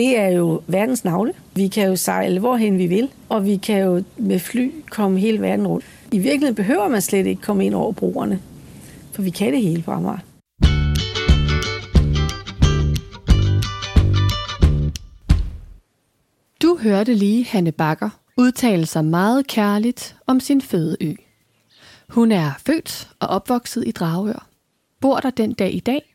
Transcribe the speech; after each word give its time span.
det 0.00 0.18
er 0.18 0.28
jo 0.28 0.62
verdens 0.66 1.04
navle. 1.04 1.32
Vi 1.54 1.68
kan 1.68 1.88
jo 1.88 1.96
sejle 1.96 2.40
hvorhen 2.40 2.78
vi 2.78 2.86
vil, 2.86 3.08
og 3.28 3.46
vi 3.46 3.56
kan 3.56 3.78
jo 3.78 4.02
med 4.16 4.38
fly 4.38 4.72
komme 4.90 5.18
hele 5.18 5.40
verden 5.40 5.66
rundt. 5.66 5.84
I 6.12 6.18
virkeligheden 6.18 6.54
behøver 6.54 6.88
man 6.88 7.02
slet 7.02 7.26
ikke 7.26 7.42
komme 7.42 7.66
ind 7.66 7.74
over 7.74 7.92
broerne, 7.92 8.40
for 9.12 9.22
vi 9.22 9.30
kan 9.30 9.52
det 9.52 9.62
hele 9.62 9.82
på 9.82 9.90
Amager. 9.90 10.18
Du 16.62 16.78
hørte 16.82 17.14
lige 17.14 17.44
Hanne 17.44 17.72
Bakker 17.72 18.10
udtale 18.36 18.86
sig 18.86 19.04
meget 19.04 19.46
kærligt 19.46 20.16
om 20.26 20.40
sin 20.40 20.60
fødeø. 20.60 21.14
Hun 22.08 22.32
er 22.32 22.50
født 22.66 23.08
og 23.20 23.28
opvokset 23.28 23.84
i 23.86 23.90
Dragør, 23.90 24.46
bor 25.00 25.20
der 25.20 25.30
den 25.30 25.52
dag 25.52 25.74
i 25.74 25.80
dag 25.80 26.09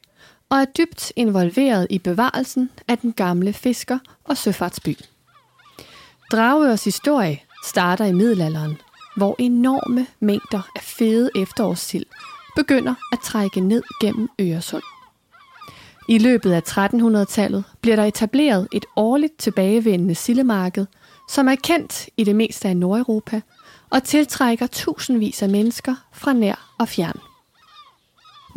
og 0.49 0.57
er 0.57 0.65
dybt 0.65 1.11
involveret 1.15 1.87
i 1.89 1.99
bevarelsen 1.99 2.69
af 2.87 2.97
den 2.97 3.13
gamle 3.13 3.53
fisker- 3.53 3.99
og 4.23 4.37
søfartsby. 4.37 4.97
Dragørs 6.31 6.83
historie 6.83 7.41
starter 7.65 8.05
i 8.05 8.13
middelalderen, 8.13 8.77
hvor 9.17 9.35
enorme 9.39 10.07
mængder 10.19 10.61
af 10.75 10.81
fede 10.81 11.29
efterårssild 11.35 12.05
begynder 12.55 12.95
at 13.11 13.19
trække 13.19 13.59
ned 13.59 13.83
gennem 14.01 14.29
Øresund. 14.41 14.83
I 16.09 16.17
løbet 16.17 16.51
af 16.51 16.61
1300-tallet 16.61 17.63
bliver 17.81 17.95
der 17.95 18.03
etableret 18.03 18.67
et 18.71 18.85
årligt 18.95 19.37
tilbagevendende 19.37 20.15
sildemarked, 20.15 20.85
som 21.29 21.47
er 21.47 21.55
kendt 21.55 22.09
i 22.17 22.23
det 22.23 22.35
meste 22.35 22.67
af 22.67 22.77
Nordeuropa 22.77 23.41
og 23.89 24.03
tiltrækker 24.03 24.67
tusindvis 24.67 25.41
af 25.41 25.49
mennesker 25.49 25.95
fra 26.13 26.33
nær 26.33 26.75
og 26.79 26.87
fjern. 26.87 27.19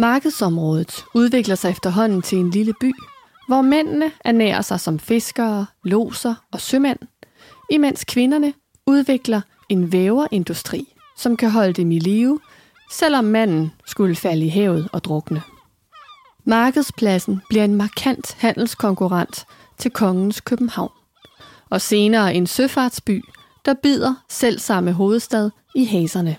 Markedsområdet 0.01 1.05
udvikler 1.15 1.55
sig 1.55 1.71
efterhånden 1.71 2.23
til 2.23 2.39
en 2.39 2.51
lille 2.51 2.75
by, 2.81 2.93
hvor 3.49 3.63
mændene 3.63 4.13
ernærer 4.25 4.63
sig 4.63 4.81
som 4.81 4.99
fiskere, 4.99 5.67
loser 5.85 6.35
og 6.53 6.61
sømænd, 6.61 6.99
imens 7.71 8.05
kvinderne 8.05 8.53
udvikler 8.87 9.41
en 9.69 9.93
væverindustri, 9.93 10.95
som 11.17 11.37
kan 11.37 11.51
holde 11.51 11.73
dem 11.73 11.91
i 11.91 11.99
live, 11.99 12.41
selvom 12.91 13.25
manden 13.25 13.73
skulle 13.87 14.17
falde 14.17 14.47
i 14.47 14.49
havet 14.49 14.89
og 14.93 15.05
drukne. 15.05 15.43
Markedspladsen 16.45 17.41
bliver 17.49 17.65
en 17.65 17.75
markant 17.75 18.37
handelskonkurrent 18.39 19.47
til 19.79 19.91
kongens 19.91 20.41
København, 20.41 20.93
og 21.71 21.81
senere 21.81 22.35
en 22.35 22.47
søfartsby, 22.47 23.25
der 23.65 23.75
bider 23.83 24.15
selv 24.29 24.59
samme 24.59 24.93
hovedstad 24.93 25.51
i 25.75 25.85
haserne. 25.85 26.37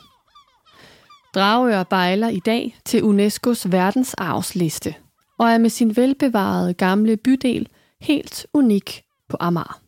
Dragør 1.36 1.84
bejler 1.84 2.28
i 2.28 2.40
dag 2.40 2.76
til 2.86 3.02
UNESCO's 3.02 3.70
verdensarvsliste 3.72 4.96
og 5.38 5.48
er 5.48 5.58
med 5.58 5.70
sin 5.70 5.96
velbevarede 5.96 6.74
gamle 6.74 7.18
bydel 7.18 7.68
helt 8.02 8.48
unik 8.54 9.04
på 9.30 9.38
Amager. 9.40 9.82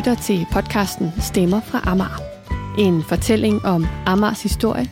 Lytter 0.00 0.14
til 0.14 0.46
podcasten 0.52 1.12
Stemmer 1.20 1.60
fra 1.60 1.80
Amager. 1.84 2.22
En 2.78 3.02
fortælling 3.02 3.64
om 3.64 3.86
Amagers 4.06 4.42
historie, 4.42 4.90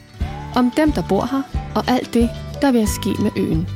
om 0.55 0.71
dem, 0.71 0.93
der 0.93 1.03
bor 1.09 1.29
her, 1.31 1.43
og 1.75 1.85
alt 1.89 2.15
det, 2.15 2.31
der 2.63 2.73
vil 2.73 2.89
ske 2.89 3.09
med 3.23 3.31
øen. 3.37 3.69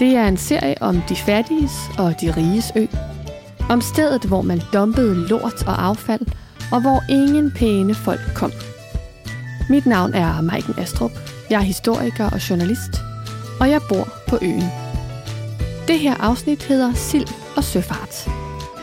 Det 0.00 0.16
er 0.16 0.28
en 0.28 0.36
serie 0.36 0.74
om 0.80 1.02
de 1.08 1.16
fattiges 1.16 1.72
og 1.98 2.14
de 2.20 2.30
riges 2.36 2.72
ø. 2.76 2.86
Om 3.70 3.80
stedet, 3.80 4.24
hvor 4.24 4.42
man 4.42 4.62
dumpede 4.72 5.14
lort 5.14 5.66
og 5.66 5.84
affald, 5.84 6.26
og 6.72 6.80
hvor 6.80 7.02
ingen 7.10 7.50
pæne 7.50 7.94
folk 7.94 8.20
kom. 8.34 8.52
Mit 9.70 9.86
navn 9.86 10.14
er 10.14 10.40
Maiken 10.40 10.74
Astrup. 10.78 11.12
Jeg 11.50 11.56
er 11.56 11.64
historiker 11.64 12.30
og 12.30 12.50
journalist, 12.50 13.00
og 13.60 13.70
jeg 13.70 13.80
bor 13.88 14.08
på 14.28 14.38
øen. 14.42 14.70
Det 15.88 15.98
her 15.98 16.14
afsnit 16.14 16.62
hedder 16.62 16.94
Sild 16.94 17.28
og 17.56 17.64
Søfart. 17.64 18.30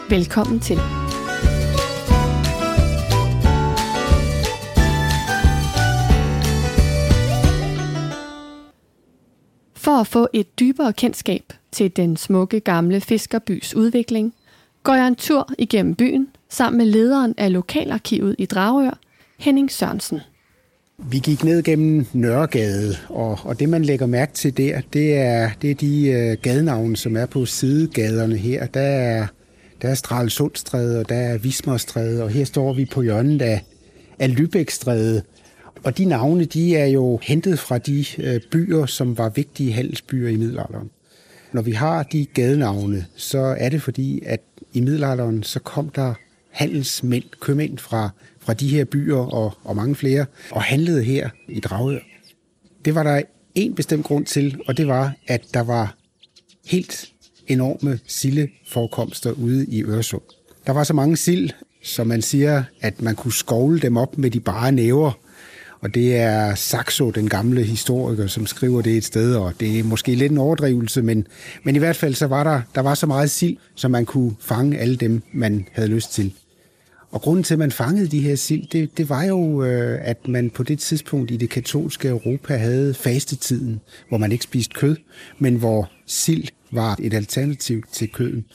Velkommen 0.10 0.60
til. 0.60 0.80
For 9.86 10.00
at 10.00 10.08
få 10.08 10.28
et 10.34 10.60
dybere 10.60 10.94
kendskab 10.94 11.54
til 11.72 11.96
den 11.96 12.18
smukke 12.18 12.60
gamle 12.60 13.02
fiskerbys 13.02 13.76
udvikling, 13.76 14.34
går 14.84 14.94
jeg 14.94 15.08
en 15.08 15.16
tur 15.16 15.50
igennem 15.58 15.96
byen 15.96 16.28
sammen 16.50 16.78
med 16.78 16.86
lederen 16.86 17.34
af 17.38 17.54
lokalarkivet 17.54 18.36
i 18.38 18.46
Dragør, 18.46 19.00
Henning 19.40 19.72
Sørensen. 19.72 20.20
Vi 20.98 21.20
gik 21.20 21.44
ned 21.44 21.64
gennem 21.64 22.06
Nørregade, 22.14 22.96
og, 23.10 23.40
og 23.44 23.60
det 23.60 23.70
man 23.70 23.86
lægger 23.86 24.06
mærke 24.06 24.34
til 24.34 24.58
der, 24.58 24.82
det 24.94 25.18
er, 25.18 25.50
det 25.62 25.72
er 25.72 25.76
de 25.76 26.08
øh, 26.08 26.38
gadenavne, 26.42 26.98
som 26.98 27.18
er 27.18 27.26
på 27.26 27.46
sidegaderne 27.46 28.38
her. 28.38 28.66
Der 28.66 28.82
er, 28.82 29.28
der 29.82 29.90
er 29.90 29.96
Stralsundstræde, 29.96 31.00
og 31.00 31.10
der 31.10 31.16
er 31.16 31.38
Vismerstræde, 31.38 32.24
og 32.24 32.30
her 32.30 32.46
står 32.46 32.74
vi 32.74 32.86
på 32.86 33.02
hjørnet 33.02 33.42
af, 33.42 33.64
af 34.20 34.28
Lübeckstræde. 34.28 35.22
Og 35.86 35.98
de 35.98 36.06
navne, 36.06 36.46
de 36.46 36.76
er 36.76 36.86
jo 36.86 37.20
hentet 37.24 37.60
fra 37.60 37.78
de 37.78 38.06
øh, 38.18 38.42
byer, 38.52 38.86
som 38.86 39.18
var 39.18 39.30
vigtige 39.30 39.74
handelsbyer 39.74 40.30
i 40.30 40.36
middelalderen. 40.36 40.90
Når 41.54 41.62
vi 41.62 41.72
har 41.72 42.04
de 42.04 42.26
gadenavne, 42.26 43.06
så 43.16 43.40
er 43.40 43.70
det 43.70 43.82
fordi, 43.82 44.22
at 44.26 44.42
i 44.74 44.82
middelalderen, 44.82 45.44
så 45.44 45.60
kom 45.60 45.90
der 45.90 46.14
handelsmænd, 46.52 47.24
købmænd 47.40 47.78
fra, 47.78 48.10
fra 48.40 48.54
de 48.54 48.68
her 48.68 48.86
byer 48.86 49.18
og, 49.18 49.54
og 49.64 49.76
mange 49.76 49.96
flere, 49.96 50.26
og 50.52 50.62
handlede 50.62 51.04
her 51.04 51.30
i 51.48 51.60
Dragør. 51.60 52.00
Det 52.86 52.96
var 52.96 53.04
der 53.04 53.22
en 53.56 53.76
bestemt 53.76 54.06
grund 54.06 54.26
til, 54.26 54.60
og 54.68 54.78
det 54.78 54.88
var, 54.88 55.14
at 55.28 55.44
der 55.54 55.64
var 55.64 55.96
helt 56.66 57.12
enorme 57.48 58.00
sildeforekomster 58.08 59.32
ude 59.32 59.66
i 59.66 59.84
Øresund. 59.84 60.22
Der 60.68 60.74
var 60.74 60.84
så 60.84 60.94
mange 60.94 61.18
sild, 61.18 61.50
som 61.84 62.08
man 62.08 62.22
siger, 62.22 62.64
at 62.82 63.02
man 63.02 63.16
kunne 63.16 63.34
skovle 63.34 63.80
dem 63.80 63.98
op 63.98 64.18
med 64.18 64.32
de 64.32 64.40
bare 64.40 64.72
næver, 64.72 65.12
og 65.86 65.96
det 65.96 66.16
er 66.16 66.56
Saxo, 66.56 67.10
den 67.10 67.30
gamle 67.30 67.64
historiker, 67.64 68.28
som 68.28 68.46
skriver 68.46 68.82
det 68.82 68.98
et 68.98 69.04
sted, 69.04 69.36
og 69.36 69.54
det 69.60 69.80
er 69.80 69.84
måske 69.84 70.16
lidt 70.16 70.32
en 70.32 70.38
overdrivelse, 70.38 71.02
men, 71.02 71.28
men 71.64 71.76
i 71.76 71.80
hvert 71.80 71.96
fald 71.96 72.16
så 72.16 72.28
var 72.28 72.44
der, 72.44 72.62
der 72.76 72.82
var 72.82 72.94
så 72.94 73.08
meget 73.08 73.32
sild, 73.32 73.58
så 73.76 73.88
man 73.88 74.06
kunne 74.06 74.36
fange 74.40 74.78
alle 74.78 74.96
dem, 74.96 75.22
man 75.34 75.68
havde 75.72 75.90
lyst 75.90 76.14
til. 76.14 76.34
Og 77.12 77.22
grunden 77.22 77.44
til, 77.44 77.54
at 77.54 77.60
man 77.60 77.72
fangede 77.72 78.08
de 78.08 78.20
her 78.20 78.36
sild, 78.36 78.68
det, 78.68 78.98
det 78.98 79.10
var 79.10 79.24
jo, 79.24 79.64
øh, 79.64 80.00
at 80.02 80.28
man 80.28 80.50
på 80.50 80.64
det 80.64 80.80
tidspunkt 80.80 81.32
i 81.32 81.38
det 81.38 81.50
katolske 81.50 82.08
Europa 82.08 82.56
havde 82.56 82.94
fastetiden, 82.94 83.82
hvor 84.10 84.18
man 84.18 84.32
ikke 84.32 84.44
spiste 84.44 84.74
kød, 84.74 84.96
men 85.40 85.56
hvor 85.56 85.92
sild 86.06 86.48
var 86.72 86.98
et 87.02 87.14
alternativ 87.14 87.84
til 87.92 88.10
køden. 88.10 88.46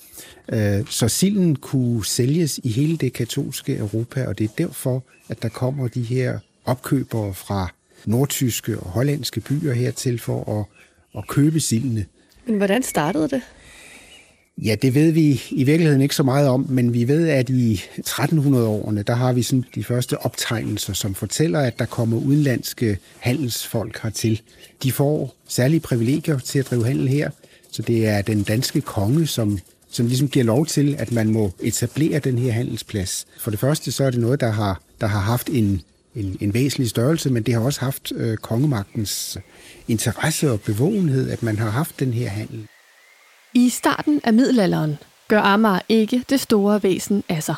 Øh, 0.52 0.86
så 0.88 1.08
silden 1.08 1.56
kunne 1.56 2.04
sælges 2.04 2.60
i 2.64 2.68
hele 2.68 2.96
det 2.96 3.12
katolske 3.12 3.76
Europa, 3.76 4.26
og 4.26 4.38
det 4.38 4.44
er 4.44 4.54
derfor, 4.58 5.04
at 5.28 5.42
der 5.42 5.48
kommer 5.48 5.88
de 5.88 6.02
her 6.02 6.38
opkøbere 6.64 7.34
fra 7.34 7.72
nordtyske 8.04 8.78
og 8.78 8.90
hollandske 8.90 9.40
byer 9.40 9.72
hertil 9.72 10.20
for 10.20 10.60
at, 10.60 10.64
at 11.18 11.28
købe 11.28 11.60
sildene. 11.60 12.04
Men 12.46 12.56
hvordan 12.56 12.82
startede 12.82 13.28
det? 13.28 13.42
Ja, 14.58 14.74
det 14.74 14.94
ved 14.94 15.12
vi 15.12 15.42
i 15.50 15.64
virkeligheden 15.64 16.02
ikke 16.02 16.14
så 16.14 16.22
meget 16.22 16.48
om, 16.48 16.66
men 16.68 16.92
vi 16.92 17.08
ved, 17.08 17.28
at 17.28 17.50
i 17.50 17.82
1300-årene, 17.98 19.02
der 19.02 19.14
har 19.14 19.32
vi 19.32 19.42
sådan 19.42 19.64
de 19.74 19.84
første 19.84 20.18
optegnelser, 20.18 20.92
som 20.92 21.14
fortæller, 21.14 21.60
at 21.60 21.78
der 21.78 21.84
kommer 21.84 22.18
udenlandske 22.18 22.98
handelsfolk 23.18 24.02
hertil. 24.02 24.40
De 24.82 24.92
får 24.92 25.34
særlige 25.48 25.80
privilegier 25.80 26.38
til 26.38 26.58
at 26.58 26.70
drive 26.70 26.86
handel 26.86 27.08
her, 27.08 27.30
så 27.72 27.82
det 27.82 28.06
er 28.06 28.22
den 28.22 28.42
danske 28.42 28.80
konge, 28.80 29.26
som, 29.26 29.58
som 29.90 30.06
ligesom 30.06 30.28
giver 30.28 30.44
lov 30.44 30.66
til, 30.66 30.96
at 30.98 31.12
man 31.12 31.28
må 31.28 31.50
etablere 31.60 32.18
den 32.18 32.38
her 32.38 32.52
handelsplads. 32.52 33.26
For 33.38 33.50
det 33.50 33.60
første, 33.60 33.92
så 33.92 34.04
er 34.04 34.10
det 34.10 34.20
noget, 34.20 34.40
der 34.40 34.50
har, 34.50 34.80
der 35.00 35.06
har 35.06 35.20
haft 35.20 35.48
en, 35.48 35.82
en, 36.20 36.36
en 36.40 36.54
væsentlig 36.54 36.90
størrelse, 36.90 37.30
men 37.30 37.42
det 37.42 37.54
har 37.54 37.60
også 37.60 37.80
haft 37.80 38.12
øh, 38.16 38.36
kongemagtens 38.36 39.38
interesse 39.88 40.50
og 40.50 40.60
bevågenhed, 40.60 41.30
at 41.30 41.42
man 41.42 41.58
har 41.58 41.70
haft 41.70 42.00
den 42.00 42.12
her 42.12 42.28
handel. 42.28 42.66
I 43.54 43.68
starten 43.68 44.20
af 44.24 44.32
middelalderen 44.32 44.98
gør 45.28 45.40
Amager 45.40 45.80
ikke 45.88 46.24
det 46.30 46.40
store 46.40 46.82
væsen 46.82 47.24
af 47.28 47.42
sig. 47.42 47.54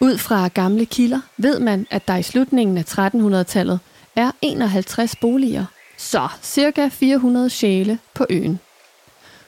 Ud 0.00 0.18
fra 0.18 0.48
gamle 0.48 0.86
kilder 0.86 1.20
ved 1.36 1.60
man, 1.60 1.86
at 1.90 2.08
der 2.08 2.16
i 2.16 2.22
slutningen 2.22 2.78
af 2.78 2.98
1300-tallet 2.98 3.78
er 4.16 4.30
51 4.42 5.16
boliger, 5.16 5.64
så 5.96 6.28
cirka 6.42 6.88
400 6.88 7.50
sjæle 7.50 7.98
på 8.14 8.26
øen. 8.30 8.58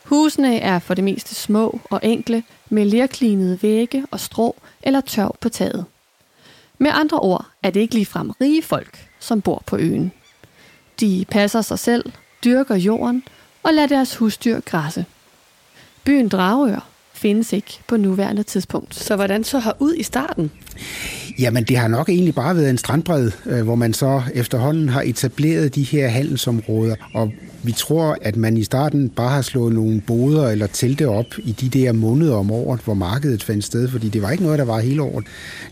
Husene 0.05 0.59
er 0.59 0.79
for 0.79 0.95
det 0.95 1.05
meste 1.05 1.35
små 1.35 1.81
og 1.91 2.01
enkle, 2.03 2.43
med 2.71 2.85
lerklinede 2.85 3.63
vægge 3.63 4.07
og 4.11 4.21
strå 4.21 4.57
eller 4.83 5.01
tørv 5.01 5.37
på 5.41 5.49
taget. 5.49 5.85
Med 6.82 6.91
andre 6.94 7.19
ord 7.19 7.47
er 7.62 7.71
det 7.71 7.81
ikke 7.81 7.94
ligefrem 7.94 8.31
rige 8.31 8.62
folk, 8.62 9.09
som 9.19 9.41
bor 9.41 9.62
på 9.67 9.77
øen. 9.77 10.12
De 11.00 11.25
passer 11.31 11.62
sig 11.62 11.79
selv, 11.79 12.12
dyrker 12.44 12.75
jorden 12.75 13.23
og 13.62 13.75
lade 13.75 13.88
deres 13.88 14.17
husdyr 14.17 14.61
græsse. 14.61 15.05
Byen 16.05 16.29
Dragør 16.29 16.88
findes 17.12 17.53
ikke 17.53 17.81
på 17.87 17.97
nuværende 17.97 18.43
tidspunkt. 18.43 18.94
Så 18.94 19.17
hvordan 19.17 19.44
så 19.44 19.59
har 19.59 19.77
ud 19.79 19.94
i 19.94 20.03
starten? 20.03 20.50
Jamen, 21.38 21.65
det 21.65 21.77
har 21.77 21.88
nok 21.88 22.09
egentlig 22.09 22.35
bare 22.35 22.56
været 22.56 22.71
en 22.71 22.79
strandbred, 22.79 23.31
øh, 23.47 23.62
hvor 23.62 23.75
man 23.75 23.94
så 23.94 24.23
efterhånden 24.35 24.88
har 24.88 25.03
etableret 25.03 25.75
de 25.75 25.83
her 25.83 26.09
handelsområder. 26.09 26.97
Og 27.15 27.33
vi 27.62 27.73
tror, 27.73 28.19
at 28.23 28.37
man 28.37 28.57
i 28.57 28.65
starten 28.65 29.09
bare 29.09 29.31
har 29.31 29.43
slået 29.43 29.75
nogle 29.75 30.01
boder 30.01 30.49
eller 30.49 30.67
telte 30.67 31.09
op 31.09 31.27
i 31.39 31.53
de 31.53 31.69
der 31.69 31.93
måneder 31.93 32.35
om 32.35 32.51
året, 32.51 32.81
hvor 32.81 32.95
markedet 32.95 33.43
fandt 33.43 33.65
sted, 33.65 33.89
fordi 33.89 34.09
det 34.09 34.23
var 34.23 34.31
ikke 34.31 34.45
noget, 34.45 34.59
der 34.59 34.65
var 34.65 34.81
hele 34.81 35.03
året. 35.03 35.25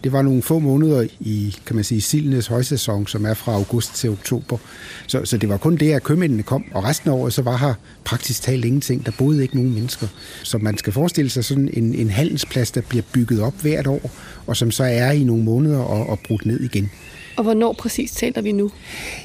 Det 0.05 0.13
var 0.13 0.23
nogle 0.23 0.43
få 0.43 0.59
måneder 0.59 1.07
i, 1.21 1.57
kan 1.67 1.77
man 1.77 1.85
sige, 1.85 2.01
sildenes 2.01 2.47
højsæson, 2.47 3.07
som 3.07 3.27
er 3.27 3.35
fra 3.35 3.53
august 3.53 3.95
til 3.95 4.11
oktober. 4.11 4.59
Så, 5.07 5.25
så 5.25 5.37
det 5.37 5.49
var 5.49 5.57
kun 5.57 5.77
det, 5.77 5.93
at 5.93 6.03
købmændene 6.03 6.43
kom, 6.43 6.65
og 6.75 6.85
resten 6.85 7.11
af 7.11 7.15
året 7.15 7.33
så 7.33 7.43
var 7.43 7.57
her 7.57 7.75
praktisk 8.05 8.43
talt 8.43 8.65
ingenting. 8.65 9.07
Der 9.07 9.13
boede 9.19 9.43
ikke 9.43 9.57
nogen 9.57 9.75
mennesker. 9.75 10.07
Så 10.43 10.59
man 10.59 10.79
skal 10.79 10.93
forestille 10.93 11.31
sig 11.31 11.45
sådan 11.45 11.71
en, 11.73 11.95
en 11.95 12.11
handelsplads, 12.11 12.71
der 12.71 12.81
bliver 12.81 13.05
bygget 13.13 13.41
op 13.41 13.55
hvert 13.61 13.87
år, 13.87 14.11
og 14.47 14.57
som 14.57 14.71
så 14.71 14.85
er 14.85 15.11
i 15.11 15.25
nogle 15.25 15.45
måneder 15.45 15.79
og, 15.79 16.07
og 16.07 16.19
brudt 16.29 16.47
ned 16.47 16.61
igen. 16.61 16.91
Og 17.39 17.45
hvornår 17.45 17.73
præcis 17.73 18.11
taler 18.13 18.43
vi 18.43 18.53
nu? 18.53 18.71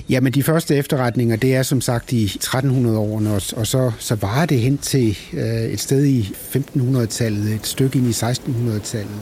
Jamen, 0.10 0.34
de 0.34 0.44
første 0.44 0.76
efterretninger, 0.76 1.36
det 1.36 1.56
er 1.56 1.64
som 1.64 1.82
sagt 1.82 2.12
i 2.12 2.26
1300-årene, 2.26 3.30
og, 3.30 3.42
og 3.56 3.68
så, 3.68 3.92
så 4.00 4.16
varer 4.16 4.46
det 4.46 4.60
hen 4.60 4.78
til 4.78 5.18
øh, 5.34 5.64
et 5.64 5.80
sted 5.80 6.06
i 6.06 6.22
1500-tallet, 6.22 7.54
et 7.54 7.68
stykke 7.68 8.00
ind 8.00 8.08
i 8.08 8.12
1600-tallet. 8.12 9.20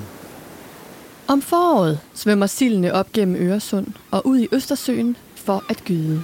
Om 1.28 1.42
foråret 1.42 2.00
svømmer 2.14 2.46
sildene 2.46 2.94
op 2.94 3.12
gennem 3.12 3.36
Øresund 3.36 3.88
og 4.12 4.28
ud 4.28 4.40
i 4.40 4.48
Østersøen 4.52 5.16
for 5.36 5.64
at 5.70 5.84
gyde. 5.86 6.22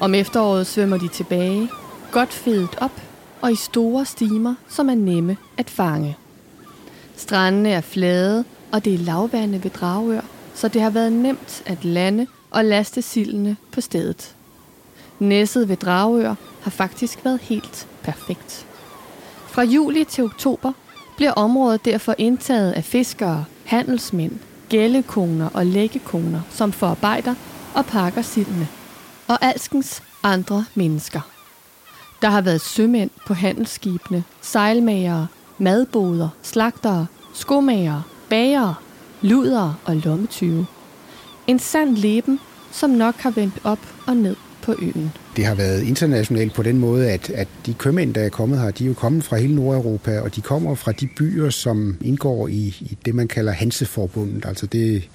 Om 0.00 0.14
efteråret 0.14 0.66
svømmer 0.66 0.98
de 0.98 1.08
tilbage, 1.08 1.68
godt 2.12 2.32
fedet 2.32 2.76
op 2.80 3.02
og 3.40 3.52
i 3.52 3.56
store 3.56 4.04
stimer, 4.04 4.54
som 4.68 4.88
er 4.88 4.94
nemme 4.94 5.36
at 5.58 5.70
fange. 5.70 6.16
Strandene 7.16 7.70
er 7.70 7.80
flade, 7.80 8.44
og 8.72 8.84
det 8.84 8.94
er 8.94 8.98
lavvande 8.98 9.64
ved 9.64 9.70
Dragør, 9.70 10.20
så 10.60 10.68
det 10.68 10.82
har 10.82 10.90
været 10.90 11.12
nemt 11.12 11.62
at 11.66 11.84
lande 11.84 12.26
og 12.50 12.64
laste 12.64 13.02
sildene 13.02 13.56
på 13.72 13.80
stedet. 13.80 14.34
Næsset 15.18 15.68
ved 15.68 15.76
Dragør 15.76 16.34
har 16.62 16.70
faktisk 16.70 17.24
været 17.24 17.40
helt 17.40 17.86
perfekt. 18.02 18.66
Fra 19.46 19.62
juli 19.62 20.04
til 20.04 20.24
oktober 20.24 20.72
bliver 21.16 21.32
området 21.32 21.84
derfor 21.84 22.14
indtaget 22.18 22.72
af 22.72 22.84
fiskere, 22.84 23.44
handelsmænd, 23.64 24.38
gællekoner 24.68 25.48
og 25.54 25.66
læggekoner, 25.66 26.40
som 26.50 26.72
forarbejder 26.72 27.34
og 27.74 27.86
pakker 27.86 28.22
sildene, 28.22 28.68
og 29.28 29.44
alskens 29.44 30.02
andre 30.22 30.64
mennesker. 30.74 31.20
Der 32.22 32.28
har 32.30 32.40
været 32.40 32.60
sømænd 32.60 33.10
på 33.26 33.34
handelsskibene, 33.34 34.24
sejlmagere, 34.40 35.26
madboder, 35.58 36.28
slagtere, 36.42 37.06
skomager, 37.34 38.02
bagere, 38.28 38.74
luder 39.22 39.80
og 39.84 39.96
lommetyve. 39.96 40.66
En 41.46 41.58
sand 41.58 41.96
leben, 41.96 42.40
som 42.72 42.90
nok 42.90 43.14
har 43.14 43.30
vendt 43.30 43.58
op 43.64 43.78
og 44.06 44.16
ned 44.16 44.36
på 44.62 44.74
øen. 44.78 45.12
Det 45.36 45.46
har 45.46 45.54
været 45.54 45.82
internationalt 45.82 46.54
på 46.54 46.62
den 46.62 46.78
måde, 46.78 47.10
at, 47.10 47.30
at 47.30 47.48
de 47.66 47.74
købmænd, 47.74 48.14
der 48.14 48.20
er 48.20 48.28
kommet 48.28 48.60
her, 48.60 48.70
de 48.70 48.84
er 48.84 48.88
jo 48.88 48.94
kommet 48.94 49.24
fra 49.24 49.36
hele 49.36 49.54
Nordeuropa, 49.54 50.20
og 50.20 50.36
de 50.36 50.40
kommer 50.40 50.74
fra 50.74 50.92
de 50.92 51.08
byer, 51.16 51.50
som 51.50 51.96
indgår 52.00 52.48
i, 52.48 52.76
i 52.80 52.98
det, 53.04 53.14
man 53.14 53.28
kalder 53.28 53.52
Hanseforbundet. 53.52 54.44
Altså 54.46 54.66
det, 54.66 55.08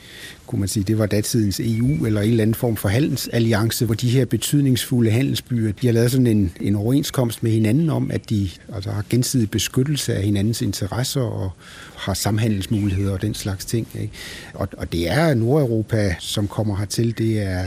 kunne 0.47 0.59
man 0.59 0.67
sige, 0.67 0.83
det 0.83 0.97
var 0.97 1.06
datidens 1.06 1.59
EU 1.59 2.06
eller 2.06 2.21
en 2.21 2.29
eller 2.29 2.41
anden 2.41 2.53
form 2.53 2.75
for 2.75 2.89
handelsalliance, 2.89 3.85
hvor 3.85 3.95
de 3.95 4.09
her 4.09 4.25
betydningsfulde 4.25 5.12
handelsbyer, 5.12 5.71
de 5.71 5.88
har 5.88 5.94
lavet 5.94 6.12
sådan 6.12 6.27
en, 6.27 6.51
en 6.62 6.75
overenskomst 6.75 7.44
med 7.44 7.51
hinanden 7.51 7.89
om, 7.89 8.12
at 8.12 8.29
de 8.29 8.50
altså, 8.75 8.91
har 8.91 9.03
gensidig 9.09 9.51
beskyttelse 9.51 10.15
af 10.15 10.23
hinandens 10.23 10.62
interesser 10.62 11.21
og 11.21 11.51
har 11.95 12.13
samhandelsmuligheder 12.13 13.13
og 13.13 13.21
den 13.21 13.33
slags 13.33 13.65
ting. 13.65 13.88
Ikke? 14.01 14.13
Og, 14.53 14.67
og 14.77 14.91
det 14.91 15.12
er 15.12 15.33
Nordeuropa, 15.33 16.15
som 16.19 16.47
kommer 16.47 16.77
hertil. 16.77 17.17
Det 17.17 17.41
er 17.41 17.65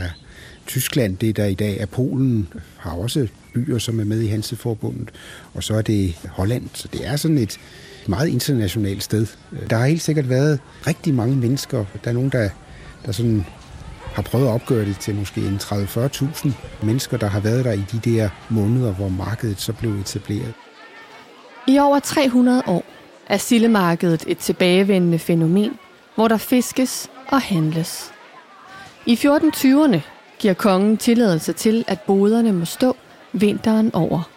Tyskland, 0.69 1.17
det 1.17 1.37
der 1.37 1.45
i 1.45 1.53
dag 1.53 1.77
er 1.79 1.85
Polen, 1.85 2.53
har 2.77 2.91
også 2.91 3.27
byer, 3.53 3.77
som 3.77 3.99
er 3.99 4.03
med 4.03 4.21
i 4.21 4.27
Hanseforbundet, 4.27 5.11
og 5.53 5.63
så 5.63 5.73
er 5.73 5.81
det 5.81 6.15
Holland. 6.29 6.63
Så 6.73 6.87
det 6.93 7.07
er 7.07 7.15
sådan 7.15 7.37
et 7.37 7.59
meget 8.07 8.27
internationalt 8.27 9.03
sted. 9.03 9.27
Der 9.69 9.77
har 9.77 9.85
helt 9.85 10.01
sikkert 10.01 10.29
været 10.29 10.59
rigtig 10.87 11.13
mange 11.13 11.35
mennesker. 11.35 11.85
Der 12.03 12.09
er 12.09 12.13
nogen, 12.13 12.29
der, 12.29 12.49
der 13.05 13.11
sådan 13.11 13.45
har 14.13 14.21
prøvet 14.21 14.47
at 14.47 14.51
opgøre 14.51 14.85
det 14.85 14.99
til 14.99 15.15
måske 15.15 15.41
en 15.41 15.55
30-40.000 15.55 16.49
mennesker, 16.83 17.17
der 17.17 17.27
har 17.27 17.39
været 17.39 17.65
der 17.65 17.71
i 17.71 17.83
de 17.91 18.11
der 18.15 18.29
måneder, 18.49 18.93
hvor 18.93 19.09
markedet 19.09 19.61
så 19.61 19.73
blev 19.73 19.99
etableret. 19.99 20.53
I 21.67 21.79
over 21.79 21.99
300 21.99 22.63
år 22.67 22.83
er 23.27 23.37
sillemarkedet 23.37 24.23
et 24.27 24.37
tilbagevendende 24.37 25.19
fænomen, 25.19 25.71
hvor 26.15 26.27
der 26.27 26.37
fiskes 26.37 27.09
og 27.27 27.41
handles. 27.41 28.11
I 29.05 29.13
1420'erne 29.13 30.18
giver 30.39 30.53
kongen 30.53 30.97
tilladelse 30.97 31.53
til, 31.53 31.85
at 31.87 32.01
boderne 32.01 32.51
må 32.51 32.65
stå 32.65 32.95
vinteren 33.33 33.95
over. 33.95 34.29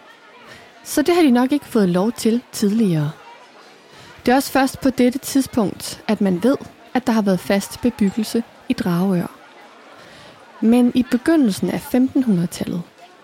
Så 0.83 1.01
det 1.01 1.15
har 1.15 1.21
de 1.21 1.31
nok 1.31 1.51
ikke 1.51 1.65
fået 1.65 1.89
lov 1.89 2.11
til 2.11 2.41
tidligere. 2.51 3.11
Det 4.25 4.31
er 4.31 4.35
også 4.35 4.51
først 4.51 4.81
på 4.81 4.89
dette 4.89 5.19
tidspunkt, 5.19 6.03
at 6.07 6.21
man 6.21 6.43
ved, 6.43 6.57
at 6.93 7.07
der 7.07 7.13
har 7.13 7.21
været 7.21 7.39
fast 7.39 7.81
bebyggelse 7.81 8.43
i 8.69 8.73
Dragør. 8.73 9.31
Men 10.61 10.91
i 10.95 11.05
begyndelsen 11.11 11.69
af 11.69 11.95
1500-tallet 11.95 12.81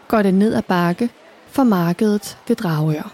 går 0.07 0.21
det 0.21 0.33
ned 0.33 0.53
ad 0.53 0.61
bakke 0.61 1.09
for 1.47 1.63
markedet 1.63 2.37
ved 2.47 2.55
Dragør. 2.55 3.13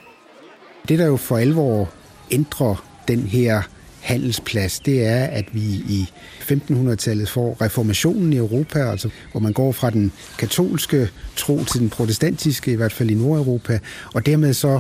Det, 0.88 1.00
der 1.00 1.06
jo 1.06 1.18
for 1.18 1.38
alvor 1.38 1.90
ændrer 2.32 2.86
den 3.08 3.20
her 3.20 3.62
handelsplads, 4.06 4.80
det 4.80 5.06
er, 5.06 5.26
at 5.26 5.46
vi 5.52 5.62
i 5.90 6.10
1500-tallet 6.42 7.30
får 7.30 7.58
reformationen 7.62 8.34
i 8.34 8.38
Europa, 8.38 8.80
altså 8.92 9.10
hvor 9.32 9.40
man 9.40 9.54
går 9.54 9.72
fra 9.72 9.90
den 9.90 10.12
katolske 10.38 11.10
tro 11.36 11.64
til 11.64 11.80
den 11.80 11.90
protestantiske, 11.90 12.72
i 12.72 12.76
hvert 12.76 12.94
fald 12.94 13.10
i 13.10 13.14
Nordeuropa, 13.14 13.80
og 14.14 14.26
dermed 14.26 14.54
så 14.54 14.80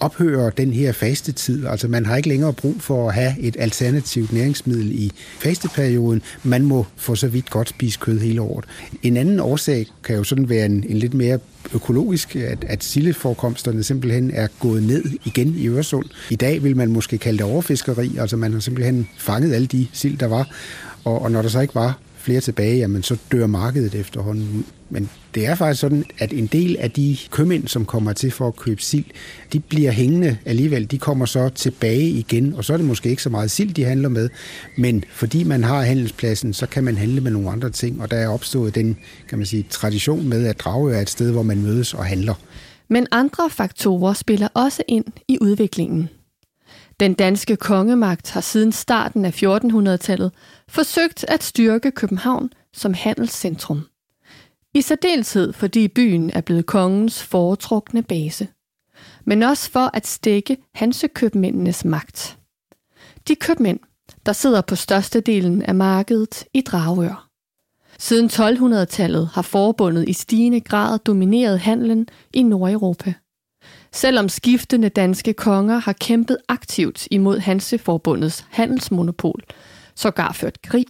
ophører 0.00 0.50
den 0.50 0.72
her 0.72 0.92
fastetid. 0.92 1.66
Altså 1.66 1.88
man 1.88 2.06
har 2.06 2.16
ikke 2.16 2.28
længere 2.28 2.52
brug 2.52 2.74
for 2.80 3.08
at 3.08 3.14
have 3.14 3.40
et 3.40 3.56
alternativt 3.58 4.32
næringsmiddel 4.32 4.92
i 4.92 5.12
fasteperioden. 5.38 6.22
Man 6.42 6.64
må 6.64 6.86
for 6.96 7.14
så 7.14 7.28
vidt 7.28 7.50
godt 7.50 7.68
spise 7.68 7.98
kød 7.98 8.20
hele 8.20 8.40
året. 8.40 8.64
En 9.02 9.16
anden 9.16 9.40
årsag 9.40 9.86
kan 10.04 10.16
jo 10.16 10.24
sådan 10.24 10.48
være 10.48 10.66
en, 10.66 10.84
en 10.88 10.96
lidt 10.96 11.14
mere 11.14 11.38
økologisk, 11.74 12.36
at, 12.36 12.64
at 12.64 12.84
sildeforekomsterne 12.84 13.82
simpelthen 13.82 14.30
er 14.30 14.48
gået 14.60 14.82
ned 14.82 15.04
igen 15.24 15.54
i 15.56 15.68
Øresund. 15.68 16.04
I 16.30 16.36
dag 16.36 16.62
vil 16.62 16.76
man 16.76 16.92
måske 16.92 17.18
kalde 17.18 17.38
det 17.38 17.46
overfiskeri, 17.46 18.16
altså 18.18 18.36
man 18.36 18.52
har 18.52 18.60
simpelthen 18.60 19.08
fanget 19.18 19.54
alle 19.54 19.66
de 19.66 19.86
sild, 19.92 20.18
der 20.18 20.26
var, 20.26 20.48
og, 21.04 21.22
og 21.22 21.30
når 21.30 21.42
der 21.42 21.48
så 21.48 21.60
ikke 21.60 21.74
var 21.74 21.98
flere 22.18 22.40
tilbage, 22.40 22.76
jamen 22.76 23.02
så 23.02 23.16
dør 23.32 23.46
markedet 23.46 23.94
efterhånden 23.94 24.48
ud. 24.58 24.62
Men 24.90 25.10
det 25.34 25.46
er 25.46 25.54
faktisk 25.54 25.80
sådan, 25.80 26.04
at 26.18 26.32
en 26.32 26.46
del 26.46 26.76
af 26.80 26.90
de 26.90 27.16
købmænd, 27.30 27.68
som 27.68 27.84
kommer 27.84 28.12
til 28.12 28.30
for 28.30 28.48
at 28.48 28.56
købe 28.56 28.82
sild, 28.82 29.04
de 29.52 29.60
bliver 29.60 29.90
hængende 29.90 30.38
alligevel. 30.44 30.90
De 30.90 30.98
kommer 30.98 31.26
så 31.26 31.48
tilbage 31.48 32.08
igen, 32.08 32.54
og 32.54 32.64
så 32.64 32.72
er 32.72 32.76
det 32.76 32.86
måske 32.86 33.10
ikke 33.10 33.22
så 33.22 33.30
meget 33.30 33.50
sild, 33.50 33.74
de 33.74 33.84
handler 33.84 34.08
med. 34.08 34.28
Men 34.76 35.04
fordi 35.10 35.44
man 35.44 35.64
har 35.64 35.82
handelspladsen, 35.82 36.54
så 36.54 36.66
kan 36.66 36.84
man 36.84 36.96
handle 36.96 37.20
med 37.20 37.30
nogle 37.30 37.50
andre 37.50 37.70
ting, 37.70 38.02
og 38.02 38.10
der 38.10 38.16
er 38.16 38.28
opstået 38.28 38.74
den 38.74 38.96
kan 39.28 39.38
man 39.38 39.46
sige, 39.46 39.66
tradition 39.70 40.28
med, 40.28 40.46
at 40.46 40.60
Dragør 40.60 40.96
er 40.96 41.00
et 41.00 41.10
sted, 41.10 41.32
hvor 41.32 41.42
man 41.42 41.62
mødes 41.62 41.94
og 41.94 42.04
handler. 42.04 42.34
Men 42.88 43.06
andre 43.10 43.50
faktorer 43.50 44.12
spiller 44.12 44.48
også 44.54 44.82
ind 44.88 45.04
i 45.28 45.38
udviklingen. 45.40 46.08
Den 47.00 47.14
danske 47.14 47.56
kongemagt 47.56 48.30
har 48.30 48.40
siden 48.40 48.72
starten 48.72 49.24
af 49.24 49.42
1400-tallet 49.42 50.32
forsøgt 50.68 51.24
at 51.28 51.44
styrke 51.44 51.90
København 51.90 52.50
som 52.72 52.94
handelscentrum. 52.94 53.86
I 54.74 54.82
særdeleshed 54.82 55.52
fordi 55.52 55.88
byen 55.88 56.30
er 56.30 56.40
blevet 56.40 56.66
kongens 56.66 57.22
foretrukne 57.22 58.02
base. 58.02 58.48
Men 59.24 59.42
også 59.42 59.70
for 59.70 59.90
at 59.94 60.06
stikke 60.06 60.56
hansekøbmændenes 60.74 61.84
magt. 61.84 62.38
De 63.28 63.34
købmænd, 63.34 63.80
der 64.26 64.32
sidder 64.32 64.60
på 64.60 64.76
størstedelen 64.76 65.62
af 65.62 65.74
markedet 65.74 66.44
i 66.54 66.60
Dragør. 66.60 67.28
Siden 67.98 68.26
1200-tallet 68.26 69.28
har 69.32 69.42
forbundet 69.42 70.08
i 70.08 70.12
stigende 70.12 70.60
grad 70.60 70.98
domineret 70.98 71.60
handlen 71.60 72.08
i 72.32 72.42
Nordeuropa. 72.42 73.14
Selvom 73.98 74.28
skiftende 74.28 74.88
danske 74.88 75.32
konger 75.32 75.78
har 75.78 75.92
kæmpet 75.92 76.38
aktivt 76.48 77.08
imod 77.10 77.38
Hanseforbundets 77.38 78.46
handelsmonopol, 78.50 79.42
sågar 79.94 80.32
ført 80.32 80.62
krig, 80.62 80.86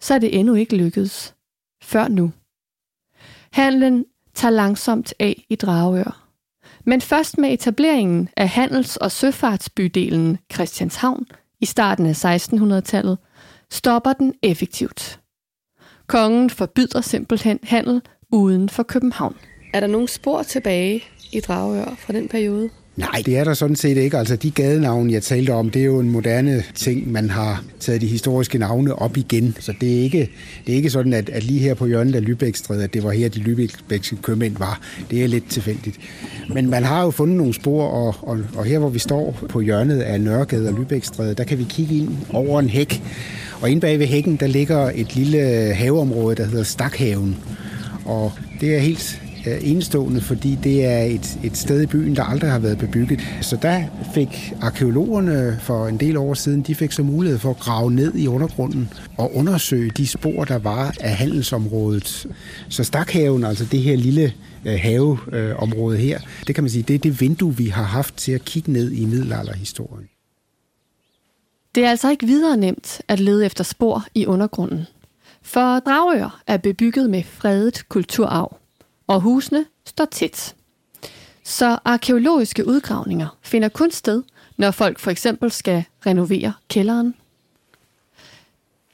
så 0.00 0.14
er 0.14 0.18
det 0.18 0.38
endnu 0.38 0.54
ikke 0.54 0.76
lykkedes. 0.76 1.34
Før 1.82 2.08
nu. 2.08 2.32
Handlen 3.52 4.04
tager 4.34 4.52
langsomt 4.52 5.14
af 5.20 5.46
i 5.50 5.54
Dragør. 5.54 6.28
Men 6.84 7.00
først 7.00 7.38
med 7.38 7.52
etableringen 7.52 8.28
af 8.36 8.48
handels- 8.48 8.96
og 8.96 9.12
søfartsbydelen 9.12 10.38
Christianshavn 10.52 11.26
i 11.60 11.66
starten 11.66 12.06
af 12.06 12.24
1600-tallet, 12.24 13.18
stopper 13.70 14.12
den 14.12 14.34
effektivt. 14.42 15.20
Kongen 16.06 16.50
forbyder 16.50 17.00
simpelthen 17.00 17.58
handel 17.62 18.02
uden 18.32 18.68
for 18.68 18.82
København. 18.82 19.36
Er 19.74 19.80
der 19.80 19.86
nogen 19.86 20.08
spor 20.08 20.42
tilbage 20.42 21.04
i 21.32 21.40
Dragør 21.40 21.94
fra 21.98 22.12
den 22.12 22.28
periode? 22.28 22.70
Nej, 22.96 23.22
det 23.26 23.38
er 23.38 23.44
der 23.44 23.54
sådan 23.54 23.76
set 23.76 23.96
ikke. 23.96 24.18
Altså 24.18 24.36
de 24.36 24.50
gadenavne, 24.50 25.12
jeg 25.12 25.22
talte 25.22 25.50
om, 25.50 25.70
det 25.70 25.80
er 25.80 25.86
jo 25.86 26.00
en 26.00 26.10
moderne 26.10 26.64
ting, 26.74 27.12
man 27.12 27.30
har 27.30 27.64
taget 27.80 28.00
de 28.00 28.06
historiske 28.06 28.58
navne 28.58 28.94
op 28.94 29.16
igen. 29.16 29.56
Så 29.60 29.74
det 29.80 29.98
er 29.98 30.02
ikke, 30.02 30.30
det 30.66 30.72
er 30.72 30.76
ikke 30.76 30.90
sådan, 30.90 31.12
at, 31.12 31.28
at 31.28 31.42
lige 31.42 31.60
her 31.60 31.74
på 31.74 31.86
hjørnet 31.86 32.14
af 32.14 32.20
Lübeckstræde, 32.20 32.82
at 32.82 32.94
det 32.94 33.04
var 33.04 33.10
her, 33.10 33.28
de 33.28 33.40
Lübeckske 33.40 34.22
købmænd 34.22 34.56
var. 34.58 34.80
Det 35.10 35.24
er 35.24 35.26
lidt 35.26 35.50
tilfældigt. 35.50 35.98
Men 36.48 36.70
man 36.70 36.84
har 36.84 37.04
jo 37.04 37.10
fundet 37.10 37.36
nogle 37.36 37.54
spor, 37.54 37.84
og, 37.86 38.14
og, 38.22 38.38
og 38.56 38.64
her 38.64 38.78
hvor 38.78 38.88
vi 38.88 38.98
står 38.98 39.38
på 39.48 39.60
hjørnet 39.60 40.00
af 40.00 40.20
Nørregade 40.20 40.68
og 40.68 40.74
Lübeckstræde, 40.74 41.34
der 41.34 41.44
kan 41.44 41.58
vi 41.58 41.64
kigge 41.68 41.96
ind 41.96 42.16
over 42.32 42.60
en 42.60 42.68
hæk. 42.68 43.02
Og 43.60 43.70
inde 43.70 43.80
bag 43.80 43.98
ved 43.98 44.06
hækken, 44.06 44.36
der 44.36 44.46
ligger 44.46 44.90
et 44.94 45.16
lille 45.16 45.38
haveområde, 45.74 46.36
der 46.36 46.44
hedder 46.44 46.64
Stakhaven. 46.64 47.36
Og 48.04 48.32
det 48.60 48.74
er 48.74 48.78
helt 48.78 49.20
Øh, 49.46 49.70
enestående, 49.70 50.20
fordi 50.20 50.58
det 50.62 50.84
er 50.84 51.02
et, 51.02 51.38
et 51.44 51.56
sted 51.56 51.82
i 51.82 51.86
byen, 51.86 52.16
der 52.16 52.24
aldrig 52.24 52.50
har 52.50 52.58
været 52.58 52.78
bebygget. 52.78 53.20
Så 53.40 53.56
der 53.62 53.82
fik 54.14 54.52
arkeologerne 54.60 55.58
for 55.60 55.86
en 55.86 55.96
del 55.96 56.16
år 56.16 56.34
siden, 56.34 56.62
de 56.62 56.74
fik 56.74 56.92
så 56.92 57.02
mulighed 57.02 57.38
for 57.38 57.50
at 57.50 57.58
grave 57.58 57.90
ned 57.90 58.14
i 58.14 58.26
undergrunden 58.26 58.92
og 59.18 59.36
undersøge 59.36 59.90
de 59.90 60.06
spor, 60.06 60.44
der 60.44 60.58
var 60.58 60.94
af 61.00 61.10
handelsområdet. 61.16 62.26
Så 62.68 62.84
Stakhaven, 62.84 63.44
altså 63.44 63.64
det 63.64 63.80
her 63.80 63.96
lille 63.96 64.32
øh, 64.64 64.78
haveområde 64.82 65.98
her, 65.98 66.20
det 66.46 66.54
kan 66.54 66.64
man 66.64 66.70
sige, 66.70 66.82
det 66.82 66.94
er 66.94 66.98
det 66.98 67.20
vindue, 67.20 67.56
vi 67.56 67.66
har 67.66 67.84
haft 67.84 68.16
til 68.16 68.32
at 68.32 68.44
kigge 68.44 68.72
ned 68.72 68.92
i 68.92 69.04
middelalderhistorien. 69.04 70.08
Det 71.74 71.84
er 71.84 71.90
altså 71.90 72.10
ikke 72.10 72.26
videre 72.26 72.56
nemt 72.56 73.00
at 73.08 73.20
lede 73.20 73.46
efter 73.46 73.64
spor 73.64 74.04
i 74.14 74.26
undergrunden. 74.26 74.86
For 75.42 75.78
Dragør 75.78 76.42
er 76.46 76.56
bebygget 76.56 77.10
med 77.10 77.22
fredet 77.22 77.88
kulturarv 77.88 78.58
og 79.06 79.20
husene 79.20 79.66
står 79.84 80.04
tæt. 80.04 80.54
Så 81.44 81.78
arkeologiske 81.84 82.66
udgravninger 82.66 83.38
finder 83.42 83.68
kun 83.68 83.90
sted, 83.90 84.22
når 84.56 84.70
folk 84.70 84.98
for 84.98 85.10
eksempel 85.10 85.50
skal 85.50 85.84
renovere 86.06 86.52
kælderen. 86.68 87.14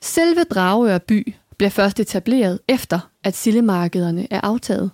Selve 0.00 0.45
Dragør 0.45 0.99
by 0.99 1.35
bliver 1.57 1.71
først 1.71 2.00
etableret 2.00 2.61
efter, 2.69 3.11
at 3.25 3.37
sildemarkederne 3.37 4.26
er 4.31 4.40
aftaget. 4.40 4.90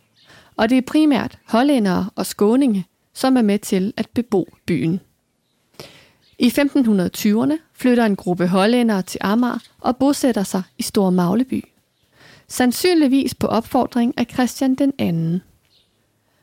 Og 0.56 0.68
det 0.68 0.78
er 0.78 0.82
primært 0.87 1.38
hollændere 1.46 2.11
og 2.14 2.26
skåninge, 2.26 2.87
som 3.14 3.37
er 3.37 3.42
med 3.42 3.58
til 3.58 3.92
at 3.96 4.08
bebo 4.14 4.49
byen. 4.66 5.00
I 6.38 6.49
1520'erne 6.49 7.58
flytter 7.73 8.04
en 8.04 8.16
gruppe 8.16 8.49
hollændere 8.49 9.02
til 9.02 9.18
Amager 9.23 9.58
og 9.80 9.96
bosætter 9.96 10.42
sig 10.42 10.62
i 10.78 10.82
Store 10.82 11.12
Magleby 11.12 11.64
sandsynligvis 12.48 13.34
på 13.34 13.46
opfordring 13.46 14.14
af 14.16 14.26
Christian 14.32 14.74
den 14.74 14.92
anden. 14.98 15.42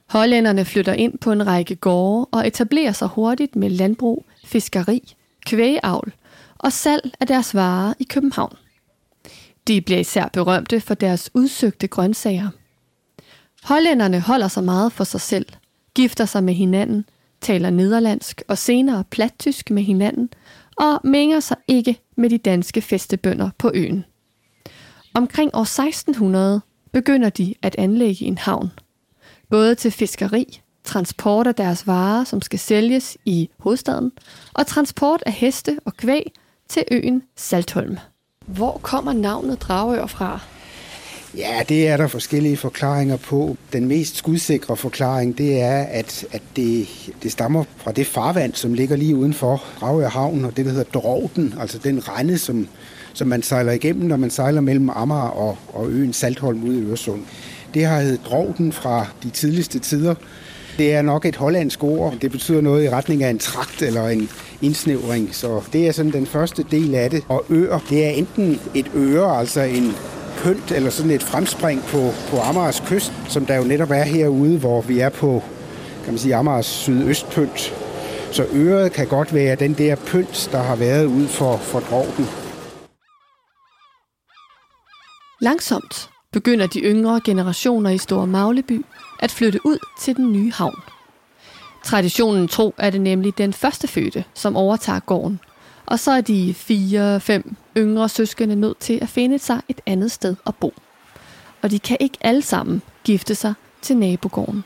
Hollænderne 0.10 0.66
flytter 0.66 0.94
ind 0.94 1.18
på 1.18 1.32
en 1.32 1.48
række 1.48 1.76
gårde 1.76 2.26
og 2.32 2.48
etablerer 2.48 2.92
sig 2.92 3.08
hurtigt 3.08 3.56
med 3.56 3.70
landbrug, 3.70 4.26
fiskeri, 4.46 5.16
kvægeavl 5.46 6.14
og 6.58 6.74
salg 6.74 7.12
af 7.20 7.28
deres 7.28 7.56
varer 7.56 7.94
i 8.00 8.04
København. 8.04 8.56
De 9.68 9.82
bliver 9.82 10.00
især 10.00 10.30
berømte 10.34 10.82
for 10.82 10.94
deres 10.94 11.30
udsøgte 11.34 11.88
grøntsager. 11.88 12.50
Hollænderne 13.64 14.20
holder 14.20 14.48
sig 14.48 14.64
meget 14.64 14.94
for 14.94 15.04
sig 15.04 15.22
selv, 15.22 15.46
gifter 15.96 16.26
sig 16.26 16.44
med 16.44 16.54
hinanden, 16.54 17.06
taler 17.42 17.70
nederlandsk 17.70 18.42
og 18.48 18.58
senere 18.58 19.04
plattysk 19.04 19.72
med 19.72 19.84
hinanden 19.84 20.30
og 20.78 21.00
mænger 21.04 21.40
sig 21.40 21.58
ikke 21.68 22.00
med 22.16 22.30
de 22.30 22.38
danske 22.38 22.82
festebønder 22.82 23.50
på 23.58 23.72
øen. 23.74 24.06
Omkring 25.16 25.56
år 25.56 25.62
1600 25.62 26.62
begynder 26.92 27.30
de 27.30 27.54
at 27.62 27.76
anlægge 27.78 28.26
en 28.26 28.38
havn. 28.38 28.72
Både 29.50 29.76
til 29.76 29.92
fiskeri, 29.92 30.62
transport 30.84 31.48
af 31.48 31.56
deres 31.56 31.88
varer, 31.88 32.24
som 32.24 32.42
skal 32.42 32.60
sælges 32.60 33.18
i 33.26 33.50
hovedstaden, 33.60 34.12
og 34.54 34.68
transport 34.68 35.24
af 35.26 35.32
heste 35.32 35.80
og 35.86 35.98
kvæg 35.98 36.32
til 36.70 36.84
øen 36.92 37.24
Saltholm. 37.36 37.98
Hvor 38.46 38.80
kommer 38.84 39.14
navnet 39.14 39.62
Dragør 39.62 40.06
fra? 40.06 40.40
Ja, 41.38 41.62
det 41.70 41.88
er 41.88 41.98
der 41.98 42.08
forskellige 42.08 42.58
forklaringer 42.58 43.18
på. 43.18 43.58
Den 43.74 43.88
mest 43.88 44.16
skudsikre 44.16 44.78
forklaring, 44.78 45.38
det 45.38 45.62
er, 45.62 45.84
at, 45.84 46.26
at 46.32 46.42
det, 46.56 46.88
det 47.24 47.32
stammer 47.32 47.64
fra 47.78 47.92
det 47.92 48.08
farvand, 48.08 48.54
som 48.54 48.74
ligger 48.74 48.96
lige 48.96 49.16
udenfor 49.16 49.64
Dragør 49.80 50.10
Havn, 50.10 50.46
og 50.46 50.58
det, 50.58 50.66
der 50.66 50.72
hedder 50.72 51.00
Drogen, 51.00 51.54
altså 51.60 51.78
den 51.78 52.10
rende, 52.10 52.38
som 52.38 52.68
som 53.14 53.28
man 53.28 53.44
sejler 53.44 53.72
igennem, 53.72 54.08
når 54.08 54.18
man 54.18 54.30
sejler 54.30 54.62
mellem 54.62 54.90
Amager 54.90 55.22
og, 55.22 55.58
og 55.74 55.90
øen 55.90 56.14
Saltholm 56.14 56.64
ude 56.64 56.80
i 56.80 56.84
Øresund. 56.84 57.22
Det 57.74 57.86
har 57.86 58.02
heddet 58.02 58.20
Drovden 58.26 58.72
fra 58.72 59.08
de 59.24 59.30
tidligste 59.30 59.80
tider. 59.80 60.16
Det 60.78 60.94
er 60.94 61.02
nok 61.02 61.26
et 61.26 61.36
hollandsk 61.36 61.84
ord. 61.84 62.14
Det 62.22 62.32
betyder 62.32 62.62
noget 62.62 62.84
i 62.84 62.90
retning 62.90 63.24
af 63.24 63.30
en 63.30 63.40
trakt 63.40 63.82
eller 63.82 64.08
en 64.08 64.30
indsnævring. 64.62 65.36
Så 65.36 65.62
det 65.74 65.88
er 65.88 65.92
sådan 65.92 66.12
den 66.12 66.26
første 66.26 66.66
del 66.72 66.96
af 66.96 67.10
det. 67.10 67.24
Og 67.28 67.46
øer, 67.50 67.80
det 67.90 68.06
er 68.06 68.10
enten 68.10 68.60
et 68.74 68.92
øre, 68.96 69.38
altså 69.38 69.62
en 69.62 69.92
pynt 70.38 70.72
eller 70.72 70.90
sådan 70.90 71.12
et 71.12 71.24
fremspring 71.24 71.84
på, 71.84 72.12
på 72.30 72.40
Amagers 72.40 72.84
kyst, 72.88 73.14
som 73.30 73.46
der 73.46 73.56
jo 73.56 73.64
netop 73.64 73.92
er 73.92 74.04
herude, 74.04 74.58
hvor 74.58 74.82
vi 74.82 75.00
er 75.00 75.10
på 75.10 75.44
kan 76.04 76.14
man 76.14 76.20
sige, 76.20 76.36
Amagers 76.36 76.66
sydøstpynt. 76.66 77.74
Så 78.32 78.46
øret 78.54 78.94
kan 78.94 79.08
godt 79.08 79.34
være 79.34 79.56
den 79.56 79.74
der 79.74 79.96
pynt, 79.96 80.50
der 80.52 80.62
har 80.62 80.76
været 80.76 81.06
ud 81.06 81.28
for, 81.28 81.58
for 81.58 81.80
Drovden. 81.80 82.43
Langsomt 85.40 86.10
begynder 86.32 86.68
de 86.68 86.80
yngre 86.80 87.22
generationer 87.26 87.90
i 87.90 87.98
Store 87.98 88.28
Magleby 88.28 88.86
at 89.20 89.32
flytte 89.32 89.60
ud 89.66 89.78
til 90.00 90.16
den 90.16 90.32
nye 90.32 90.52
havn. 90.52 90.80
Traditionen 91.84 92.48
tro 92.48 92.74
er 92.78 92.90
det 92.90 93.02
nemlig 93.02 93.38
den 93.38 93.54
første 93.54 93.88
fødte, 93.88 94.24
som 94.34 94.56
overtager 94.56 95.00
gården, 95.00 95.40
og 95.86 96.00
så 96.00 96.12
er 96.12 96.22
de 96.22 96.54
fire-fem 96.54 97.56
yngre 97.78 98.10
søskende 98.10 98.56
nødt 98.56 98.80
til 98.80 99.00
at 99.02 99.10
finde 99.10 99.40
sig 99.40 99.62
et 99.70 99.82
andet 99.86 100.12
sted 100.12 100.36
at 100.46 100.56
bo. 100.56 100.74
Og 101.62 101.72
de 101.72 101.80
kan 101.80 101.98
ikke 102.00 102.18
alle 102.22 102.42
sammen 102.42 102.82
gifte 103.04 103.36
sig 103.36 103.54
til 103.82 103.98
nabogården. 103.98 104.64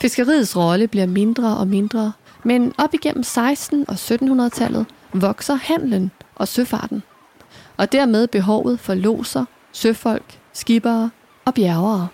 Fiskeriets 0.00 0.56
rolle 0.56 0.88
bliver 0.88 1.06
mindre 1.06 1.56
og 1.56 1.68
mindre, 1.68 2.12
men 2.44 2.72
op 2.78 2.94
igennem 2.94 3.24
16- 3.26 3.84
og 3.88 3.94
1700-tallet 3.94 4.86
vokser 5.12 5.54
handlen 5.54 6.10
og 6.34 6.48
søfarten, 6.48 7.02
og 7.76 7.92
dermed 7.92 8.26
behovet 8.26 8.80
for 8.80 8.94
loser 8.94 9.44
søfolk, 9.72 10.38
skibere 10.52 11.10
og 11.44 11.54
bjergere. 11.54 12.08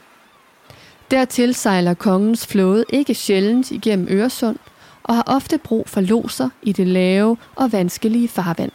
Dertil 1.10 1.54
sejler 1.54 1.94
kongens 1.94 2.46
flåde 2.46 2.84
ikke 2.88 3.14
sjældent 3.14 3.70
igennem 3.70 4.06
Øresund 4.10 4.56
og 5.02 5.14
har 5.14 5.24
ofte 5.26 5.58
brug 5.58 5.88
for 5.88 6.00
loser 6.00 6.48
i 6.62 6.72
det 6.72 6.86
lave 6.86 7.36
og 7.56 7.72
vanskelige 7.72 8.28
farvand. 8.28 8.72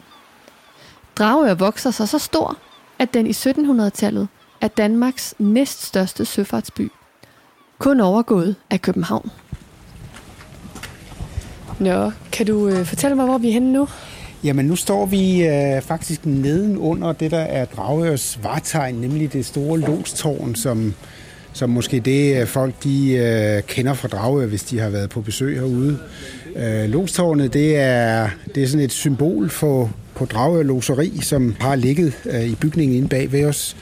Dragør 1.17 1.53
vokser 1.53 1.91
sig 1.91 2.10
så 2.10 2.20
stor, 2.20 2.58
at 3.00 3.13
den 3.13 3.27
i 3.27 3.32
1700-tallet 3.32 4.27
er 4.62 4.67
Danmarks 4.67 5.36
næststørste 5.38 6.25
søfartsby. 6.25 6.91
Kun 7.77 8.00
overgået 8.00 8.56
af 8.70 8.82
København. 8.82 9.32
Nå, 11.79 12.12
kan 12.32 12.46
du 12.46 12.67
øh, 12.67 12.86
fortælle 12.86 13.15
mig, 13.15 13.25
hvor 13.25 13.38
vi 13.38 13.48
er 13.48 13.53
henne 13.53 13.74
nu? 13.74 13.88
Jamen, 14.44 14.65
nu 14.65 14.75
står 14.75 15.06
vi 15.06 15.48
øh, 15.48 15.82
faktisk 15.82 16.25
nedenunder 16.25 17.12
det, 17.12 17.32
der 17.32 17.39
er 17.39 17.65
Dragørs 17.65 18.39
vartegn, 18.44 18.96
nemlig 18.96 19.34
det 19.34 19.46
store 19.46 19.79
lostårn, 19.79 20.56
som, 20.56 20.94
som 21.53 21.70
måske 21.70 22.00
det 22.00 22.41
øh, 22.41 22.48
folk 22.48 22.84
de 22.84 23.12
øh, 23.12 23.63
kender 23.63 23.94
fra 23.94 24.08
Dragør, 24.08 24.46
hvis 24.46 24.63
de 24.63 24.79
har 24.79 24.89
været 24.89 25.10
på 25.10 25.22
besøg 25.22 25.56
herude. 25.56 26.00
Øh, 26.56 26.89
lostårnet, 26.89 27.53
det 27.53 27.77
er, 27.77 28.29
det 28.56 28.63
er 28.63 28.67
sådan 28.67 28.86
et 28.86 28.91
symbol 28.91 29.50
for, 29.50 29.91
på 30.15 30.25
Dragør 30.25 30.63
Loseri, 30.63 31.20
som 31.22 31.56
har 31.60 31.75
ligget 31.75 32.13
øh, 32.25 32.46
i 32.46 32.56
bygningen 32.56 32.98
inde 32.98 33.08
bag 33.08 33.32
ved 33.32 33.46
os. 33.46 33.75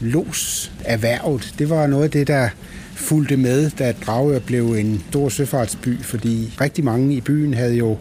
Los 0.00 0.72
erhvervet, 0.84 1.54
det 1.58 1.70
var 1.70 1.86
noget 1.86 2.04
af 2.04 2.10
det, 2.10 2.26
der 2.26 2.48
fulgte 2.94 3.36
med, 3.36 3.70
da 3.70 3.94
Dragør 4.06 4.38
blev 4.38 4.72
en 4.72 5.02
stor 5.10 5.28
søfartsby, 5.28 6.02
fordi 6.02 6.54
rigtig 6.60 6.84
mange 6.84 7.14
i 7.14 7.20
byen 7.20 7.54
havde 7.54 7.74
jo 7.74 7.96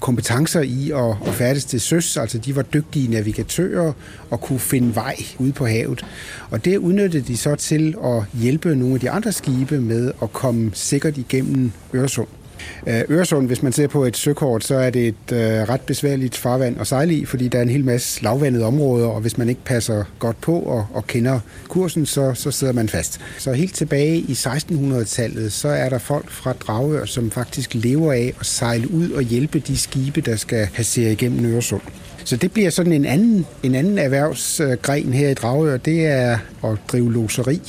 kompetencer 0.00 0.60
i 0.60 0.90
at, 0.90 1.28
at 1.28 1.34
færdes 1.34 1.64
til 1.64 1.80
søs, 1.80 2.16
altså 2.16 2.38
de 2.38 2.56
var 2.56 2.62
dygtige 2.62 3.10
navigatører 3.10 3.92
og 4.30 4.40
kunne 4.40 4.60
finde 4.60 4.94
vej 4.94 5.16
ude 5.38 5.52
på 5.52 5.66
havet. 5.66 6.06
Og 6.50 6.64
det 6.64 6.76
udnyttede 6.76 7.22
de 7.22 7.36
så 7.36 7.54
til 7.54 7.94
at 8.04 8.22
hjælpe 8.34 8.76
nogle 8.76 8.94
af 8.94 9.00
de 9.00 9.10
andre 9.10 9.32
skibe 9.32 9.80
med 9.80 10.12
at 10.22 10.32
komme 10.32 10.70
sikkert 10.74 11.18
igennem 11.18 11.72
Øresund. 11.94 12.28
Øh, 12.86 13.02
Øresund, 13.10 13.46
hvis 13.46 13.62
man 13.62 13.72
ser 13.72 13.86
på 13.86 14.04
et 14.04 14.16
søkort, 14.16 14.64
så 14.64 14.74
er 14.74 14.90
det 14.90 15.08
et 15.08 15.32
øh, 15.32 15.38
ret 15.40 15.80
besværligt 15.80 16.36
farvand 16.36 16.80
at 16.80 16.86
sejle 16.86 17.14
i, 17.14 17.24
fordi 17.24 17.48
der 17.48 17.58
er 17.58 17.62
en 17.62 17.68
hel 17.68 17.84
masse 17.84 18.22
lavvandede 18.22 18.64
områder, 18.64 19.06
og 19.06 19.20
hvis 19.20 19.38
man 19.38 19.48
ikke 19.48 19.64
passer 19.64 20.04
godt 20.18 20.40
på 20.40 20.60
og, 20.60 20.86
og 20.94 21.06
kender 21.06 21.40
kursen, 21.68 22.06
så, 22.06 22.34
så 22.34 22.50
sidder 22.50 22.72
man 22.72 22.88
fast. 22.88 23.20
Så 23.38 23.52
helt 23.52 23.74
tilbage 23.74 24.16
i 24.16 24.32
1600-tallet, 24.32 25.52
så 25.52 25.68
er 25.68 25.88
der 25.88 25.98
folk 25.98 26.30
fra 26.30 26.52
Dragør, 26.52 27.04
som 27.04 27.30
faktisk 27.30 27.74
lever 27.74 28.12
af 28.12 28.34
at 28.40 28.46
sejle 28.46 28.90
ud 28.90 29.10
og 29.10 29.22
hjælpe 29.22 29.58
de 29.58 29.76
skibe, 29.76 30.20
der 30.20 30.36
skal 30.36 30.68
passere 30.74 31.12
igennem 31.12 31.44
Øresund. 31.44 31.82
Så 32.24 32.36
det 32.36 32.52
bliver 32.52 32.70
sådan 32.70 32.92
en 32.92 33.04
anden, 33.04 33.46
en 33.62 33.74
anden 33.74 33.98
erhvervsgren 33.98 35.12
her 35.12 35.28
i 35.28 35.34
Dragør, 35.34 35.76
det 35.76 36.06
er 36.06 36.38
at 36.64 36.78
drive 36.88 37.12
loseri. 37.12 37.60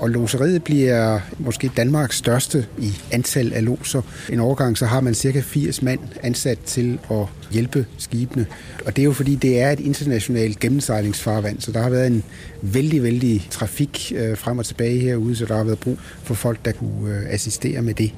Og 0.00 0.10
loseriet 0.10 0.64
bliver 0.64 1.20
måske 1.38 1.70
Danmarks 1.76 2.16
største 2.16 2.66
i 2.78 2.92
antal 3.12 3.52
af 3.52 3.64
loser. 3.64 4.02
En 4.32 4.40
overgang 4.40 4.78
så 4.78 4.86
har 4.86 5.00
man 5.00 5.14
cirka 5.14 5.40
80 5.40 5.82
mand 5.82 6.00
ansat 6.22 6.58
til 6.58 6.98
at 7.10 7.26
hjælpe 7.50 7.86
skibene. 7.98 8.46
Og 8.86 8.96
det 8.96 9.02
er 9.02 9.04
jo 9.04 9.12
fordi, 9.12 9.34
det 9.34 9.60
er 9.60 9.70
et 9.70 9.80
internationalt 9.80 10.58
gennemsejlingsfarvand, 10.58 11.60
så 11.60 11.72
der 11.72 11.82
har 11.82 11.90
været 11.90 12.06
en 12.06 12.22
vældig, 12.62 13.02
vældig 13.02 13.48
trafik 13.50 14.12
øh, 14.16 14.36
frem 14.36 14.58
og 14.58 14.64
tilbage 14.64 15.00
herude, 15.00 15.36
så 15.36 15.44
der 15.44 15.56
har 15.56 15.64
været 15.64 15.78
brug 15.78 15.98
for 16.22 16.34
folk, 16.34 16.64
der 16.64 16.72
kunne 16.72 17.14
øh, 17.14 17.34
assistere 17.34 17.82
med 17.82 17.94
det. 17.94 18.12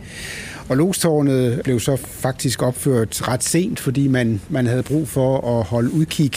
Og 0.68 0.76
lostårnet 0.76 1.60
blev 1.64 1.80
så 1.80 1.96
faktisk 1.96 2.62
opført 2.62 3.28
ret 3.28 3.44
sent, 3.44 3.80
fordi 3.80 4.08
man, 4.08 4.40
man 4.48 4.66
havde 4.66 4.82
brug 4.82 5.08
for 5.08 5.58
at 5.58 5.64
holde 5.64 5.92
udkig 5.92 6.32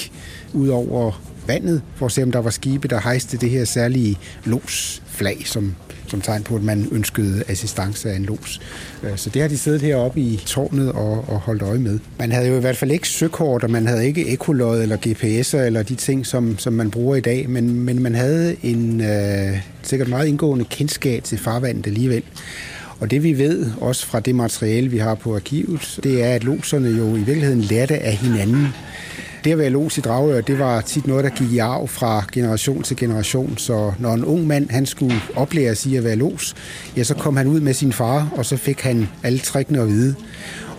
ud 0.53 0.67
over 0.67 1.21
vandet, 1.47 1.81
for 1.95 2.05
at 2.05 2.11
se, 2.11 2.23
om 2.23 2.31
der 2.31 2.39
var 2.39 2.49
skibe, 2.49 2.87
der 2.87 2.99
hejste 2.99 3.37
det 3.37 3.49
her 3.49 3.65
særlige 3.65 4.17
losflag, 4.45 5.41
som, 5.45 5.75
som 6.07 6.21
tegn 6.21 6.43
på, 6.43 6.55
at 6.55 6.63
man 6.63 6.87
ønskede 6.91 7.43
assistance 7.47 8.11
af 8.11 8.15
en 8.15 8.25
los. 8.25 8.61
Øh, 9.03 9.17
så 9.17 9.29
det 9.29 9.41
har 9.41 9.49
de 9.49 9.57
siddet 9.57 9.81
heroppe 9.81 10.19
i 10.19 10.43
tårnet 10.45 10.91
og, 10.91 11.25
og 11.29 11.39
holdt 11.39 11.61
øje 11.61 11.79
med. 11.79 11.99
Man 12.19 12.31
havde 12.31 12.47
jo 12.47 12.57
i 12.57 12.59
hvert 12.59 12.77
fald 12.77 12.91
ikke 12.91 13.07
søkort, 13.07 13.63
og 13.63 13.71
man 13.71 13.87
havde 13.87 14.07
ikke 14.07 14.27
ekolod 14.27 14.81
eller 14.81 14.97
GPS'er 14.97 15.57
eller 15.57 15.83
de 15.83 15.95
ting, 15.95 16.25
som, 16.25 16.57
som 16.57 16.73
man 16.73 16.91
bruger 16.91 17.15
i 17.15 17.21
dag, 17.21 17.49
men, 17.49 17.79
men 17.79 18.03
man 18.03 18.15
havde 18.15 18.55
en 18.63 19.01
øh, 19.01 19.57
sikkert 19.83 20.07
meget 20.07 20.27
indgående 20.27 20.65
kendskab 20.65 21.23
til 21.23 21.37
farvandet 21.37 21.87
alligevel. 21.87 22.23
Og 22.99 23.11
det 23.11 23.23
vi 23.23 23.37
ved, 23.37 23.71
også 23.81 24.05
fra 24.05 24.19
det 24.19 24.35
materiale, 24.35 24.89
vi 24.89 24.97
har 24.97 25.15
på 25.15 25.35
arkivet, 25.35 25.99
det 26.03 26.23
er, 26.23 26.35
at 26.35 26.43
loserne 26.43 26.89
jo 26.89 27.15
i 27.15 27.19
virkeligheden 27.19 27.61
lærte 27.61 27.97
af 27.97 28.13
hinanden. 28.13 28.67
Det 29.45 29.51
at 29.51 29.57
være 29.57 29.69
los 29.69 29.97
i 29.97 30.01
Dragør, 30.01 30.41
det 30.41 30.59
var 30.59 30.81
tit 30.81 31.07
noget, 31.07 31.23
der 31.23 31.29
gik 31.29 31.51
i 31.51 31.57
arv 31.57 31.87
fra 31.87 32.23
generation 32.31 32.83
til 32.83 32.97
generation. 32.97 33.57
Så 33.57 33.93
når 33.99 34.13
en 34.13 34.25
ung 34.25 34.47
mand 34.47 34.69
han 34.69 34.85
skulle 34.85 35.15
oplære 35.35 35.75
i 35.85 35.95
at 35.95 36.03
være 36.03 36.15
los, 36.15 36.55
ja, 36.97 37.03
så 37.03 37.13
kom 37.13 37.37
han 37.37 37.47
ud 37.47 37.59
med 37.59 37.73
sin 37.73 37.93
far, 37.93 38.29
og 38.35 38.45
så 38.45 38.57
fik 38.57 38.81
han 38.81 39.09
alle 39.23 39.39
trækkene 39.39 39.81
at 39.81 39.87
vide. 39.87 40.15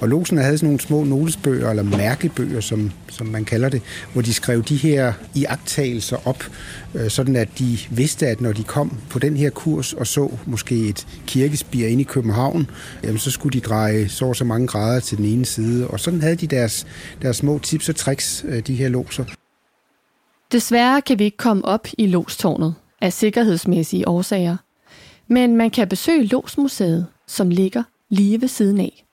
Og 0.00 0.08
Losen 0.08 0.38
havde 0.38 0.58
sådan 0.58 0.66
nogle 0.66 0.80
små 0.80 1.04
notesbøger, 1.04 1.70
eller 1.70 1.82
mærkebøger, 1.82 2.60
som, 2.60 2.92
som 3.08 3.26
man 3.26 3.44
kalder 3.44 3.68
det, 3.68 3.82
hvor 4.12 4.22
de 4.22 4.34
skrev 4.34 4.62
de 4.62 4.76
her 4.76 5.12
iagttagelser 5.34 6.28
op, 6.28 6.44
øh, 6.94 7.10
sådan 7.10 7.36
at 7.36 7.48
de 7.58 7.78
vidste, 7.90 8.26
at 8.26 8.40
når 8.40 8.52
de 8.52 8.62
kom 8.62 8.96
på 9.10 9.18
den 9.18 9.36
her 9.36 9.50
kurs 9.50 9.92
og 9.92 10.06
så 10.06 10.30
måske 10.46 10.88
et 10.88 11.06
kirkespir 11.26 11.86
inde 11.86 12.00
i 12.00 12.04
København, 12.04 12.70
jamen 13.04 13.18
så 13.18 13.30
skulle 13.30 13.60
de 13.60 13.66
dreje 13.66 14.08
så 14.08 14.24
og 14.24 14.36
så 14.36 14.44
mange 14.44 14.66
grader 14.66 15.00
til 15.00 15.18
den 15.18 15.24
ene 15.24 15.44
side. 15.44 15.88
Og 15.88 16.00
sådan 16.00 16.20
havde 16.20 16.36
de 16.36 16.46
deres, 16.46 16.86
deres 17.22 17.36
små 17.36 17.58
tips 17.58 17.88
og 17.88 17.96
tricks, 17.96 18.44
øh, 18.48 18.66
de 18.66 18.74
her 18.74 18.88
loser. 18.88 19.24
Desværre 20.52 21.02
kan 21.02 21.18
vi 21.18 21.24
ikke 21.24 21.36
komme 21.36 21.64
op 21.64 21.88
i 21.98 22.06
lostårnet 22.06 22.74
af 23.02 23.12
sikkerhedsmæssige 23.12 24.08
årsager. 24.08 24.56
Men 25.28 25.56
man 25.56 25.70
kan 25.70 25.88
besøge 25.88 26.26
Losmuseet, 26.26 27.06
som 27.26 27.50
ligger 27.50 27.82
lige 28.10 28.40
ved 28.40 28.48
siden 28.48 28.80
af. 28.80 29.05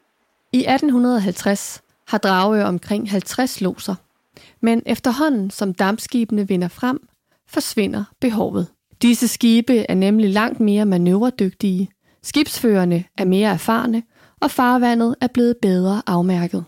I 0.53 0.57
1850 0.57 1.81
har 2.07 2.17
Dragør 2.17 2.65
omkring 2.65 3.09
50 3.09 3.61
loser, 3.61 3.95
men 4.61 4.81
efterhånden 4.85 5.49
som 5.49 5.73
dampskibene 5.73 6.47
vinder 6.47 6.67
frem, 6.67 7.07
forsvinder 7.47 8.03
behovet. 8.21 8.67
Disse 9.01 9.27
skibe 9.27 9.77
er 9.91 9.95
nemlig 9.95 10.29
langt 10.29 10.59
mere 10.59 10.85
manøvredygtige, 10.85 11.89
skibsførerne 12.23 13.03
er 13.17 13.25
mere 13.25 13.49
erfarne, 13.49 14.03
og 14.41 14.51
farvandet 14.51 15.15
er 15.21 15.27
blevet 15.27 15.57
bedre 15.61 16.01
afmærket. 16.07 16.65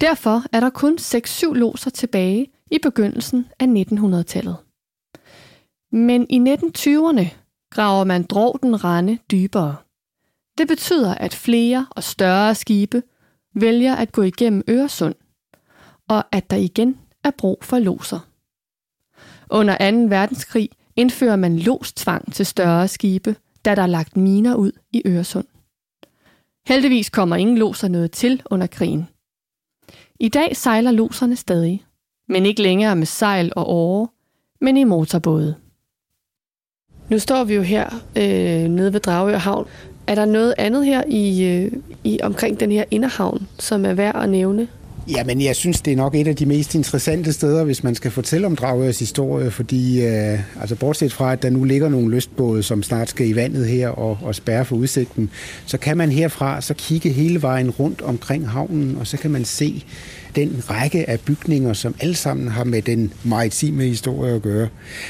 Derfor 0.00 0.42
er 0.52 0.60
der 0.60 0.70
kun 0.70 0.98
6-7 1.00 1.52
loser 1.52 1.90
tilbage 1.90 2.46
i 2.70 2.78
begyndelsen 2.82 3.46
af 3.60 3.66
1900-tallet. 3.66 4.56
Men 5.92 6.26
i 6.30 6.54
1920'erne 6.54 7.26
graver 7.70 8.04
man 8.04 8.22
Drovden 8.22 8.84
Rande 8.84 9.18
dybere– 9.30 9.76
det 10.60 10.68
betyder, 10.68 11.14
at 11.14 11.34
flere 11.34 11.86
og 11.90 12.02
større 12.02 12.54
skibe 12.54 13.02
vælger 13.54 13.96
at 13.96 14.12
gå 14.12 14.22
igennem 14.22 14.62
Øresund, 14.68 15.14
og 16.08 16.24
at 16.32 16.50
der 16.50 16.56
igen 16.56 16.98
er 17.24 17.30
brug 17.38 17.58
for 17.62 17.78
loser. 17.78 18.18
Under 19.50 19.90
2. 19.90 19.96
verdenskrig 20.16 20.68
indfører 20.96 21.36
man 21.36 21.58
lostvang 21.58 22.32
til 22.32 22.46
større 22.46 22.88
skibe, 22.88 23.36
da 23.64 23.74
der 23.74 23.82
er 23.82 23.86
lagt 23.86 24.16
miner 24.16 24.54
ud 24.54 24.72
i 24.92 25.02
Øresund. 25.06 25.46
Heldigvis 26.66 27.10
kommer 27.10 27.36
ingen 27.36 27.58
loser 27.58 27.88
noget 27.88 28.12
til 28.12 28.42
under 28.50 28.66
krigen. 28.66 29.08
I 30.18 30.28
dag 30.28 30.56
sejler 30.56 30.90
loserne 30.90 31.36
stadig, 31.36 31.84
men 32.28 32.46
ikke 32.46 32.62
længere 32.62 32.96
med 32.96 33.06
sejl 33.06 33.52
og 33.56 33.68
åre, 33.68 34.08
men 34.60 34.76
i 34.76 34.84
motorbåde. 34.84 35.54
Nu 37.10 37.18
står 37.18 37.44
vi 37.44 37.54
jo 37.54 37.62
her 37.62 37.90
øh, 38.16 38.68
nede 38.68 38.92
ved 38.92 39.00
Dragør 39.00 39.38
Havn, 39.38 39.68
er 40.10 40.14
der 40.14 40.24
noget 40.24 40.54
andet 40.58 40.86
her 40.86 41.02
i, 41.08 41.44
øh, 41.44 41.72
i 42.04 42.18
omkring 42.22 42.60
den 42.60 42.72
her 42.72 42.84
inderhavn, 42.90 43.48
som 43.58 43.84
er 43.84 43.94
værd 43.94 44.22
at 44.22 44.28
nævne? 44.28 44.68
Ja, 45.10 45.24
men 45.24 45.40
jeg 45.40 45.56
synes, 45.56 45.80
det 45.80 45.92
er 45.92 45.96
nok 45.96 46.14
et 46.14 46.28
af 46.28 46.36
de 46.36 46.46
mest 46.46 46.74
interessante 46.74 47.32
steder, 47.32 47.64
hvis 47.64 47.84
man 47.84 47.94
skal 47.94 48.10
fortælle 48.10 48.46
om 48.46 48.56
Dragørs 48.56 48.98
historie, 48.98 49.50
fordi 49.50 50.06
øh, 50.06 50.38
altså 50.60 50.76
bortset 50.76 51.12
fra, 51.12 51.32
at 51.32 51.42
der 51.42 51.50
nu 51.50 51.64
ligger 51.64 51.88
nogle 51.88 52.10
lystbåde, 52.14 52.62
som 52.62 52.82
snart 52.82 53.08
skal 53.08 53.28
i 53.28 53.36
vandet 53.36 53.66
her 53.66 53.88
og, 53.88 54.18
og 54.22 54.34
spærre 54.34 54.64
for 54.64 54.76
udsigten, 54.76 55.30
så 55.66 55.78
kan 55.78 55.96
man 55.96 56.10
herfra 56.12 56.60
så 56.60 56.74
kigge 56.74 57.08
hele 57.08 57.42
vejen 57.42 57.70
rundt 57.70 58.02
omkring 58.02 58.48
havnen, 58.48 58.96
og 59.00 59.06
så 59.06 59.16
kan 59.16 59.30
man 59.30 59.44
se 59.44 59.84
den 60.36 60.62
række 60.70 61.10
af 61.10 61.20
bygninger, 61.20 61.72
som 61.72 61.94
alle 62.00 62.14
sammen 62.14 62.48
har 62.48 62.64
med 62.64 62.82
den 62.82 63.12
maritime 63.24 63.84
historie 63.84 64.34
at 64.34 64.42
gøre. 64.42 64.68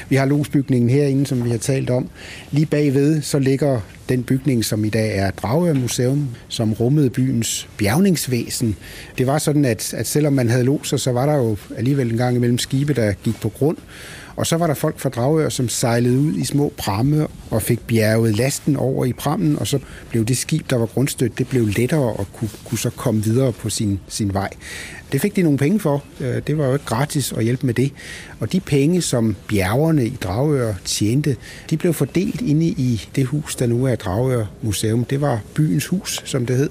Vi 0.09 0.15
har 0.15 0.25
losbygningen 0.25 0.89
herinde, 0.89 1.27
som 1.27 1.45
vi 1.45 1.49
har 1.49 1.57
talt 1.57 1.89
om. 1.89 2.09
Lige 2.51 2.65
bagved 2.65 3.21
så 3.21 3.39
ligger 3.39 3.79
den 4.09 4.23
bygning, 4.23 4.65
som 4.65 4.85
i 4.85 4.89
dag 4.89 5.17
er 5.17 5.31
Dragør 5.31 5.73
Museum, 5.73 6.27
som 6.47 6.73
rummede 6.73 7.09
byens 7.09 7.67
bjergningsvæsen. 7.77 8.75
Det 9.17 9.27
var 9.27 9.37
sådan, 9.37 9.65
at, 9.65 9.93
at 9.93 10.07
selvom 10.07 10.33
man 10.33 10.49
havde 10.49 10.63
loser, 10.63 10.97
så 10.97 11.11
var 11.11 11.25
der 11.25 11.35
jo 11.35 11.57
alligevel 11.77 12.11
en 12.11 12.17
gang 12.17 12.35
imellem 12.35 12.57
skibe, 12.57 12.93
der 12.93 13.13
gik 13.23 13.41
på 13.41 13.49
grund. 13.49 13.77
Og 14.35 14.47
så 14.47 14.57
var 14.57 14.67
der 14.67 14.73
folk 14.73 14.99
fra 14.99 15.09
Dragør, 15.09 15.49
som 15.49 15.69
sejlede 15.69 16.19
ud 16.19 16.33
i 16.33 16.45
små 16.45 16.73
pramme 16.77 17.27
og 17.49 17.61
fik 17.61 17.79
bjerget 17.87 18.37
lasten 18.37 18.75
over 18.75 19.05
i 19.05 19.13
prammen, 19.13 19.59
og 19.59 19.67
så 19.67 19.79
blev 20.09 20.25
det 20.25 20.37
skib, 20.37 20.69
der 20.69 20.75
var 20.75 20.85
grundstødt, 20.85 21.37
det 21.37 21.47
blev 21.47 21.65
lettere 21.65 22.13
og 22.13 22.27
kunne, 22.33 22.49
kunne 22.65 22.79
så 22.79 22.89
komme 22.89 23.23
videre 23.23 23.51
på 23.51 23.69
sin, 23.69 23.99
sin 24.07 24.33
vej. 24.33 24.49
Det 25.11 25.21
fik 25.21 25.35
de 25.35 25.41
nogle 25.41 25.57
penge 25.57 25.79
for. 25.79 26.03
Øh, 26.19 26.41
det 26.47 26.57
var 26.57 26.67
jo 26.67 26.73
ikke 26.73 26.85
gratis 26.85 27.31
at 27.31 27.43
hjælpe 27.43 27.65
med 27.65 27.73
det. 27.73 27.91
Og 28.39 28.51
de 28.51 28.59
penge, 28.59 29.01
som 29.01 29.35
bjergerne 29.47 30.05
i 30.05 30.17
Dragør 30.21 30.73
tjente, 30.85 31.35
de 31.69 31.77
blev 31.77 31.93
fordelt 31.93 32.41
inde 32.41 32.65
i 32.65 33.09
det 33.15 33.25
hus, 33.25 33.55
der 33.55 33.67
nu 33.67 33.85
er 33.85 33.95
Dragør 33.95 34.45
Museum. 34.61 35.05
Det 35.05 35.21
var 35.21 35.41
byens 35.53 35.87
hus, 35.87 36.21
som 36.25 36.45
det 36.45 36.57
hed. 36.57 36.69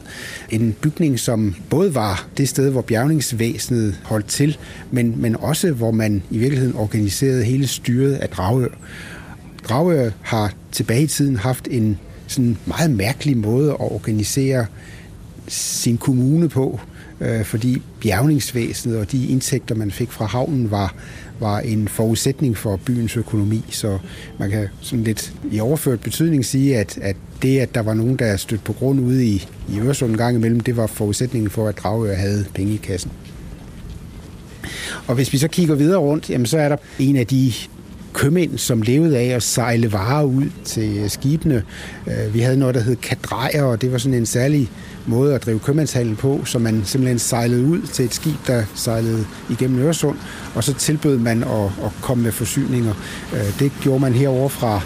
En 0.50 0.76
bygning, 0.80 1.20
som 1.20 1.54
både 1.70 1.94
var 1.94 2.28
det 2.36 2.48
sted, 2.48 2.70
hvor 2.70 2.82
bjergningsvæsenet 2.82 4.00
holdt 4.04 4.26
til, 4.26 4.58
men, 4.90 5.14
men 5.22 5.36
også 5.36 5.72
hvor 5.72 5.90
man 5.90 6.22
i 6.30 6.38
virkeligheden 6.38 6.76
organiserede 6.76 7.44
hele 7.44 7.59
styret 7.66 8.14
af 8.14 8.28
Dragør. 8.28 8.74
Dragør 9.68 10.10
har 10.22 10.52
tilbage 10.72 11.02
i 11.02 11.06
tiden 11.06 11.36
haft 11.36 11.68
en 11.70 11.98
sådan 12.26 12.58
meget 12.66 12.90
mærkelig 12.90 13.36
måde 13.36 13.70
at 13.70 13.80
organisere 13.80 14.66
sin 15.48 15.98
kommune 15.98 16.48
på 16.48 16.80
øh, 17.20 17.44
fordi 17.44 17.82
bjergningsvæsenet 18.00 18.98
og 18.98 19.12
de 19.12 19.26
indtægter, 19.26 19.74
man 19.74 19.90
fik 19.90 20.10
fra 20.10 20.24
havnen, 20.24 20.70
var, 20.70 20.94
var 21.40 21.60
en 21.60 21.88
forudsætning 21.88 22.56
for 22.56 22.76
byens 22.76 23.16
økonomi. 23.16 23.64
Så 23.70 23.98
man 24.38 24.50
kan 24.50 24.68
sådan 24.80 25.04
lidt 25.04 25.32
i 25.52 25.60
overført 25.60 26.00
betydning 26.00 26.44
sige, 26.44 26.78
at, 26.78 26.98
at 27.02 27.16
det, 27.42 27.58
at 27.58 27.74
der 27.74 27.80
var 27.80 27.94
nogen, 27.94 28.16
der 28.16 28.36
stødt 28.36 28.64
på 28.64 28.72
grund 28.72 29.00
ude 29.00 29.26
i, 29.26 29.48
i 29.68 29.78
Øresund 29.80 30.10
en 30.10 30.16
gang 30.16 30.36
imellem, 30.36 30.60
det 30.60 30.76
var 30.76 30.86
forudsætningen 30.86 31.50
for, 31.50 31.68
at 31.68 31.78
Dragør 31.78 32.14
havde 32.14 32.46
penge 32.54 32.74
i 32.74 32.76
kassen. 32.76 33.10
Og 35.06 35.14
hvis 35.14 35.32
vi 35.32 35.38
så 35.38 35.48
kigger 35.48 35.74
videre 35.74 35.98
rundt, 35.98 36.30
jamen 36.30 36.46
så 36.46 36.58
er 36.58 36.68
der 36.68 36.76
en 36.98 37.16
af 37.16 37.26
de 37.26 37.52
købmænd, 38.12 38.58
som 38.58 38.82
levede 38.82 39.18
af 39.18 39.24
at 39.26 39.42
sejle 39.42 39.92
varer 39.92 40.24
ud 40.24 40.44
til 40.64 41.10
skibene. 41.10 41.62
Øh, 42.06 42.34
vi 42.34 42.40
havde 42.40 42.56
noget, 42.56 42.74
der 42.74 42.80
hed 42.80 42.96
kadrejer, 42.96 43.62
og 43.62 43.80
det 43.80 43.92
var 43.92 43.98
sådan 43.98 44.18
en 44.18 44.26
særlig 44.26 44.70
måde 45.06 45.34
at 45.34 45.44
drive 45.44 45.58
købmandshandel 45.58 46.16
på, 46.16 46.40
så 46.44 46.58
man 46.58 46.82
simpelthen 46.84 47.18
sejlede 47.18 47.64
ud 47.64 47.80
til 47.92 48.04
et 48.04 48.14
skib, 48.14 48.46
der 48.46 48.64
sejlede 48.74 49.26
igennem 49.50 49.78
Øresund, 49.78 50.16
og 50.54 50.64
så 50.64 50.74
tilbød 50.74 51.18
man 51.18 51.42
at, 51.42 51.64
at 51.64 51.92
komme 52.02 52.24
med 52.24 52.32
forsyninger. 52.32 52.94
Øh, 53.34 53.58
det 53.58 53.72
gjorde 53.80 54.00
man 54.00 54.12
herover 54.12 54.48
fra 54.48 54.80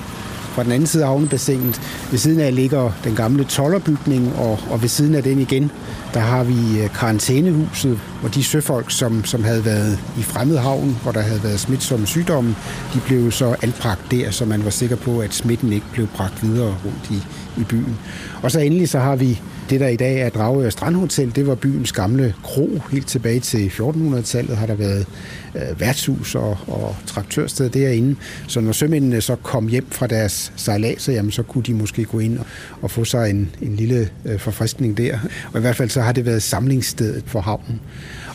fra 0.54 0.64
den 0.64 0.72
anden 0.72 0.86
side 0.86 1.02
af 1.02 1.08
havnebassinet. 1.08 1.80
Ved 2.10 2.18
siden 2.18 2.40
af 2.40 2.54
ligger 2.54 2.90
den 3.04 3.14
gamle 3.14 3.44
tollerbygning, 3.44 4.36
og, 4.36 4.58
og 4.70 4.82
ved 4.82 4.88
siden 4.88 5.14
af 5.14 5.22
den 5.22 5.38
igen, 5.38 5.70
der 6.14 6.20
har 6.20 6.44
vi 6.44 6.80
øh, 6.80 6.90
karantænehuset, 6.90 7.98
hvor 8.20 8.28
de 8.28 8.44
søfolk, 8.44 8.90
som, 8.90 9.24
som 9.24 9.44
havde 9.44 9.64
været 9.64 9.98
i 10.18 10.22
fremmed 10.22 10.58
havn, 10.58 10.96
hvor 11.02 11.12
der 11.12 11.20
havde 11.20 11.44
været 11.44 11.60
smitsomme 11.60 12.06
sygdomme, 12.06 12.54
de 12.94 13.00
blev 13.06 13.32
så 13.32 13.56
anbragt 13.62 14.10
der, 14.10 14.30
så 14.30 14.44
man 14.44 14.64
var 14.64 14.70
sikker 14.70 14.96
på, 14.96 15.18
at 15.18 15.34
smitten 15.34 15.72
ikke 15.72 15.86
blev 15.92 16.06
bragt 16.06 16.42
videre 16.42 16.74
rundt 16.84 17.10
i, 17.10 17.22
i 17.60 17.64
byen. 17.64 17.98
Og 18.42 18.50
så 18.50 18.60
endelig 18.60 18.88
så 18.88 18.98
har 18.98 19.16
vi 19.16 19.40
det, 19.70 19.80
der 19.80 19.88
i 19.88 19.96
dag 19.96 20.20
er 20.20 20.28
Dragør 20.28 20.70
Strandhotel, 20.70 21.34
det 21.34 21.46
var 21.46 21.54
byens 21.54 21.92
gamle 21.92 22.34
kro. 22.42 22.80
Helt 22.90 23.06
tilbage 23.06 23.40
til 23.40 23.68
1400-tallet 23.68 24.56
har 24.56 24.66
der 24.66 24.74
været 24.74 25.06
øh, 25.54 25.80
værtshus 25.80 26.34
og, 26.34 26.58
og 26.66 26.96
traktørsted 27.06 27.70
derinde. 27.70 28.16
Så 28.46 28.60
når 28.60 28.72
sømændene 28.72 29.20
så 29.20 29.36
kom 29.36 29.68
hjem 29.68 29.86
fra 29.90 30.06
deres 30.06 30.52
sejladser, 30.56 31.12
jamen, 31.12 31.32
så 31.32 31.42
kunne 31.42 31.64
de 31.64 31.74
måske 31.74 32.04
gå 32.04 32.18
ind 32.18 32.38
og, 32.38 32.46
og 32.82 32.90
få 32.90 33.04
sig 33.04 33.30
en, 33.30 33.50
en 33.62 33.76
lille 33.76 34.08
øh, 34.24 34.38
forfriskning 34.38 34.98
der. 34.98 35.18
Og 35.52 35.58
i 35.58 35.60
hvert 35.60 35.76
fald 35.76 35.90
så 35.90 36.00
har 36.00 36.12
det 36.12 36.26
været 36.26 36.42
samlingsstedet 36.42 37.24
for 37.26 37.40
havnen. 37.40 37.80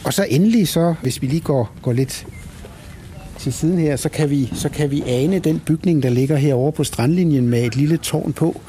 Og 0.04 0.14
så 0.14 0.26
endelig 0.30 0.68
så, 0.68 0.94
hvis 1.02 1.22
vi 1.22 1.28
lige 1.28 1.42
går, 1.42 1.76
går 1.82 1.94
lidt 1.94 2.26
til 3.40 3.54
siden 3.54 3.78
her, 3.78 3.96
så 3.96 4.10
kan, 4.10 4.30
vi, 4.30 4.52
så 4.56 4.70
kan 4.70 4.92
vi 4.92 5.04
ane 5.08 5.40
den 5.40 5.62
bygning, 5.66 6.04
der 6.04 6.10
ligger 6.10 6.36
herovre 6.36 6.72
på 6.72 6.84
strandlinjen 6.84 7.48
med 7.48 7.64
et 7.64 7.76
lille 7.76 7.98
tårn 7.98 8.34
på. 8.34 8.62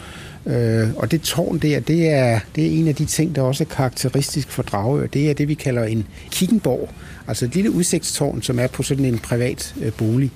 Øh, 0.46 0.88
og 0.96 1.10
det 1.10 1.22
tårn 1.22 1.58
der, 1.58 1.80
det 1.80 2.10
er, 2.10 2.40
det 2.56 2.66
er 2.66 2.70
en 2.70 2.88
af 2.88 2.94
de 2.94 3.04
ting, 3.04 3.36
der 3.36 3.42
også 3.42 3.64
er 3.64 3.74
karakteristisk 3.74 4.48
for 4.48 4.62
Dragør. 4.62 5.06
Det 5.06 5.30
er 5.30 5.34
det, 5.34 5.48
vi 5.48 5.54
kalder 5.54 5.84
en 5.84 6.06
kikkenborg. 6.30 6.88
Altså 7.28 7.44
et 7.44 7.54
lille 7.54 7.70
udsigtstårn, 7.70 8.42
som 8.42 8.58
er 8.58 8.66
på 8.66 8.82
sådan 8.82 9.04
en 9.04 9.18
privat 9.18 9.74
øh, 9.82 9.92
bolig. 9.92 10.30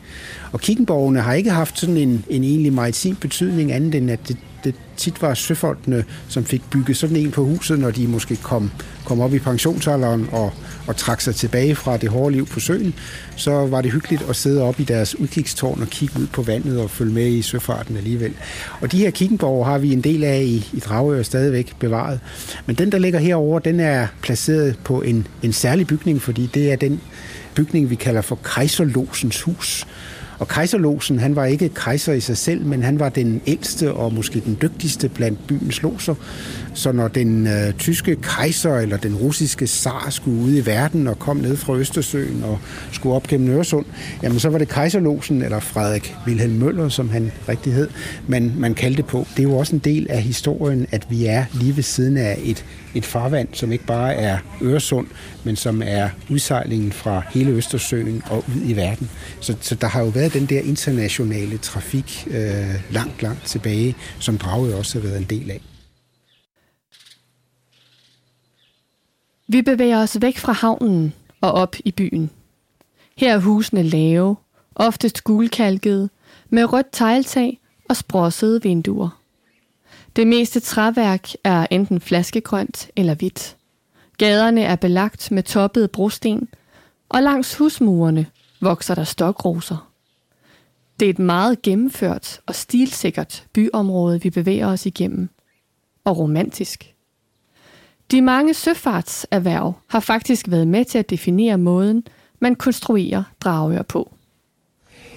Og 0.53 0.61
kikkenborgene 0.61 1.21
har 1.21 1.35
ikke 1.35 1.51
haft 1.51 1.79
sådan 1.79 1.97
en, 1.97 2.25
en 2.31 2.45
egentlig 2.45 2.73
maritim 2.73 3.17
betydning, 3.17 3.73
andet 3.73 3.95
end 3.95 4.11
at 4.11 4.29
det, 4.29 4.37
det 4.65 4.75
tit 4.97 5.23
var 5.23 5.35
søfolkene, 5.35 6.05
som 6.29 6.45
fik 6.45 6.63
bygget 6.71 6.97
sådan 6.97 7.17
en 7.17 7.31
på 7.31 7.45
huset, 7.45 7.79
når 7.79 7.91
de 7.91 8.09
måske 8.09 8.37
kom, 8.37 8.71
kom 9.05 9.21
op 9.21 9.35
i 9.35 9.39
pensionsalderen 9.39 10.29
og, 10.33 10.53
og 10.87 10.97
trak 10.97 11.21
sig 11.21 11.35
tilbage 11.35 11.75
fra 11.75 11.97
det 11.97 12.09
hårde 12.09 12.35
liv 12.35 12.47
på 12.47 12.61
søen, 12.61 12.95
så 13.37 13.51
var 13.51 13.81
det 13.81 13.93
hyggeligt 13.93 14.23
at 14.29 14.37
sidde 14.37 14.63
op 14.63 14.81
i 14.81 14.85
deres 14.85 15.19
udkigstårn 15.19 15.83
og 15.83 15.89
kigge 15.89 16.21
ud 16.21 16.27
på 16.27 16.43
vandet 16.43 16.81
og 16.81 16.91
følge 16.91 17.13
med 17.13 17.27
i 17.27 17.43
søfarten 17.43 17.97
alligevel. 17.97 18.33
Og 18.81 18.93
de 18.93 18.99
her 18.99 19.11
kikkenborg 19.11 19.67
har 19.67 19.79
vi 19.79 19.93
en 19.93 20.01
del 20.01 20.25
af 20.25 20.43
i, 20.43 20.71
i 20.73 20.79
Dragør 20.79 21.23
stadigvæk 21.23 21.77
bevaret. 21.79 22.21
Men 22.67 22.77
den, 22.77 22.93
der 22.93 22.99
ligger 22.99 23.19
herover, 23.19 23.59
den 23.59 23.81
er 23.81 24.07
placeret 24.23 24.79
på 24.85 25.03
en, 25.03 25.27
en 25.43 25.53
særlig 25.53 25.87
bygning, 25.87 26.23
fordi 26.23 26.51
det 26.55 26.73
er 26.73 26.77
den 26.77 27.01
bygning, 27.55 27.91
vi 27.91 27.95
kalder 27.95 28.21
for 28.21 28.39
Kejserlosens 28.45 29.43
hus. 29.43 29.87
Og 30.39 30.49
kejserlosen, 30.49 31.19
han 31.19 31.37
var 31.37 31.45
ikke 31.45 31.69
kejser 31.69 32.13
i 32.13 32.21
sig 32.21 32.37
selv, 32.37 32.67
men 32.67 32.83
han 32.83 32.99
var 32.99 33.09
den 33.09 33.41
ældste 33.47 33.93
og 33.93 34.13
måske 34.13 34.41
den 34.41 34.59
dygtigste 34.63 35.09
blandt 35.09 35.47
byens 35.47 35.83
loser. 35.83 36.15
Så 36.75 36.93
når 36.93 37.09
den 37.09 37.47
øh, 37.47 37.73
tyske 37.79 38.17
kejser 38.17 38.77
eller 38.77 38.97
den 38.97 39.15
russiske 39.15 39.67
zar 39.67 40.07
skulle 40.11 40.43
ud 40.43 40.57
i 40.57 40.67
verden 40.67 41.09
og 41.09 41.19
kom 41.19 41.37
ned 41.37 41.57
fra 41.57 41.77
Østersøen 41.77 42.43
og 42.45 42.59
skulle 42.93 43.17
op 43.17 43.27
gennem 43.27 43.49
Øresund, 43.49 43.87
jamen 44.23 44.41
så 44.41 44.49
var 44.49 44.59
det 44.59 44.69
kejserlosen, 44.69 45.43
eller 45.43 45.61
Frederik 45.61 46.15
Wilhelm 46.27 46.53
Møller, 46.53 46.89
som 46.89 47.11
han 47.11 47.33
rigtig 47.49 47.73
hed, 47.73 47.89
man, 48.29 48.53
man 48.59 48.75
kaldte 48.75 49.03
på. 49.03 49.27
Det 49.37 49.39
er 49.39 49.43
jo 49.43 49.57
også 49.57 49.77
en 49.77 49.83
del 49.85 50.07
af 50.11 50.23
historien, 50.23 50.87
at 50.91 51.07
vi 51.11 51.27
er 51.27 51.45
lige 51.53 51.77
ved 51.77 51.83
siden 51.83 52.17
af 52.17 52.41
et, 52.45 52.65
et 52.95 53.05
farvand, 53.05 53.49
som 53.53 53.73
ikke 53.73 53.87
bare 53.87 54.15
er 54.15 54.39
Øresund, 54.63 55.07
men 55.45 55.57
som 55.57 55.83
er 55.87 56.09
udsejlingen 56.31 56.93
fra 56.93 57.23
hele 57.31 57.51
Østersøen 57.51 58.23
og 58.31 58.45
ud 58.49 58.71
i 58.71 58.77
verden. 58.77 59.11
Så, 59.41 59.57
så 59.61 59.75
der 59.75 59.87
har 59.87 60.01
jo 60.01 60.09
været 60.09 60.35
den 60.35 60.47
der 60.47 60.61
internationale 60.61 61.59
trafik 61.59 62.29
øh, 62.31 62.75
langt, 62.91 63.23
langt 63.23 63.45
tilbage, 63.47 63.95
som 64.19 64.39
draget 64.39 64.75
også 64.75 65.01
har 65.01 65.09
været 65.09 65.19
en 65.19 65.27
del 65.31 65.51
af. 65.51 65.61
Vi 69.49 69.63
bevæger 69.63 69.99
os 70.03 70.21
væk 70.21 70.39
fra 70.39 70.53
havnen 70.53 71.15
og 71.41 71.53
op 71.53 71.77
i 71.85 71.91
byen. 71.91 72.31
Her 73.17 73.35
er 73.35 73.39
husene 73.39 73.83
lave, 73.83 74.37
oftest 74.75 75.25
gulkalkede, 75.25 76.09
med 76.51 76.73
rødt 76.73 76.87
tegltag 76.93 77.61
og 77.89 77.97
sprossede 77.97 78.63
vinduer. 78.63 79.21
Det 80.17 80.27
meste 80.27 80.61
træværk 80.61 81.29
er 81.45 81.67
enten 81.71 82.01
flaskegrønt 82.01 82.91
eller 82.97 83.15
hvidt. 83.15 83.57
Gaderne 84.19 84.63
er 84.63 84.77
belagt 84.77 85.31
med 85.31 85.43
toppede 85.43 85.89
brosten, 85.89 86.49
og 87.09 87.23
langs 87.23 87.55
husmurene 87.55 88.27
vokser 88.61 88.95
der 88.95 89.05
stokroser. 89.05 89.91
Det 91.01 91.07
er 91.07 91.11
et 91.11 91.19
meget 91.19 91.63
gennemført 91.63 92.41
og 92.47 92.55
stilsikkert 92.55 93.47
byområde, 93.53 94.23
vi 94.23 94.31
bevæger 94.31 94.67
os 94.67 94.87
igennem. 94.87 95.29
Og 96.05 96.19
romantisk. 96.19 96.94
De 98.11 98.23
mange 98.23 98.55
søfartserhverv 98.55 99.73
har 99.87 100.01
faktisk 100.01 100.47
været 100.49 100.69
med 100.69 100.85
til 100.85 100.99
at 100.99 101.11
definere 101.11 101.59
måden, 101.59 102.07
man 102.41 102.55
konstruerer 102.55 103.23
Dragør 103.41 103.83
på. 103.83 104.11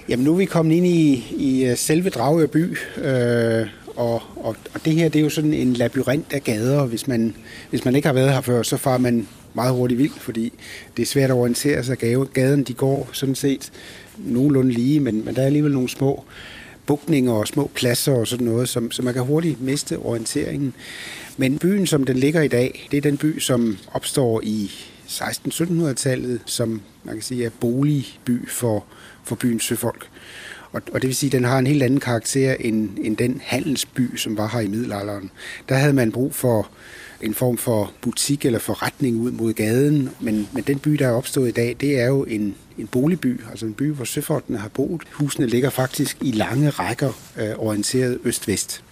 Jamen 0.08 0.24
nu 0.24 0.32
er 0.32 0.36
vi 0.36 0.44
kommet 0.44 0.76
ind 0.76 0.86
i, 0.86 1.24
i 1.36 1.64
øh, 1.64 1.76
selve 1.76 2.10
Dragør 2.10 2.46
by, 2.46 2.76
øh, 2.96 3.66
og, 3.96 4.22
og, 4.36 4.56
og 4.74 4.84
det 4.84 4.92
her 4.92 5.08
det 5.08 5.18
er 5.18 5.22
jo 5.22 5.30
sådan 5.30 5.52
en 5.52 5.72
labyrint 5.72 6.32
af 6.32 6.44
gader. 6.44 6.86
Hvis 6.86 7.08
man, 7.08 7.34
hvis 7.70 7.84
man 7.84 7.96
ikke 7.96 8.08
har 8.08 8.12
været 8.12 8.32
her 8.32 8.40
før, 8.40 8.62
så 8.62 8.76
far 8.76 8.98
man 8.98 9.28
meget 9.54 9.74
hurtigt 9.74 9.98
vildt, 9.98 10.20
fordi 10.20 10.52
det 10.96 11.02
er 11.02 11.06
svært 11.06 11.30
at 11.30 11.36
orientere 11.36 11.84
sig. 11.84 11.98
Gaden 12.32 12.62
de 12.62 12.74
går 12.74 13.08
sådan 13.12 13.34
set 13.34 13.72
nogenlunde 14.18 14.70
lige, 14.72 15.00
men, 15.00 15.24
men 15.24 15.36
der 15.36 15.42
er 15.42 15.46
alligevel 15.46 15.72
nogle 15.72 15.88
små 15.88 16.24
bukninger 16.88 17.32
og 17.32 17.46
små 17.46 17.70
pladser 17.74 18.12
og 18.12 18.26
sådan 18.26 18.46
noget, 18.46 18.68
som, 18.68 18.90
så 18.90 19.02
man 19.02 19.14
kan 19.14 19.22
hurtigt 19.22 19.60
miste 19.60 19.98
orienteringen. 19.98 20.74
Men 21.36 21.58
byen, 21.58 21.86
som 21.86 22.04
den 22.04 22.16
ligger 22.16 22.42
i 22.42 22.48
dag, 22.48 22.88
det 22.90 22.96
er 22.96 23.00
den 23.00 23.16
by, 23.16 23.38
som 23.38 23.78
opstår 23.92 24.40
i 24.44 24.70
16-1700-tallet, 25.08 26.40
som 26.46 26.80
man 27.04 27.14
kan 27.14 27.22
sige 27.22 27.44
er 27.44 27.50
boligby 27.60 28.48
for, 28.48 28.84
for 29.24 29.36
byens 29.36 29.64
søfolk. 29.64 30.08
Og, 30.72 30.82
og 30.92 31.02
det 31.02 31.08
vil 31.08 31.16
sige, 31.16 31.28
at 31.28 31.32
den 31.32 31.44
har 31.44 31.58
en 31.58 31.66
helt 31.66 31.82
anden 31.82 32.00
karakter 32.00 32.54
end, 32.60 32.90
end 33.00 33.16
den 33.16 33.40
handelsby, 33.44 34.16
som 34.16 34.36
var 34.36 34.48
her 34.48 34.60
i 34.60 34.68
middelalderen. 34.68 35.30
Der 35.68 35.74
havde 35.74 35.92
man 35.92 36.12
brug 36.12 36.34
for 36.34 36.70
en 37.22 37.34
form 37.34 37.58
for 37.58 37.92
butik 38.00 38.44
eller 38.44 38.58
forretning 38.58 39.16
ud 39.16 39.30
mod 39.30 39.52
gaden, 39.52 40.10
men, 40.20 40.48
men 40.52 40.62
den 40.62 40.78
by, 40.78 40.90
der 40.90 41.06
er 41.06 41.12
opstået 41.12 41.48
i 41.48 41.52
dag, 41.52 41.76
det 41.80 42.00
er 42.00 42.06
jo 42.06 42.24
en, 42.24 42.54
en 42.78 42.86
boligby, 42.86 43.40
altså 43.50 43.66
en 43.66 43.74
by, 43.74 43.92
hvor 43.92 44.04
søfolkene 44.04 44.58
har 44.58 44.68
boet. 44.68 45.02
Husene 45.12 45.46
ligger 45.46 45.70
faktisk 45.70 46.16
i 46.20 46.32
lange 46.32 46.70
rækker 46.70 47.12
øh, 47.38 47.50
orienteret 47.58 48.18
øst-vest. 48.24 48.84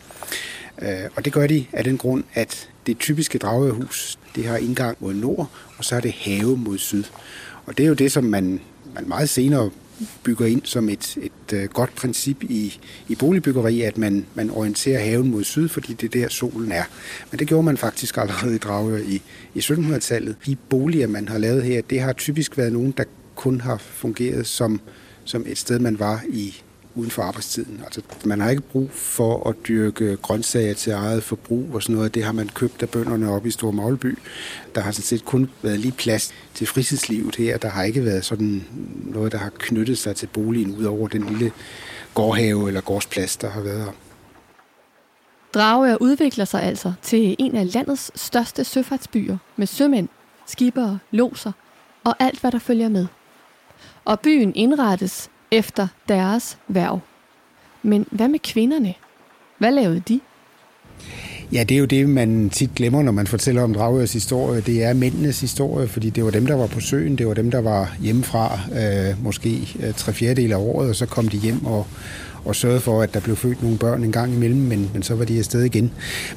Øh, 0.82 0.88
og 1.16 1.24
det 1.24 1.32
gør 1.32 1.46
de 1.46 1.66
af 1.72 1.84
den 1.84 1.98
grund, 1.98 2.24
at 2.34 2.68
det 2.86 2.98
typiske 2.98 3.38
dragehus, 3.38 4.18
det 4.36 4.44
har 4.44 4.56
indgang 4.56 4.96
mod 5.00 5.14
nord, 5.14 5.50
og 5.78 5.84
så 5.84 5.96
er 5.96 6.00
det 6.00 6.12
have 6.12 6.56
mod 6.56 6.78
syd. 6.78 7.04
Og 7.66 7.78
det 7.78 7.84
er 7.84 7.88
jo 7.88 7.94
det, 7.94 8.12
som 8.12 8.24
man, 8.24 8.60
man 8.94 9.08
meget 9.08 9.28
senere 9.28 9.70
bygger 10.22 10.46
ind 10.46 10.62
som 10.64 10.88
et, 10.88 11.16
et 11.22 11.52
øh, 11.52 11.68
godt 11.68 11.94
princip 11.94 12.42
i, 12.42 12.80
i 13.08 13.14
boligbyggeri, 13.14 13.82
at 13.82 13.98
man, 13.98 14.26
man 14.34 14.50
orienterer 14.50 15.00
haven 15.00 15.30
mod 15.30 15.44
syd, 15.44 15.68
fordi 15.68 15.92
det 15.92 16.14
er 16.14 16.20
der 16.20 16.28
solen 16.28 16.72
er. 16.72 16.84
Men 17.30 17.38
det 17.38 17.48
gjorde 17.48 17.62
man 17.62 17.76
faktisk 17.76 18.16
allerede 18.16 18.54
i 18.54 18.58
Dragør 18.58 18.96
i, 18.96 19.22
i 19.54 19.58
1700-tallet. 19.58 20.36
De 20.46 20.56
boliger, 20.56 21.06
man 21.06 21.28
har 21.28 21.38
lavet 21.38 21.62
her, 21.62 21.82
det 21.82 22.00
har 22.00 22.12
typisk 22.12 22.58
været 22.58 22.72
nogen, 22.72 22.94
der 22.96 23.04
kun 23.34 23.60
har 23.60 23.76
fungeret 23.76 24.46
som, 24.46 24.80
som 25.24 25.44
et 25.46 25.58
sted, 25.58 25.78
man 25.78 25.98
var 25.98 26.22
i 26.28 26.62
uden 26.96 27.10
for 27.10 27.22
arbejdstiden. 27.22 27.80
Altså, 27.84 28.02
man 28.24 28.40
har 28.40 28.50
ikke 28.50 28.62
brug 28.62 28.90
for 28.90 29.48
at 29.48 29.56
dyrke 29.68 30.16
grøntsager 30.16 30.74
til 30.74 30.92
eget 30.92 31.22
forbrug 31.22 31.74
og 31.74 31.82
sådan 31.82 31.96
noget. 31.96 32.14
Det 32.14 32.24
har 32.24 32.32
man 32.32 32.48
købt 32.48 32.82
af 32.82 32.88
bønderne 32.88 33.30
op 33.30 33.46
i 33.46 33.50
Stor 33.50 33.70
Magleby. 33.70 34.18
Der 34.74 34.80
har 34.80 34.90
sådan 34.90 35.04
set 35.04 35.24
kun 35.24 35.50
været 35.62 35.80
lige 35.80 35.92
plads 35.92 36.32
til 36.54 36.66
fritidslivet 36.66 37.36
her. 37.36 37.58
Der 37.58 37.68
har 37.68 37.82
ikke 37.82 38.04
været 38.04 38.24
sådan 38.24 38.64
noget, 39.04 39.32
der 39.32 39.38
har 39.38 39.50
knyttet 39.58 39.98
sig 39.98 40.16
til 40.16 40.26
boligen 40.26 40.76
ud 40.76 40.84
over 40.84 41.08
den 41.08 41.24
lille 41.24 41.52
gårdhave 42.14 42.68
eller 42.68 42.80
gårdsplads, 42.80 43.36
der 43.36 43.50
har 43.50 43.60
været 43.60 43.84
her. 43.84 43.92
Dragør 45.54 45.96
udvikler 46.00 46.44
sig 46.44 46.62
altså 46.62 46.92
til 47.02 47.36
en 47.38 47.56
af 47.56 47.74
landets 47.74 48.10
største 48.14 48.64
søfartsbyer 48.64 49.36
med 49.56 49.66
sømænd, 49.66 50.08
skibere, 50.46 50.98
loser 51.10 51.52
og 52.04 52.14
alt, 52.18 52.40
hvad 52.40 52.52
der 52.52 52.58
følger 52.58 52.88
med. 52.88 53.06
Og 54.04 54.20
byen 54.20 54.54
indrettes 54.54 55.30
efter 55.50 55.88
deres 56.08 56.58
værv. 56.68 57.00
Men 57.82 58.06
hvad 58.10 58.28
med 58.28 58.38
kvinderne? 58.38 58.94
Hvad 59.58 59.72
lavede 59.72 60.02
de? 60.08 60.20
Ja, 61.52 61.62
det 61.62 61.74
er 61.74 61.78
jo 61.78 61.84
det, 61.84 62.08
man 62.08 62.50
tit 62.50 62.74
glemmer, 62.74 63.02
når 63.02 63.12
man 63.12 63.26
fortæller 63.26 63.62
om 63.62 63.74
Dragørs 63.74 64.12
historie. 64.12 64.60
Det 64.60 64.84
er 64.84 64.94
mændenes 64.94 65.40
historie, 65.40 65.88
fordi 65.88 66.10
det 66.10 66.24
var 66.24 66.30
dem, 66.30 66.46
der 66.46 66.54
var 66.54 66.66
på 66.66 66.80
søen. 66.80 67.18
Det 67.18 67.26
var 67.26 67.34
dem, 67.34 67.50
der 67.50 67.60
var 67.60 67.96
hjemmefra 68.00 68.60
øh, 68.72 69.24
måske 69.24 69.76
øh, 69.80 69.94
tre 69.94 70.12
fjerdedel 70.12 70.52
af 70.52 70.56
året, 70.56 70.88
og 70.88 70.96
så 70.96 71.06
kom 71.06 71.28
de 71.28 71.36
hjem 71.36 71.66
og, 71.66 71.86
og 72.44 72.56
sørgede 72.56 72.80
for, 72.80 73.02
at 73.02 73.14
der 73.14 73.20
blev 73.20 73.36
født 73.36 73.62
nogle 73.62 73.78
børn 73.78 74.04
en 74.04 74.12
gang 74.12 74.34
imellem, 74.34 74.60
men, 74.60 74.90
men 74.92 75.02
så 75.02 75.14
var 75.14 75.24
de 75.24 75.38
afsted 75.38 75.62
igen. 75.62 75.92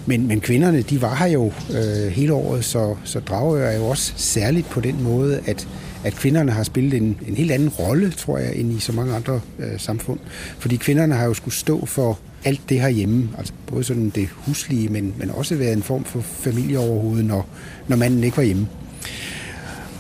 Men, 0.06 0.28
men 0.28 0.42
kvinderne, 0.42 0.82
de 0.82 1.02
var 1.02 1.16
her 1.16 1.28
jo 1.28 1.52
øh, 1.70 2.12
hele 2.12 2.34
året, 2.34 2.66
så, 2.66 2.96
så 3.04 3.20
Dragør 3.20 3.68
er 3.68 3.78
jo 3.78 3.86
også 3.86 4.14
særligt 4.16 4.70
på 4.70 4.82
den 4.82 5.04
måde, 5.04 5.42
at 5.46 5.68
at 6.04 6.16
kvinderne 6.16 6.52
har 6.52 6.64
spillet 6.64 6.94
en, 6.94 7.18
en 7.28 7.36
helt 7.36 7.52
anden 7.52 7.70
rolle, 7.70 8.12
tror 8.12 8.38
jeg, 8.38 8.56
end 8.56 8.74
i 8.74 8.80
så 8.80 8.92
mange 8.92 9.16
andre 9.16 9.42
øh, 9.60 9.80
samfund. 9.80 10.20
Fordi 10.60 10.76
kvinderne 10.76 11.16
har 11.16 11.26
jo 11.26 11.34
skulle 11.34 11.56
stå 11.56 11.86
for 11.86 12.20
alt 12.46 12.62
det 12.70 12.82
her 12.82 12.90
hjemme, 12.90 13.30
altså 13.38 13.54
både 13.68 13.84
sådan 13.84 14.10
det 14.10 14.30
huslige, 14.32 14.90
men, 14.90 15.14
men 15.18 15.32
også 15.32 15.56
været 15.56 15.74
en 15.74 15.84
form 15.84 16.04
for 16.04 16.22
familie 16.22 16.80
overhovedet, 16.80 17.26
når, 17.26 17.50
når 17.88 17.96
manden 17.96 18.24
ikke 18.24 18.38
var 18.38 18.44
hjemme. 18.44 18.68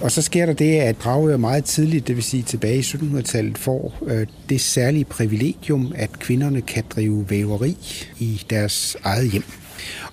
Og 0.01 0.11
så 0.11 0.21
sker 0.21 0.45
der 0.45 0.53
det, 0.53 0.79
at 0.79 1.03
Dragør 1.03 1.37
meget 1.37 1.65
tidligt, 1.65 2.07
det 2.07 2.15
vil 2.15 2.23
sige 2.23 2.43
tilbage 2.43 2.77
i 2.77 2.81
1700-tallet, 2.81 3.57
får 3.57 4.03
øh, 4.07 4.27
det 4.49 4.61
særlige 4.61 5.05
privilegium, 5.05 5.93
at 5.95 6.19
kvinderne 6.19 6.61
kan 6.61 6.83
drive 6.89 7.25
væveri 7.29 7.77
i 8.19 8.41
deres 8.49 8.97
eget 9.03 9.31
hjem. 9.31 9.43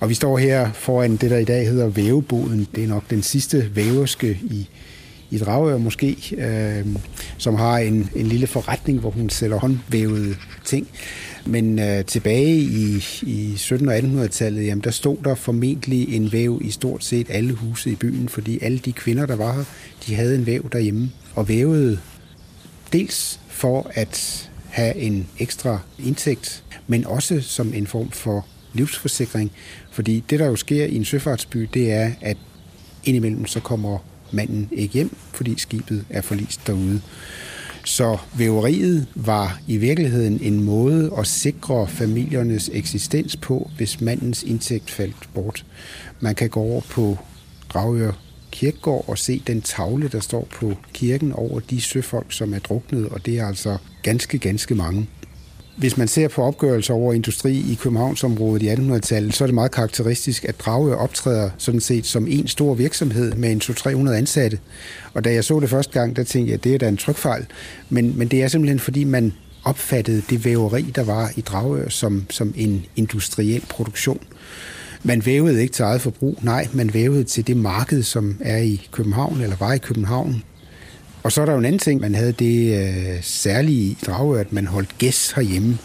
Og 0.00 0.08
vi 0.08 0.14
står 0.14 0.38
her 0.38 0.72
foran 0.72 1.16
det, 1.16 1.30
der 1.30 1.38
i 1.38 1.44
dag 1.44 1.66
hedder 1.66 1.88
væveboden. 1.88 2.66
Det 2.74 2.84
er 2.84 2.88
nok 2.88 3.10
den 3.10 3.22
sidste 3.22 3.70
væverske 3.76 4.38
i, 4.42 4.68
i 5.30 5.38
Dragør 5.38 5.78
måske, 5.78 6.16
øh, 6.38 6.86
som 7.38 7.54
har 7.54 7.78
en, 7.78 8.10
en 8.16 8.26
lille 8.26 8.46
forretning, 8.46 9.00
hvor 9.00 9.10
hun 9.10 9.30
sælger 9.30 9.58
håndvævede 9.58 10.36
ting. 10.64 10.88
Men 11.46 11.78
øh, 11.78 12.04
tilbage 12.04 12.56
i, 12.56 13.04
i 13.22 13.54
1700- 13.54 13.88
og 13.88 13.98
1800-tallet, 13.98 14.66
jamen, 14.66 14.84
der 14.84 14.90
stod 14.90 15.16
der 15.24 15.34
formentlig 15.34 16.14
en 16.16 16.32
væv 16.32 16.60
i 16.64 16.70
stort 16.70 17.04
set 17.04 17.26
alle 17.30 17.52
huse 17.52 17.90
i 17.90 17.94
byen, 17.94 18.28
fordi 18.28 18.58
alle 18.62 18.78
de 18.78 18.92
kvinder, 18.92 19.26
der 19.26 19.36
var 19.36 19.52
her, 19.52 19.64
de 20.06 20.14
havde 20.14 20.34
en 20.34 20.46
væv 20.46 20.70
derhjemme 20.72 21.10
og 21.34 21.48
vævede 21.48 21.98
dels 22.92 23.40
for 23.48 23.90
at 23.94 24.50
have 24.70 24.96
en 24.96 25.28
ekstra 25.38 25.78
indtægt, 25.98 26.64
men 26.86 27.06
også 27.06 27.40
som 27.40 27.74
en 27.74 27.86
form 27.86 28.10
for 28.10 28.46
livsforsikring. 28.72 29.52
Fordi 29.90 30.24
det, 30.30 30.38
der 30.38 30.46
jo 30.46 30.56
sker 30.56 30.84
i 30.84 30.96
en 30.96 31.04
søfartsby, 31.04 31.68
det 31.74 31.92
er, 31.92 32.10
at 32.20 32.36
indimellem 33.04 33.46
så 33.46 33.60
kommer 33.60 33.98
manden 34.36 34.68
ikke 34.72 34.94
hjem, 34.94 35.16
fordi 35.32 35.54
skibet 35.58 36.04
er 36.10 36.20
forlist 36.20 36.66
derude. 36.66 37.00
Så 37.84 38.18
væveriet 38.36 39.06
var 39.14 39.60
i 39.66 39.76
virkeligheden 39.76 40.38
en 40.42 40.64
måde 40.64 41.12
at 41.18 41.26
sikre 41.26 41.88
familiernes 41.88 42.70
eksistens 42.72 43.36
på, 43.36 43.70
hvis 43.76 44.00
mandens 44.00 44.42
indtægt 44.42 44.90
faldt 44.90 45.28
bort. 45.34 45.66
Man 46.20 46.34
kan 46.34 46.50
gå 46.50 46.60
over 46.60 46.80
på 46.80 47.18
Dragør 47.74 48.12
Kirkegård 48.50 49.04
og 49.08 49.18
se 49.18 49.42
den 49.46 49.62
tavle, 49.62 50.08
der 50.08 50.20
står 50.20 50.48
på 50.60 50.74
kirken 50.92 51.32
over 51.32 51.60
de 51.60 51.80
søfolk, 51.80 52.32
som 52.32 52.54
er 52.54 52.58
druknet, 52.58 53.08
og 53.08 53.26
det 53.26 53.38
er 53.38 53.46
altså 53.46 53.76
ganske, 54.02 54.38
ganske 54.38 54.74
mange. 54.74 55.06
Hvis 55.76 55.96
man 55.96 56.08
ser 56.08 56.28
på 56.28 56.42
opgørelser 56.42 56.94
over 56.94 57.12
industri 57.12 57.56
i 57.56 57.78
Københavnsområdet 57.82 58.62
i 58.62 58.68
1800-tallet, 58.68 59.34
så 59.34 59.44
er 59.44 59.46
det 59.46 59.54
meget 59.54 59.70
karakteristisk, 59.70 60.44
at 60.44 60.60
Drage 60.60 60.96
optræder 60.96 61.50
sådan 61.58 61.80
set 61.80 62.06
som 62.06 62.26
en 62.28 62.48
stor 62.48 62.74
virksomhed 62.74 63.34
med 63.34 63.52
en 63.52 63.60
200-300 63.64 64.12
ansatte. 64.12 64.58
Og 65.14 65.24
da 65.24 65.32
jeg 65.32 65.44
så 65.44 65.60
det 65.60 65.70
første 65.70 65.92
gang, 65.92 66.16
der 66.16 66.24
tænkte 66.24 66.50
jeg, 66.50 66.58
at 66.58 66.64
det 66.64 66.74
er 66.74 66.78
da 66.78 66.88
en 66.88 66.96
trykfejl. 66.96 67.46
Men, 67.90 68.18
men 68.18 68.28
det 68.28 68.42
er 68.42 68.48
simpelthen, 68.48 68.78
fordi 68.78 69.04
man 69.04 69.32
opfattede 69.64 70.22
det 70.30 70.44
væveri, 70.44 70.82
der 70.82 71.04
var 71.04 71.30
i 71.36 71.40
Dragør, 71.40 71.88
som, 71.88 72.26
som 72.30 72.54
en 72.56 72.84
industriel 72.96 73.64
produktion. 73.68 74.20
Man 75.02 75.26
vævede 75.26 75.62
ikke 75.62 75.74
til 75.74 75.82
eget 75.82 76.00
forbrug, 76.00 76.38
nej, 76.42 76.68
man 76.72 76.94
vævede 76.94 77.24
til 77.24 77.46
det 77.46 77.56
marked, 77.56 78.02
som 78.02 78.36
er 78.40 78.58
i 78.58 78.88
København, 78.92 79.40
eller 79.40 79.56
var 79.56 79.72
i 79.72 79.78
København. 79.78 80.42
Og 81.26 81.32
så 81.32 81.40
er 81.40 81.44
der 81.46 81.52
jo 81.52 81.58
en 81.58 81.64
anden 81.64 81.78
ting, 81.78 82.00
man 82.00 82.14
havde 82.14 82.32
det 82.32 82.80
øh, 82.80 83.22
særlige 83.22 83.80
i 83.80 83.98
Dragør, 84.06 84.40
at 84.40 84.52
man 84.52 84.66
holdt 84.66 84.98
gæs 84.98 85.32
herhjemme. 85.36 85.78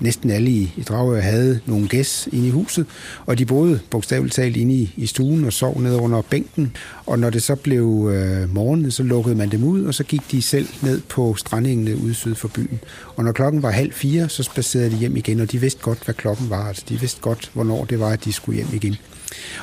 Næsten 0.00 0.30
alle 0.30 0.50
i, 0.50 0.74
i 0.76 0.82
Dragør 0.82 1.20
havde 1.20 1.60
nogle 1.66 1.88
gæs 1.88 2.28
inde 2.32 2.46
i 2.46 2.50
huset, 2.50 2.86
og 3.26 3.38
de 3.38 3.46
boede 3.46 3.80
bogstaveligt 3.90 4.34
talt 4.34 4.56
inde 4.56 4.74
i, 4.74 4.94
i 4.96 5.06
stuen 5.06 5.44
og 5.44 5.52
sov 5.52 5.80
ned 5.80 5.94
under 5.94 6.22
bænken. 6.22 6.76
Og 7.06 7.18
når 7.18 7.30
det 7.30 7.42
så 7.42 7.54
blev 7.54 8.10
øh, 8.12 8.54
morgen, 8.54 8.90
så 8.90 9.02
lukkede 9.02 9.34
man 9.34 9.50
dem 9.50 9.64
ud, 9.64 9.84
og 9.84 9.94
så 9.94 10.04
gik 10.04 10.20
de 10.30 10.42
selv 10.42 10.68
ned 10.82 11.00
på 11.08 11.34
strandingene 11.34 11.96
ude 11.96 12.14
syd 12.14 12.34
for 12.34 12.48
byen. 12.48 12.80
Og 13.16 13.24
når 13.24 13.32
klokken 13.32 13.62
var 13.62 13.70
halv 13.70 13.92
fire, 13.92 14.28
så 14.28 14.42
spacerede 14.42 14.90
de 14.90 14.96
hjem 14.96 15.16
igen, 15.16 15.40
og 15.40 15.52
de 15.52 15.60
vidste 15.60 15.82
godt, 15.82 16.04
hvad 16.04 16.14
klokken 16.14 16.50
var. 16.50 16.68
Altså, 16.68 16.84
de 16.88 17.00
vidste 17.00 17.20
godt, 17.20 17.50
hvornår 17.54 17.84
det 17.84 18.00
var, 18.00 18.10
at 18.10 18.24
de 18.24 18.32
skulle 18.32 18.56
hjem 18.56 18.68
igen. 18.72 18.96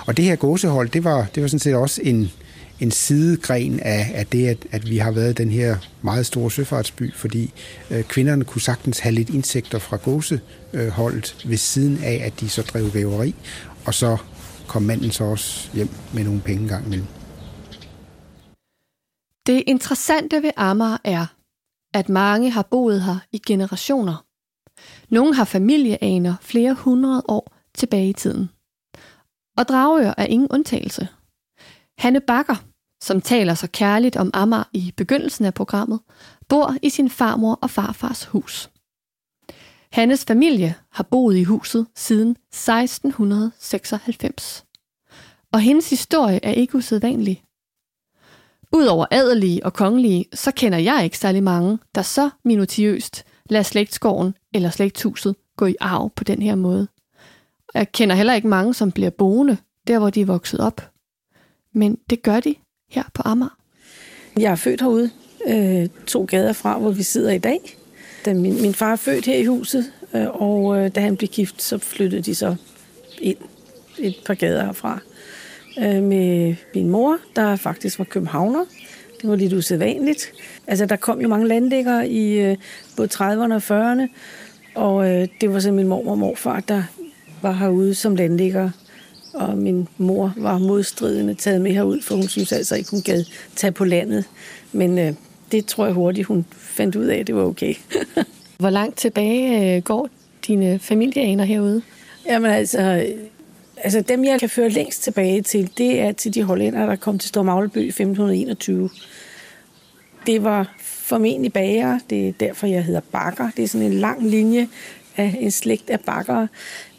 Og 0.05 0.17
det 0.17 0.25
her 0.25 0.35
gåsehold, 0.35 0.89
det 0.89 1.03
var, 1.03 1.27
det 1.35 1.43
var 1.43 1.47
sådan 1.47 1.59
set 1.59 1.75
også 1.75 2.01
en, 2.03 2.31
en 2.79 2.91
sidegren 2.91 3.79
af, 3.79 4.11
af 4.13 4.27
det, 4.27 4.47
at, 4.47 4.57
at 4.71 4.89
vi 4.89 4.97
har 4.97 5.11
været 5.11 5.37
den 5.37 5.51
her 5.51 5.77
meget 6.01 6.25
store 6.25 6.51
søfartsby, 6.51 7.13
fordi 7.13 7.53
øh, 7.91 8.03
kvinderne 8.03 8.43
kunne 8.43 8.61
sagtens 8.61 8.99
have 8.99 9.15
lidt 9.15 9.29
indtægter 9.29 9.79
fra 9.79 9.97
gåseholdet 9.97 11.45
ved 11.45 11.57
siden 11.57 12.03
af, 12.03 12.21
at 12.25 12.39
de 12.39 12.49
så 12.49 12.61
drev 12.61 12.93
væveri, 12.93 13.35
og 13.85 13.93
så 13.93 14.17
kom 14.67 14.81
manden 14.81 15.11
så 15.11 15.23
også 15.23 15.69
hjem 15.73 15.89
med 16.13 16.23
nogle 16.23 16.41
penge 16.41 16.67
gang 16.67 16.85
imellem. 16.85 17.07
Det 19.47 19.63
interessante 19.67 20.43
ved 20.43 20.51
Amager 20.57 20.97
er, 21.03 21.25
at 21.93 22.09
mange 22.09 22.51
har 22.51 22.67
boet 22.71 23.01
her 23.01 23.19
i 23.31 23.41
generationer. 23.47 24.25
Nogle 25.09 25.35
har 25.35 25.45
familieaner 25.45 26.35
flere 26.41 26.73
hundrede 26.73 27.23
år 27.27 27.53
tilbage 27.73 28.09
i 28.09 28.13
tiden. 28.13 28.49
Og 29.57 29.67
Dragør 29.67 30.13
er 30.17 30.25
ingen 30.25 30.47
undtagelse. 30.51 31.07
Hanne 32.03 32.21
Bakker, 32.21 32.55
som 33.03 33.21
taler 33.21 33.53
så 33.53 33.67
kærligt 33.67 34.15
om 34.15 34.31
Amager 34.33 34.63
i 34.73 34.93
begyndelsen 34.97 35.45
af 35.45 35.53
programmet, 35.53 35.99
bor 36.49 36.75
i 36.81 36.89
sin 36.89 37.09
farmor 37.09 37.59
og 37.61 37.69
farfars 37.69 38.25
hus. 38.25 38.69
Hannes 39.91 40.25
familie 40.25 40.75
har 40.91 41.03
boet 41.03 41.37
i 41.37 41.43
huset 41.43 41.87
siden 41.95 42.29
1696. 42.29 44.65
Og 45.51 45.59
hendes 45.59 45.89
historie 45.89 46.45
er 46.45 46.51
ikke 46.51 46.75
usædvanlig. 46.75 47.43
Udover 48.73 49.05
adelige 49.11 49.65
og 49.65 49.73
kongelige, 49.73 50.25
så 50.33 50.51
kender 50.51 50.77
jeg 50.77 51.03
ikke 51.03 51.17
særlig 51.17 51.43
mange, 51.43 51.79
der 51.95 52.01
så 52.01 52.29
minutiøst 52.45 53.25
lader 53.49 53.63
slægtsgården 53.63 54.35
eller 54.53 54.69
slægtshuset 54.69 55.35
gå 55.57 55.65
i 55.65 55.75
arv 55.79 56.11
på 56.15 56.23
den 56.23 56.41
her 56.41 56.55
måde. 56.55 56.87
Jeg 57.73 57.91
kender 57.91 58.15
heller 58.15 58.33
ikke 58.33 58.47
mange, 58.47 58.73
som 58.73 58.91
bliver 58.91 59.09
boende 59.09 59.57
der, 59.87 59.99
hvor 59.99 60.09
de 60.09 60.21
er 60.21 60.25
vokset 60.25 60.59
op. 60.59 60.92
Men 61.73 61.97
det 62.09 62.23
gør 62.23 62.39
de 62.39 62.55
her 62.89 63.03
på 63.13 63.21
Amager. 63.25 63.57
Jeg 64.39 64.51
er 64.51 64.55
født 64.55 64.81
herude, 64.81 65.09
øh, 65.47 65.89
to 66.07 66.25
gader 66.25 66.53
fra, 66.53 66.79
hvor 66.79 66.91
vi 66.91 67.03
sidder 67.03 67.31
i 67.31 67.37
dag. 67.37 67.77
Da 68.25 68.33
min, 68.33 68.61
min 68.61 68.73
far 68.73 68.91
er 68.91 68.95
født 68.95 69.25
her 69.25 69.35
i 69.35 69.45
huset, 69.45 69.91
øh, 70.13 70.41
og 70.41 70.77
øh, 70.77 70.95
da 70.95 70.99
han 70.99 71.17
blev 71.17 71.29
gift, 71.29 71.61
så 71.61 71.77
flyttede 71.77 72.21
de 72.21 72.35
så 72.35 72.55
ind 73.21 73.37
et 73.99 74.15
par 74.25 74.33
gader 74.33 74.65
herfra. 74.65 74.99
Øh, 75.79 76.03
med 76.03 76.55
min 76.75 76.89
mor, 76.89 77.17
der 77.35 77.55
faktisk 77.55 77.99
var 77.99 78.05
københavner. 78.05 78.65
Det 79.21 79.29
var 79.29 79.35
lidt 79.35 79.53
usædvanligt. 79.53 80.31
Altså, 80.67 80.85
der 80.85 80.95
kom 80.95 81.21
jo 81.21 81.27
mange 81.27 81.47
landlæggere 81.47 82.09
i 82.09 82.39
øh, 82.39 82.57
både 82.97 83.09
30'erne 83.13 83.53
og 83.53 83.91
40'erne, 83.93 84.07
og 84.75 85.09
øh, 85.09 85.27
det 85.41 85.53
var 85.53 85.59
så 85.59 85.71
min 85.71 85.87
mor 85.87 86.11
og 86.11 86.17
morfar, 86.17 86.59
der 86.59 86.83
var 87.41 87.51
herude 87.51 87.95
som 87.95 88.15
landlæggere 88.15 88.71
og 89.33 89.57
min 89.57 89.87
mor 89.97 90.33
var 90.37 90.57
modstridende 90.57 91.33
taget 91.33 91.61
med 91.61 91.71
herud, 91.71 92.01
for 92.01 92.15
hun 92.15 92.27
synes 92.27 92.51
altså 92.51 92.75
ikke, 92.75 92.91
hun 92.91 93.01
gad 93.01 93.25
tage 93.55 93.71
på 93.71 93.85
landet. 93.85 94.25
Men 94.71 94.99
øh, 94.99 95.13
det 95.51 95.65
tror 95.65 95.85
jeg 95.85 95.93
hurtigt, 95.93 96.27
hun 96.27 96.45
fandt 96.51 96.95
ud 96.95 97.05
af, 97.05 97.17
at 97.17 97.27
det 97.27 97.35
var 97.35 97.43
okay. 97.43 97.75
Hvor 98.59 98.69
langt 98.69 98.97
tilbage 98.97 99.75
øh, 99.75 99.81
går 99.83 100.09
dine 100.47 100.79
familieaner 100.79 101.43
herude? 101.43 101.81
Jamen 102.25 102.51
altså, 102.51 103.05
altså, 103.77 104.01
dem 104.01 104.25
jeg 104.25 104.39
kan 104.39 104.49
føre 104.49 104.69
længst 104.69 105.03
tilbage 105.03 105.41
til, 105.41 105.69
det 105.77 105.99
er 105.99 106.11
til 106.11 106.33
de 106.33 106.43
hollænder, 106.43 106.85
der 106.85 106.95
kom 106.95 107.19
til 107.19 107.29
Stormagleby 107.29 107.77
i 107.77 107.87
1521. 107.87 108.89
Det 110.25 110.43
var 110.43 110.73
formentlig 110.79 111.53
bager, 111.53 111.99
det 112.09 112.27
er 112.27 112.31
derfor, 112.31 112.67
jeg 112.67 112.83
hedder 112.83 113.01
Bakker. 113.11 113.49
Det 113.57 113.63
er 113.63 113.67
sådan 113.67 113.87
en 113.87 113.93
lang 113.93 114.29
linje 114.29 114.67
af 115.17 115.37
en 115.39 115.51
slægt 115.51 115.89
af 115.89 115.99
bakkere 115.99 116.47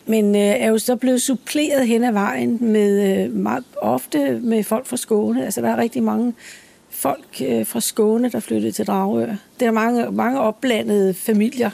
men 0.06 0.34
øh, 0.34 0.40
er 0.40 0.68
jo 0.68 0.78
så 0.78 0.96
blevet 0.96 1.22
suppleret 1.22 1.86
hen 1.86 2.04
ad 2.04 2.12
vejen 2.12 2.58
med 2.60 3.24
øh, 3.24 3.32
meget 3.32 3.64
ofte 3.76 4.40
med 4.42 4.64
folk 4.64 4.86
fra 4.86 4.96
Skåne. 4.96 5.44
Altså 5.44 5.60
der 5.60 5.68
er 5.68 5.76
rigtig 5.76 6.02
mange 6.02 6.34
folk 6.90 7.42
øh, 7.44 7.66
fra 7.66 7.80
Skåne, 7.80 8.30
der 8.30 8.40
flyttede 8.40 8.72
til 8.72 8.86
Dragør. 8.86 9.34
Der 9.60 9.66
er 9.66 9.70
mange, 9.70 10.12
mange 10.12 10.40
opblandede 10.40 11.14
familier, 11.14 11.70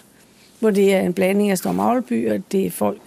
hvor 0.58 0.70
det 0.70 0.94
er 0.94 1.00
en 1.00 1.12
blanding 1.12 1.50
af 1.50 1.58
Stormagleby, 1.58 2.30
og 2.30 2.42
det 2.52 2.66
er 2.66 2.70
folk 2.70 3.00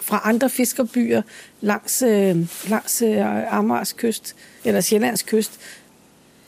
fra 0.00 0.20
andre 0.24 0.50
fiskerbyer 0.50 1.22
langs, 1.60 2.02
øh, 2.02 2.36
langs 2.68 3.02
øh, 3.02 3.54
Amars 3.54 3.92
kyst, 3.92 4.36
eller 4.64 4.80
Sjællands 4.80 5.22
kyst. 5.22 5.60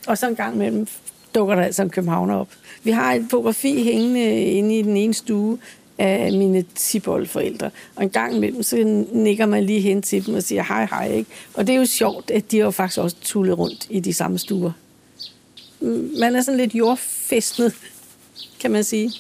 Og 0.07 0.19
så 0.19 0.29
en 0.29 0.37
gang 0.37 0.55
imellem 0.55 0.87
dukker 1.35 1.55
der 1.55 1.63
altså 1.63 1.83
en 1.83 1.91
københavner 1.91 2.35
op. 2.35 2.49
Vi 2.83 2.91
har 2.91 3.13
et 3.13 3.27
fotografi 3.31 3.85
hængende 3.85 4.21
øh, 4.21 4.57
inde 4.57 4.79
i 4.79 4.83
den 4.83 4.97
ene 4.97 5.15
stue 5.15 5.59
af 5.99 6.33
mine 6.33 6.65
tiboldforældre. 6.75 7.71
Og 7.97 8.03
en 8.03 8.11
gang 8.11 8.37
imellem, 8.37 8.63
så 8.63 9.05
nikker 9.13 9.47
man 9.47 9.65
lige 9.65 9.81
hen 9.81 10.03
til 10.03 10.27
dem 10.27 10.35
og 10.35 10.43
siger 10.43 10.63
hej 10.63 10.87
hej. 10.91 11.13
Ikke? 11.13 11.31
Og 11.55 11.67
det 11.67 11.75
er 11.75 11.79
jo 11.79 11.87
sjovt, 11.87 12.31
at 12.31 12.51
de 12.51 12.59
har 12.59 12.71
faktisk 12.71 12.99
også 12.99 13.17
tullet 13.23 13.59
rundt 13.59 13.87
i 13.91 14.01
de 14.01 14.13
samme 14.13 14.39
stuer. 14.39 14.73
Man 16.21 16.37
er 16.37 16.43
sådan 16.43 16.59
lidt 16.59 16.75
jordfæstnet, 16.75 17.75
kan 18.61 18.71
man 18.71 18.85
sige. 18.85 19.13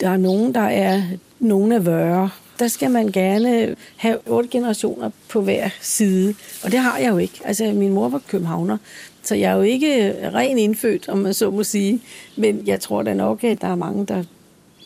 Der 0.00 0.08
er 0.08 0.16
nogen, 0.16 0.54
der 0.54 0.60
er 0.60 1.02
nogen 1.40 1.72
af 1.72 1.86
vøre. 1.86 2.30
Der 2.58 2.68
skal 2.68 2.90
man 2.90 3.12
gerne 3.12 3.76
have 3.96 4.18
otte 4.26 4.48
generationer 4.48 5.10
på 5.28 5.40
hver 5.40 5.68
side. 5.80 6.34
Og 6.64 6.72
det 6.72 6.80
har 6.80 6.98
jeg 6.98 7.10
jo 7.10 7.18
ikke. 7.18 7.40
Altså, 7.44 7.64
min 7.64 7.92
mor 7.92 8.08
var 8.08 8.20
københavner, 8.28 8.78
så 9.22 9.34
jeg 9.34 9.52
er 9.52 9.56
jo 9.56 9.62
ikke 9.62 10.14
ren 10.34 10.58
indfødt, 10.58 11.08
om 11.08 11.18
man 11.18 11.34
så 11.34 11.50
må 11.50 11.64
sige. 11.64 12.00
Men 12.36 12.62
jeg 12.66 12.80
tror 12.80 13.02
da 13.02 13.14
nok, 13.14 13.44
at 13.44 13.60
der 13.60 13.68
er 13.68 13.74
mange, 13.74 14.06
der 14.06 14.24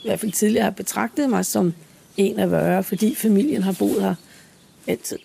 i 0.04 0.08
hvert 0.08 0.20
fald 0.20 0.32
tidligere 0.32 0.64
har 0.64 0.70
betragtet 0.70 1.30
mig 1.30 1.46
som 1.46 1.74
en 2.16 2.38
af 2.38 2.50
vøre, 2.50 2.84
fordi 2.84 3.14
familien 3.14 3.62
har 3.62 3.76
boet 3.78 4.02
her 4.02 4.14
altid. 4.86 5.18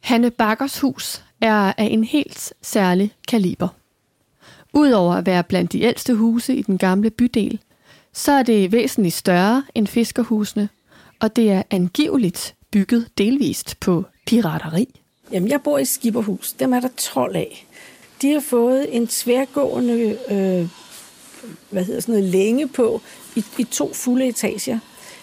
Hanne 0.00 0.30
Bakkers 0.30 0.80
hus 0.80 1.24
er 1.40 1.54
af 1.78 1.84
en 1.90 2.04
helt 2.04 2.52
særlig 2.62 3.12
kaliber. 3.28 3.68
Udover 4.72 5.14
at 5.14 5.26
være 5.26 5.44
blandt 5.44 5.72
de 5.72 5.82
ældste 5.82 6.14
huse 6.14 6.54
i 6.54 6.62
den 6.62 6.78
gamle 6.78 7.10
bydel, 7.10 7.60
så 8.12 8.32
er 8.32 8.42
det 8.42 8.72
væsentligt 8.72 9.14
større 9.14 9.64
end 9.74 9.86
fiskerhusene, 9.86 10.68
og 11.20 11.36
det 11.36 11.50
er 11.50 11.62
angiveligt 11.70 12.54
bygget 12.70 13.08
delvist 13.18 13.80
på 13.80 14.04
pirateri. 14.26 15.00
Jamen, 15.32 15.48
jeg 15.48 15.62
bor 15.62 15.78
i 15.78 15.84
Skipperhus. 15.84 16.52
Dem 16.52 16.72
er 16.72 16.80
der 16.80 16.88
12 16.96 17.36
af. 17.36 17.66
De 18.22 18.32
har 18.32 18.40
fået 18.40 18.96
en 18.96 19.06
tværgående 19.06 20.18
øh, 20.30 20.68
hvad 21.70 21.84
hedder 21.84 22.00
sådan 22.00 22.14
noget, 22.14 22.30
længe 22.30 22.68
på 22.68 23.00
i, 23.36 23.44
i 23.58 23.64
to 23.64 23.92
fulde 23.94 24.26
etager. 24.26 24.78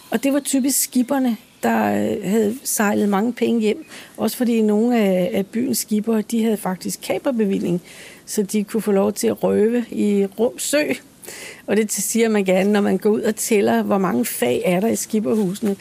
Og 0.10 0.24
det 0.24 0.34
var 0.34 0.40
typisk 0.40 0.84
skiberne, 0.84 1.38
der 1.64 1.86
øh, 1.86 2.30
havde 2.30 2.58
sejlet 2.64 3.10
mange 3.10 3.34
penge 3.34 3.62
hjem. 3.62 3.86
Også 4.18 4.38
fordi 4.38 4.62
nogle 4.62 5.00
af, 5.00 5.32
af 5.34 5.46
byens 5.46 5.78
skipper, 5.78 6.22
de 6.22 6.44
havde 6.44 6.58
faktisk 6.58 7.00
kaperbevilling, 7.02 7.82
så 8.26 8.44
de 8.44 8.64
kunne 8.64 8.82
få 8.82 8.92
lov 8.92 9.14
til 9.14 9.28
at 9.28 9.44
røve 9.44 9.86
i 9.92 10.26
Rumsø. 10.40 10.84
Og 11.68 11.78
det 11.78 11.92
siger 11.92 12.30
man 12.30 12.46
gerne, 12.46 12.72
når 12.72 12.82
man 12.82 12.98
går 12.98 13.10
ud 13.10 13.22
og 13.22 13.36
tæller, 13.36 13.82
hvor 13.84 13.98
mange 13.98 14.26
fag 14.26 14.62
er 14.66 14.80
der 14.80 14.88
i 14.88 14.96
skipperhusene. 14.96 15.76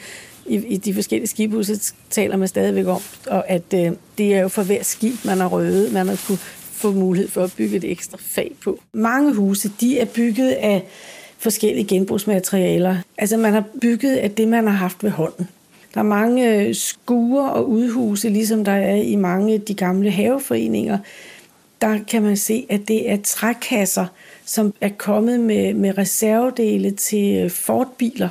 I, 0.45 0.55
i 0.55 0.77
de 0.77 0.93
forskellige 0.93 1.27
skibhuse 1.27 1.93
taler 2.09 2.37
man 2.37 2.47
stadigvæk 2.47 2.85
om, 2.85 3.01
og 3.27 3.49
at 3.49 3.73
øh, 3.73 3.91
det 4.17 4.35
er 4.35 4.41
jo 4.41 4.47
for 4.47 4.63
hver 4.63 4.83
skib, 4.83 5.25
man 5.25 5.37
har 5.37 5.47
røvet, 5.47 5.93
man 5.93 6.07
har 6.07 6.19
kunne 6.27 6.37
få 6.79 6.91
mulighed 6.91 7.29
for 7.29 7.43
at 7.43 7.53
bygge 7.57 7.77
et 7.77 7.83
ekstra 7.83 8.17
fag 8.21 8.51
på. 8.63 8.79
Mange 8.93 9.33
huse, 9.33 9.71
de 9.81 9.99
er 9.99 10.05
bygget 10.05 10.51
af 10.51 10.83
forskellige 11.37 11.87
genbrugsmaterialer. 11.87 12.97
Altså 13.17 13.37
man 13.37 13.53
har 13.53 13.63
bygget 13.81 14.15
af 14.15 14.31
det, 14.31 14.47
man 14.47 14.67
har 14.67 14.73
haft 14.73 15.03
ved 15.03 15.11
hånden. 15.11 15.47
Der 15.93 15.99
er 15.99 16.03
mange 16.03 16.55
øh, 16.55 16.75
skuer 16.75 16.75
skure 16.75 17.51
og 17.51 17.69
udhuse, 17.69 18.29
ligesom 18.29 18.63
der 18.63 18.71
er 18.71 18.95
i 18.95 19.15
mange 19.15 19.53
af 19.53 19.61
de 19.61 19.73
gamle 19.73 20.11
haveforeninger. 20.11 20.97
Der 21.81 21.99
kan 22.07 22.23
man 22.23 22.37
se, 22.37 22.65
at 22.69 22.87
det 22.87 23.11
er 23.11 23.17
trækasser, 23.23 24.05
som 24.45 24.73
er 24.81 24.89
kommet 24.97 25.39
med, 25.39 25.73
med 25.73 25.97
reservedele 25.97 26.91
til 26.91 27.43
øh, 27.43 27.51
Ford-biler. 27.51 28.29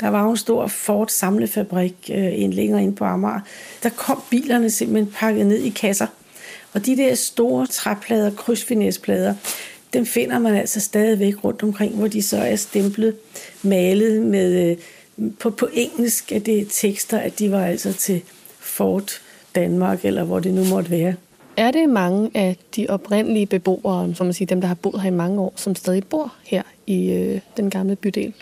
Der 0.00 0.08
var 0.08 0.30
en 0.30 0.36
stor 0.36 0.66
Ford 0.66 1.08
samlefabrik 1.08 1.94
øh, 2.10 2.42
en 2.42 2.52
længere 2.52 2.82
ind 2.82 2.96
på 2.96 3.04
Amager. 3.04 3.40
Der 3.82 3.88
kom 3.88 4.22
bilerne 4.30 4.70
simpelthen 4.70 5.12
pakket 5.16 5.46
ned 5.46 5.58
i 5.58 5.68
kasser. 5.68 6.06
Og 6.74 6.86
de 6.86 6.96
der 6.96 7.14
store 7.14 7.66
træplader, 7.66 8.30
krydsfinæsplader, 8.30 9.34
dem 9.92 10.06
finder 10.06 10.38
man 10.38 10.54
altså 10.54 10.80
stadigvæk 10.80 11.44
rundt 11.44 11.62
omkring, 11.62 11.94
hvor 11.94 12.08
de 12.08 12.22
så 12.22 12.36
er 12.36 12.56
stemplet, 12.56 13.16
malet 13.62 14.22
med, 14.22 14.70
øh, 14.70 14.76
på, 15.40 15.50
på 15.50 15.68
engelsk, 15.72 16.32
at 16.32 16.46
det 16.46 16.58
er 16.60 16.64
tekster, 16.70 17.18
at 17.18 17.38
de 17.38 17.50
var 17.50 17.64
altså 17.64 17.92
til 17.92 18.22
Fort 18.58 19.20
Danmark, 19.54 20.04
eller 20.04 20.24
hvor 20.24 20.40
det 20.40 20.54
nu 20.54 20.64
måtte 20.64 20.90
være. 20.90 21.14
Er 21.56 21.70
det 21.70 21.88
mange 21.88 22.30
af 22.34 22.56
de 22.76 22.86
oprindelige 22.88 23.46
beboere, 23.46 24.14
som 24.14 24.26
man 24.26 24.34
siger, 24.34 24.46
dem 24.46 24.60
der 24.60 24.68
har 24.68 24.74
boet 24.74 25.02
her 25.02 25.10
i 25.10 25.14
mange 25.14 25.40
år, 25.40 25.52
som 25.56 25.74
stadig 25.74 26.04
bor 26.06 26.34
her 26.44 26.62
i 26.86 27.12
øh, 27.12 27.40
den 27.56 27.70
gamle 27.70 27.96
bydel? 27.96 28.32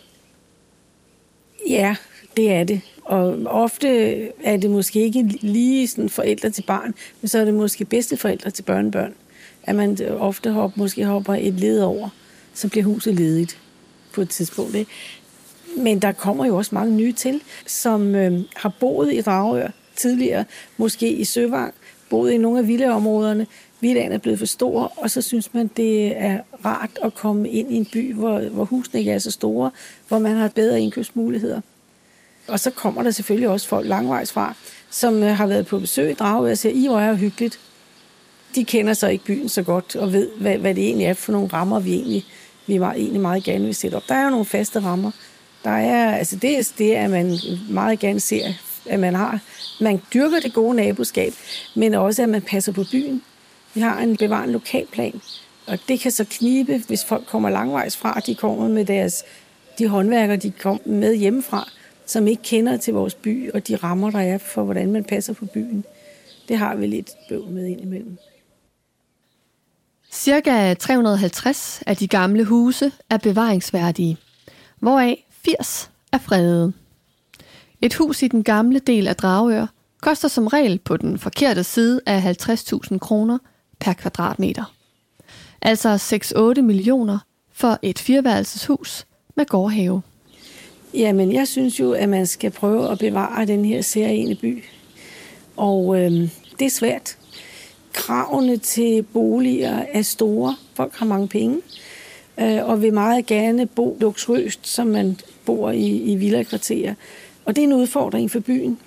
Ja, 1.68 1.96
det 2.36 2.52
er 2.52 2.64
det. 2.64 2.80
Og 3.04 3.38
ofte 3.46 3.88
er 4.42 4.56
det 4.56 4.70
måske 4.70 5.00
ikke 5.00 5.22
lige 5.40 5.88
sådan 5.88 6.08
forældre 6.08 6.50
til 6.50 6.62
barn, 6.62 6.94
men 7.20 7.28
så 7.28 7.38
er 7.38 7.44
det 7.44 7.54
måske 7.54 7.84
bedste 7.84 8.16
forældre 8.16 8.50
til 8.50 8.62
børnebørn. 8.62 9.14
At 9.62 9.74
man 9.74 9.98
ofte 10.18 10.50
hopper, 10.50 10.78
måske 10.78 11.04
hopper 11.04 11.34
et 11.34 11.54
led 11.54 11.80
over, 11.80 12.08
så 12.54 12.68
bliver 12.68 12.84
huset 12.84 13.14
ledigt 13.14 13.58
på 14.12 14.20
et 14.20 14.28
tidspunkt. 14.28 14.74
Ikke? 14.74 14.90
Men 15.76 15.98
der 15.98 16.12
kommer 16.12 16.46
jo 16.46 16.56
også 16.56 16.74
mange 16.74 16.94
nye 16.96 17.12
til, 17.12 17.42
som 17.66 18.14
øh, 18.14 18.40
har 18.56 18.72
boet 18.80 19.12
i 19.12 19.20
Dragør 19.20 19.68
tidligere, 19.96 20.44
måske 20.76 21.12
i 21.12 21.24
Søvang, 21.24 21.74
boet 22.10 22.30
i 22.30 22.38
nogle 22.38 22.58
af 22.58 22.68
villaområderne. 22.68 23.46
Villaen 23.80 24.12
er 24.12 24.18
blevet 24.18 24.38
for 24.38 24.46
stor, 24.46 24.92
og 24.96 25.10
så 25.10 25.22
synes 25.22 25.54
man, 25.54 25.70
det 25.76 26.16
er 26.16 26.40
rart 26.64 26.98
at 27.02 27.14
komme 27.14 27.50
ind 27.50 27.72
i 27.72 27.76
en 27.76 27.86
by, 27.92 28.14
hvor, 28.14 28.40
hvor 28.40 28.64
husene 28.64 29.00
ikke 29.00 29.12
er 29.12 29.18
så 29.18 29.30
store, 29.30 29.70
hvor 30.08 30.18
man 30.18 30.36
har 30.36 30.48
bedre 30.48 30.80
indkøbsmuligheder. 30.80 31.60
Og 32.48 32.60
så 32.60 32.70
kommer 32.70 33.02
der 33.02 33.10
selvfølgelig 33.10 33.48
også 33.48 33.68
folk 33.68 33.88
langvejs 33.88 34.32
fra, 34.32 34.54
som 34.90 35.22
øh, 35.22 35.36
har 35.36 35.46
været 35.46 35.66
på 35.66 35.78
besøg 35.78 36.10
i 36.10 36.14
Dragør 36.14 36.50
og 36.50 36.58
siger, 36.58 36.72
I 36.72 36.86
hvor 36.86 37.00
er 37.00 37.14
hyggeligt. 37.14 37.60
De 38.54 38.64
kender 38.64 38.94
så 38.94 39.08
ikke 39.08 39.24
byen 39.24 39.48
så 39.48 39.62
godt 39.62 39.96
og 39.96 40.12
ved, 40.12 40.28
hvad, 40.40 40.58
hvad 40.58 40.74
det 40.74 40.84
egentlig 40.84 41.06
er 41.06 41.14
for 41.14 41.32
nogle 41.32 41.48
rammer, 41.48 41.80
vi 41.80 41.92
egentlig, 41.94 42.24
vi 42.66 42.78
meget, 42.78 43.00
egentlig 43.00 43.20
meget 43.20 43.44
gerne 43.44 43.64
vil 43.64 43.74
sætte 43.74 43.94
op. 43.94 44.02
Der 44.08 44.14
er 44.14 44.24
jo 44.24 44.30
nogle 44.30 44.44
faste 44.44 44.80
rammer. 44.80 45.10
Der 45.64 45.70
er, 45.70 46.16
altså 46.16 46.36
det 46.36 46.58
er 46.58 46.72
det, 46.78 46.92
at 46.92 47.10
man 47.10 47.38
meget 47.70 47.98
gerne 47.98 48.20
ser, 48.20 48.52
at 48.86 49.00
man 49.00 49.14
har. 49.14 49.40
Man 49.80 50.02
dyrker 50.14 50.40
det 50.40 50.52
gode 50.52 50.76
naboskab, 50.76 51.32
men 51.76 51.94
også, 51.94 52.22
at 52.22 52.28
man 52.28 52.42
passer 52.42 52.72
på 52.72 52.84
byen. 52.92 53.22
Vi 53.74 53.80
har 53.80 54.00
en 54.00 54.16
bevarende 54.16 54.52
lokalplan, 54.52 55.20
og 55.66 55.78
det 55.88 56.00
kan 56.00 56.10
så 56.10 56.24
knibe, 56.30 56.82
hvis 56.86 57.04
folk 57.04 57.26
kommer 57.26 57.50
langvejs 57.50 57.96
fra, 57.96 58.20
de 58.26 58.34
kommer 58.34 58.68
med 58.68 58.84
deres, 58.84 59.24
de 59.78 59.88
håndværker, 59.88 60.36
de 60.36 60.50
kommer 60.50 60.82
med 60.84 61.14
hjemmefra, 61.16 61.68
som 62.06 62.26
ikke 62.26 62.42
kender 62.42 62.76
til 62.76 62.94
vores 62.94 63.14
by 63.14 63.50
og 63.50 63.68
de 63.68 63.76
rammer, 63.76 64.10
der 64.10 64.20
er 64.20 64.38
for, 64.38 64.64
hvordan 64.64 64.92
man 64.92 65.04
passer 65.04 65.32
på 65.32 65.46
byen. 65.46 65.84
Det 66.48 66.58
har 66.58 66.76
vi 66.76 66.86
lidt 66.86 67.10
bøv 67.28 67.46
med 67.46 67.66
indimellem. 67.66 68.18
Cirka 70.12 70.74
350 70.74 71.82
af 71.86 71.96
de 71.96 72.08
gamle 72.08 72.44
huse 72.44 72.92
er 73.10 73.16
bevaringsværdige, 73.16 74.16
hvoraf 74.80 75.24
80 75.30 75.90
er 76.12 76.18
fredede. 76.18 76.72
Et 77.80 77.94
hus 77.94 78.22
i 78.22 78.28
den 78.28 78.42
gamle 78.42 78.78
del 78.78 79.08
af 79.08 79.16
Dragør 79.16 79.66
koster 80.00 80.28
som 80.28 80.46
regel 80.46 80.78
på 80.78 80.96
den 80.96 81.18
forkerte 81.18 81.64
side 81.64 82.00
af 82.06 82.36
50.000 82.48 82.98
kroner 82.98 83.38
per 83.80 83.92
kvadratmeter. 83.92 84.74
Altså 85.62 85.96
6-8 86.58 86.62
millioner 86.62 87.18
for 87.52 87.78
et 87.82 87.98
fireværelseshus 87.98 89.06
med 89.36 89.46
gårdhave. 89.46 90.02
Jamen, 90.94 91.32
jeg 91.32 91.48
synes 91.48 91.80
jo, 91.80 91.92
at 91.92 92.08
man 92.08 92.26
skal 92.26 92.50
prøve 92.50 92.92
at 92.92 92.98
bevare 92.98 93.46
den 93.46 93.64
her 93.64 93.82
særlige 93.82 94.34
by. 94.34 94.64
Og 95.56 96.00
øh, 96.00 96.12
det 96.58 96.64
er 96.64 96.70
svært. 96.70 97.16
Kravene 97.92 98.56
til 98.56 99.02
boliger 99.02 99.82
er 99.92 100.02
store. 100.02 100.56
Folk 100.74 100.94
har 100.94 101.06
mange 101.06 101.28
penge 101.28 101.60
øh, 102.40 102.68
og 102.68 102.82
vil 102.82 102.94
meget 102.94 103.26
gerne 103.26 103.66
bo 103.66 103.96
luksuriøst, 104.00 104.66
som 104.68 104.86
man 104.86 105.16
bor 105.44 105.70
i, 105.70 106.12
i 106.12 106.16
villakvarterer. 106.16 106.94
Og 107.44 107.56
det 107.56 107.62
er 107.62 107.66
en 107.66 107.72
udfordring 107.72 108.30
for 108.30 108.40
byen. 108.40 108.78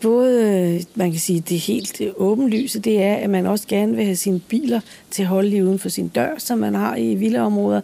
Både, 0.00 0.42
øh, 0.44 0.82
man 0.94 1.10
kan 1.10 1.20
sige, 1.20 1.40
det 1.40 1.58
helt 1.58 2.02
åbenlyse, 2.16 2.80
det 2.80 3.02
er, 3.02 3.14
at 3.14 3.30
man 3.30 3.46
også 3.46 3.68
gerne 3.68 3.96
vil 3.96 4.04
have 4.04 4.16
sine 4.16 4.40
biler 4.40 4.80
til 5.10 5.22
at 5.22 5.28
holde 5.28 5.48
lige 5.48 5.64
uden 5.64 5.78
for 5.78 5.88
sin 5.88 6.08
dør, 6.08 6.38
som 6.38 6.58
man 6.58 6.74
har 6.74 6.96
i 6.96 7.14
villaområder. 7.14 7.80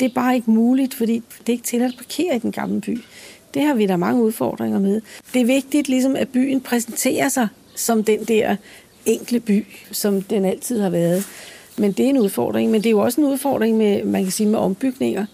Det 0.00 0.06
er 0.06 0.14
bare 0.14 0.34
ikke 0.34 0.50
muligt, 0.50 0.94
fordi 0.94 1.22
det 1.38 1.48
er 1.48 1.52
ikke 1.52 1.64
til 1.64 1.82
at 1.82 1.94
parkere 1.96 2.36
i 2.36 2.38
den 2.38 2.52
gamle 2.52 2.80
by. 2.80 3.00
Det 3.54 3.62
har 3.62 3.74
vi 3.74 3.86
da 3.86 3.96
mange 3.96 4.22
udfordringer 4.22 4.78
med. 4.78 5.00
Det 5.34 5.40
er 5.40 5.46
vigtigt, 5.46 5.88
ligesom, 5.88 6.16
at 6.16 6.28
byen 6.28 6.60
præsenterer 6.60 7.28
sig 7.28 7.48
som 7.74 8.04
den 8.04 8.24
der 8.24 8.56
enkle 9.06 9.40
by, 9.40 9.66
som 9.92 10.22
den 10.22 10.44
altid 10.44 10.80
har 10.80 10.90
været. 10.90 11.26
Men 11.78 11.92
det 11.92 12.04
er 12.04 12.08
en 12.08 12.18
udfordring. 12.18 12.70
Men 12.70 12.80
det 12.80 12.86
er 12.86 12.90
jo 12.90 13.00
også 13.00 13.20
en 13.20 13.26
udfordring 13.26 13.76
med, 13.76 14.04
man 14.04 14.22
kan 14.22 14.32
sige, 14.32 14.48
med 14.48 14.58
ombygninger. 14.58 15.26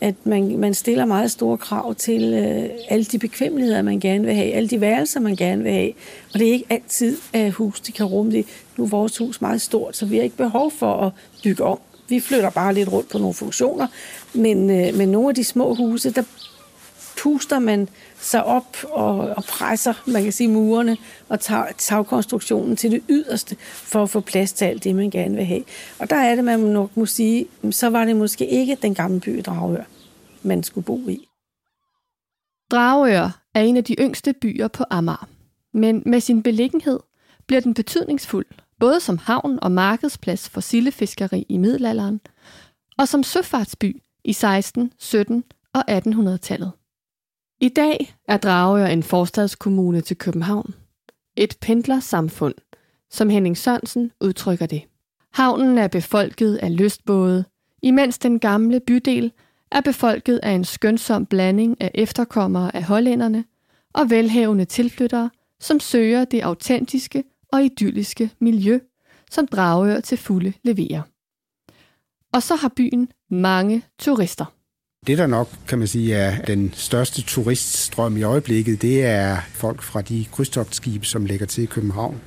At 0.00 0.14
man, 0.24 0.58
man 0.58 0.74
stiller 0.74 1.04
meget 1.04 1.30
store 1.30 1.58
krav 1.58 1.94
til 1.94 2.34
øh, 2.34 2.70
alle 2.88 3.04
de 3.04 3.18
bekvemmeligheder, 3.18 3.82
man 3.82 4.00
gerne 4.00 4.24
vil 4.24 4.34
have. 4.34 4.52
Alle 4.52 4.68
de 4.68 4.80
værelser, 4.80 5.20
man 5.20 5.36
gerne 5.36 5.62
vil 5.62 5.72
have. 5.72 5.92
Og 6.34 6.38
det 6.38 6.48
er 6.48 6.52
ikke 6.52 6.66
altid, 6.70 7.16
at 7.32 7.52
hus 7.52 7.80
de 7.80 7.92
kan 7.92 8.06
rumme 8.06 8.32
det. 8.32 8.46
Nu 8.76 8.84
er 8.84 8.88
vores 8.88 9.18
hus 9.18 9.40
meget 9.40 9.60
stort, 9.60 9.96
så 9.96 10.06
vi 10.06 10.16
har 10.16 10.22
ikke 10.22 10.36
behov 10.36 10.70
for 10.70 10.92
at 10.92 11.12
bygge 11.42 11.64
om. 11.64 11.78
Vi 12.08 12.20
flytter 12.20 12.50
bare 12.50 12.74
lidt 12.74 12.92
rundt 12.92 13.08
på 13.08 13.18
nogle 13.18 13.34
funktioner. 13.34 13.86
Men, 14.34 14.70
øh, 14.70 14.94
med 14.94 15.06
nogle 15.06 15.28
af 15.28 15.34
de 15.34 15.44
små 15.44 15.74
huse, 15.74 16.10
der 16.10 16.22
puster 17.22 17.58
man 17.58 17.88
sig 18.18 18.44
op 18.44 18.76
og, 18.84 19.18
og 19.18 19.44
presser, 19.44 19.94
man 20.06 20.22
kan 20.22 20.32
sige, 20.32 20.48
murene 20.48 20.96
og 21.28 21.40
tag, 21.40 21.64
tagkonstruktionen 21.78 22.76
til 22.76 22.90
det 22.90 23.02
yderste 23.08 23.56
for 23.60 24.02
at 24.02 24.10
få 24.10 24.20
plads 24.20 24.52
til 24.52 24.64
alt 24.64 24.84
det, 24.84 24.94
man 24.94 25.10
gerne 25.10 25.36
vil 25.36 25.44
have. 25.44 25.64
Og 25.98 26.10
der 26.10 26.16
er 26.16 26.34
det, 26.34 26.44
man 26.44 26.60
nok 26.60 26.96
må 26.96 27.06
sige, 27.06 27.46
så 27.70 27.90
var 27.90 28.04
det 28.04 28.16
måske 28.16 28.46
ikke 28.46 28.78
den 28.82 28.94
gamle 28.94 29.20
by 29.20 29.42
Dragør, 29.46 29.84
man 30.42 30.62
skulle 30.62 30.84
bo 30.84 31.08
i. 31.08 31.28
Dragør 32.70 33.40
er 33.54 33.60
en 33.60 33.76
af 33.76 33.84
de 33.84 33.94
yngste 33.98 34.32
byer 34.32 34.68
på 34.68 34.84
Amager, 34.90 35.28
men 35.74 36.02
med 36.06 36.20
sin 36.20 36.42
beliggenhed 36.42 37.00
bliver 37.46 37.60
den 37.60 37.74
betydningsfuld, 37.74 38.46
både 38.80 39.00
som 39.00 39.18
havn 39.18 39.58
og 39.62 39.72
markedsplads 39.72 40.48
for 40.48 40.60
sildefiskeri 40.60 41.46
i 41.48 41.56
middelalderen, 41.56 42.20
og 42.98 43.08
som 43.08 43.22
søfartsby 43.22 44.02
i 44.24 44.32
16, 44.32 44.92
17 44.98 45.44
og 45.74 45.84
1800-tallet. 45.90 46.72
I 47.60 47.68
dag 47.68 48.14
er 48.28 48.36
Dragør 48.36 48.86
en 48.86 49.02
forstadskommune 49.02 50.00
til 50.00 50.18
København. 50.18 50.74
Et 51.36 51.56
pendlersamfund, 51.60 52.54
som 53.10 53.28
Henning 53.30 53.56
Sørensen 53.56 54.12
udtrykker 54.20 54.66
det. 54.66 54.82
Havnen 55.32 55.78
er 55.78 55.88
befolket 55.88 56.56
af 56.56 56.76
lystbåde, 56.76 57.44
imens 57.82 58.18
den 58.18 58.38
gamle 58.38 58.80
bydel 58.80 59.32
er 59.72 59.80
befolket 59.80 60.40
af 60.42 60.50
en 60.50 60.64
skønsom 60.64 61.26
blanding 61.26 61.80
af 61.80 61.90
efterkommere 61.94 62.76
af 62.76 62.82
hollænderne 62.82 63.44
og 63.94 64.10
velhavende 64.10 64.64
tilflyttere, 64.64 65.30
som 65.60 65.80
søger 65.80 66.24
det 66.24 66.40
autentiske 66.40 67.24
og 67.56 67.64
idylliske 67.64 68.30
miljø, 68.40 68.78
som 69.30 69.46
Dragør 69.46 70.00
til 70.00 70.18
fulde 70.18 70.52
leverer. 70.64 71.02
Og 72.32 72.42
så 72.42 72.54
har 72.54 72.72
byen 72.76 73.08
mange 73.30 73.82
turister. 73.98 74.44
Det, 75.06 75.18
der 75.18 75.26
nok, 75.26 75.48
kan 75.68 75.78
man 75.78 75.88
sige, 75.88 76.14
er 76.14 76.44
den 76.44 76.72
største 76.74 77.22
turiststrøm 77.22 78.16
i 78.16 78.22
øjeblikket, 78.22 78.82
det 78.82 79.04
er 79.04 79.36
folk 79.50 79.82
fra 79.82 80.02
de 80.02 80.26
krydstogtskibe, 80.32 81.06
som 81.06 81.26
lægger 81.26 81.46
til 81.46 81.62
i 81.62 81.66
København, 81.66 82.20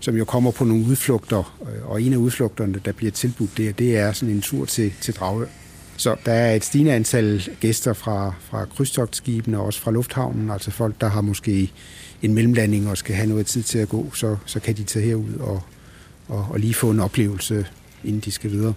som 0.00 0.16
jo 0.16 0.24
kommer 0.24 0.50
på 0.50 0.64
nogle 0.64 0.86
udflugter, 0.86 1.58
øh, 1.62 1.90
og 1.90 2.02
en 2.02 2.12
af 2.12 2.16
udflugterne, 2.16 2.80
der 2.84 2.92
bliver 2.92 3.12
tilbudt 3.12 3.58
der, 3.58 3.72
det 3.72 3.96
er 3.96 4.12
sådan 4.12 4.34
en 4.34 4.40
tur 4.40 4.64
til, 4.64 4.92
til 5.00 5.14
Dragør. 5.14 5.46
Så 5.96 6.16
der 6.26 6.32
er 6.32 6.54
et 6.54 6.64
stigende 6.64 6.92
antal 6.92 7.48
gæster 7.60 7.92
fra, 7.92 8.34
fra 8.40 8.64
krydstogtskibene 8.64 9.58
og 9.58 9.66
også 9.66 9.80
fra 9.80 9.90
lufthavnen, 9.90 10.50
altså 10.50 10.70
folk, 10.70 11.00
der 11.00 11.08
har 11.08 11.20
måske 11.20 11.72
en 12.24 12.34
mellemlanding 12.34 12.88
og 12.88 12.96
skal 12.96 13.14
have 13.14 13.28
noget 13.28 13.46
tid 13.46 13.62
til 13.62 13.78
at 13.78 13.88
gå, 13.88 14.10
så, 14.12 14.36
så 14.46 14.60
kan 14.60 14.76
de 14.76 14.84
tage 14.84 15.04
herud 15.04 15.34
og, 15.34 15.62
og, 16.28 16.46
og 16.50 16.58
lige 16.60 16.74
få 16.74 16.90
en 16.90 17.00
oplevelse, 17.00 17.66
inden 18.04 18.20
de 18.20 18.30
skal 18.30 18.50
videre. 18.50 18.74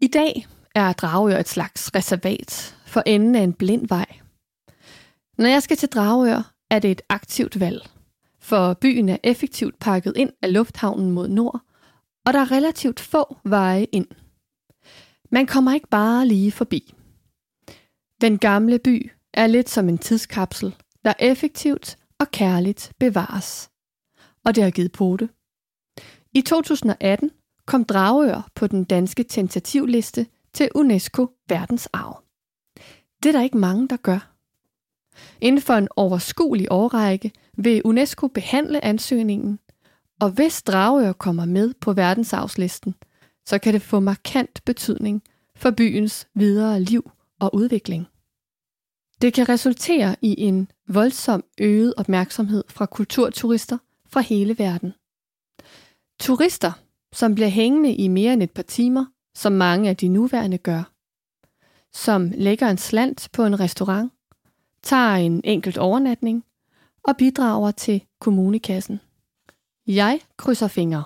I 0.00 0.06
dag 0.06 0.46
er 0.74 0.92
Dragør 0.92 1.38
et 1.38 1.48
slags 1.48 1.94
reservat 1.94 2.76
for 2.86 3.02
enden 3.06 3.34
af 3.34 3.42
en 3.42 3.52
blind 3.52 3.88
vej. 3.88 4.06
Når 5.38 5.48
jeg 5.48 5.62
skal 5.62 5.76
til 5.76 5.88
Dragør, 5.88 6.52
er 6.70 6.78
det 6.78 6.90
et 6.90 7.02
aktivt 7.08 7.60
valg, 7.60 7.88
for 8.40 8.74
byen 8.74 9.08
er 9.08 9.16
effektivt 9.24 9.78
pakket 9.78 10.12
ind 10.16 10.30
af 10.42 10.52
lufthavnen 10.52 11.10
mod 11.10 11.28
nord, 11.28 11.60
og 12.26 12.32
der 12.32 12.40
er 12.40 12.52
relativt 12.52 13.00
få 13.00 13.36
veje 13.44 13.84
ind. 13.92 14.06
Man 15.30 15.46
kommer 15.46 15.74
ikke 15.74 15.88
bare 15.88 16.26
lige 16.26 16.52
forbi. 16.52 16.94
Den 18.20 18.38
gamle 18.38 18.78
by 18.78 19.10
er 19.34 19.46
lidt 19.46 19.70
som 19.70 19.88
en 19.88 19.98
tidskapsel, 19.98 20.74
der 21.04 21.12
effektivt 21.18 21.98
og 22.18 22.30
kærligt 22.30 22.92
bevares. 22.98 23.70
Og 24.44 24.54
det 24.54 24.64
har 24.64 24.70
givet 24.70 24.92
pote. 24.92 25.28
I 26.32 26.40
2018 26.42 27.30
kom 27.66 27.84
Dragør 27.84 28.48
på 28.54 28.66
den 28.66 28.84
danske 28.84 29.22
tentativliste 29.22 30.26
til 30.52 30.68
UNESCO 30.74 31.30
verdensarv. 31.48 32.22
Det 33.22 33.28
er 33.28 33.32
der 33.32 33.42
ikke 33.42 33.58
mange, 33.58 33.88
der 33.88 33.96
gør. 33.96 34.30
Inden 35.40 35.62
for 35.62 35.74
en 35.74 35.88
overskuelig 35.96 36.66
årrække 36.70 37.32
vil 37.56 37.82
UNESCO 37.84 38.26
behandle 38.26 38.84
ansøgningen, 38.84 39.58
og 40.20 40.30
hvis 40.30 40.62
Dragør 40.62 41.12
kommer 41.12 41.44
med 41.44 41.74
på 41.80 41.92
verdensarvslisten, 41.92 42.94
så 43.46 43.58
kan 43.58 43.74
det 43.74 43.82
få 43.82 44.00
markant 44.00 44.64
betydning 44.64 45.22
for 45.56 45.70
byens 45.70 46.28
videre 46.34 46.80
liv 46.80 47.10
og 47.40 47.54
udvikling. 47.54 48.06
Det 49.22 49.34
kan 49.34 49.48
resultere 49.48 50.16
i 50.22 50.40
en 50.40 50.70
voldsom 50.88 51.44
øget 51.60 51.94
opmærksomhed 51.96 52.64
fra 52.68 52.86
kulturturister 52.86 53.78
fra 54.06 54.20
hele 54.20 54.58
verden. 54.58 54.92
Turister, 56.20 56.72
som 57.12 57.34
bliver 57.34 57.48
hængende 57.48 57.94
i 57.94 58.08
mere 58.08 58.32
end 58.32 58.42
et 58.42 58.50
par 58.50 58.62
timer, 58.62 59.06
som 59.34 59.52
mange 59.52 59.88
af 59.88 59.96
de 59.96 60.08
nuværende 60.08 60.58
gør. 60.58 60.92
Som 61.92 62.30
lægger 62.34 62.68
en 62.68 62.78
slant 62.78 63.28
på 63.32 63.44
en 63.44 63.60
restaurant, 63.60 64.12
tager 64.82 65.14
en 65.14 65.40
enkelt 65.44 65.78
overnatning 65.78 66.44
og 67.02 67.16
bidrager 67.16 67.70
til 67.70 68.04
kommunekassen. 68.20 69.00
Jeg 69.86 70.20
krydser 70.36 70.68
fingre. 70.68 71.04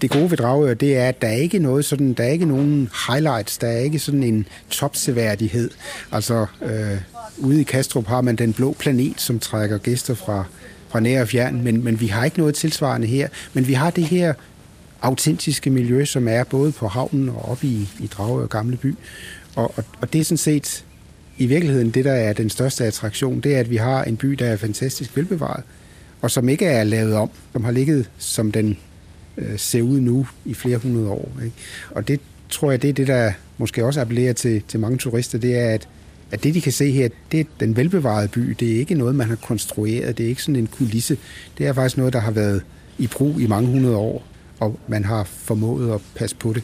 Det 0.00 0.10
gode 0.10 0.30
ved 0.30 0.38
Dragør, 0.38 0.74
det 0.74 0.96
er, 0.96 1.08
at 1.08 1.22
der 1.22 1.28
er 1.28 1.36
ikke 1.36 1.58
noget 1.58 1.84
sådan, 1.84 2.12
der 2.12 2.24
er 2.24 2.28
ikke 2.28 2.44
nogen 2.44 2.88
highlights, 3.08 3.58
der 3.58 3.66
er 3.66 3.78
ikke 3.78 3.98
sådan 3.98 4.22
en 4.22 4.46
topseværdighed. 4.70 5.70
Altså, 6.12 6.46
øh, 6.62 7.00
ude 7.38 7.60
i 7.60 7.62
Kastrup 7.62 8.06
har 8.06 8.20
man 8.20 8.36
den 8.36 8.52
blå 8.52 8.76
planet, 8.78 9.20
som 9.20 9.38
trækker 9.38 9.78
gæster 9.78 10.14
fra, 10.14 10.44
fra 10.88 11.00
nær 11.00 11.20
og 11.20 11.28
fjern, 11.28 11.62
men, 11.62 11.84
men 11.84 12.00
vi 12.00 12.06
har 12.06 12.24
ikke 12.24 12.38
noget 12.38 12.54
tilsvarende 12.54 13.06
her. 13.06 13.28
Men 13.52 13.68
vi 13.68 13.72
har 13.72 13.90
det 13.90 14.04
her 14.04 14.34
autentiske 15.02 15.70
miljø, 15.70 16.04
som 16.04 16.28
er 16.28 16.44
både 16.44 16.72
på 16.72 16.88
havnen 16.88 17.28
og 17.28 17.48
oppe 17.48 17.66
i, 17.66 17.88
i 18.00 18.06
Dragør 18.06 18.46
Gamle 18.46 18.76
By. 18.76 18.94
Og, 19.56 19.72
og, 19.76 19.84
og 20.00 20.12
det 20.12 20.20
er 20.20 20.24
sådan 20.24 20.36
set 20.36 20.84
i 21.38 21.46
virkeligheden 21.46 21.90
det, 21.90 22.04
der 22.04 22.12
er 22.12 22.32
den 22.32 22.50
største 22.50 22.84
attraktion, 22.84 23.40
det 23.40 23.54
er, 23.54 23.60
at 23.60 23.70
vi 23.70 23.76
har 23.76 24.04
en 24.04 24.16
by, 24.16 24.28
der 24.28 24.46
er 24.46 24.56
fantastisk 24.56 25.16
velbevaret, 25.16 25.64
og 26.20 26.30
som 26.30 26.48
ikke 26.48 26.66
er 26.66 26.84
lavet 26.84 27.14
om, 27.14 27.30
som 27.52 27.64
har 27.64 27.72
ligget 27.72 28.10
som 28.18 28.52
den 28.52 28.78
øh, 29.40 29.58
ser 29.58 29.82
ud 29.82 30.00
nu 30.00 30.26
i 30.44 30.54
flere 30.54 30.78
hundrede 30.78 31.08
år. 31.08 31.32
Ikke? 31.44 31.56
Og 31.90 32.08
det 32.08 32.20
tror 32.48 32.70
jeg, 32.70 32.82
det 32.82 32.90
er 32.90 32.94
det, 32.94 33.06
der 33.06 33.32
måske 33.58 33.84
også 33.84 34.00
appellerer 34.00 34.32
til, 34.32 34.62
til 34.68 34.80
mange 34.80 34.98
turister, 34.98 35.38
det 35.38 35.58
er, 35.58 35.68
at, 35.68 35.88
at 36.30 36.44
det, 36.44 36.54
de 36.54 36.60
kan 36.60 36.72
se 36.72 36.90
her, 36.90 37.08
det 37.32 37.40
er 37.40 37.44
den 37.60 37.76
velbevarede 37.76 38.28
by. 38.28 38.56
Det 38.60 38.72
er 38.72 38.78
ikke 38.78 38.94
noget, 38.94 39.14
man 39.14 39.28
har 39.28 39.36
konstrueret. 39.36 40.18
Det 40.18 40.24
er 40.24 40.28
ikke 40.28 40.42
sådan 40.42 40.56
en 40.56 40.66
kulisse. 40.66 41.16
Det 41.58 41.66
er 41.66 41.72
faktisk 41.72 41.96
noget, 41.96 42.12
der 42.12 42.20
har 42.20 42.30
været 42.30 42.62
i 42.98 43.06
brug 43.06 43.40
i 43.40 43.46
mange 43.46 43.68
hundrede 43.68 43.96
år, 43.96 44.26
og 44.60 44.78
man 44.88 45.04
har 45.04 45.24
formået 45.24 45.94
at 45.94 46.00
passe 46.14 46.36
på 46.36 46.52
det. 46.52 46.62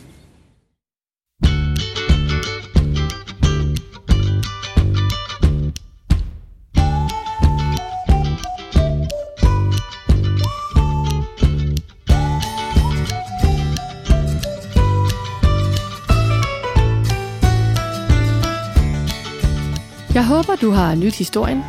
Jeg 20.17 20.27
håber, 20.27 20.57
du 20.57 20.71
har 20.71 20.95
nyt 20.95 21.14
historien. 21.14 21.64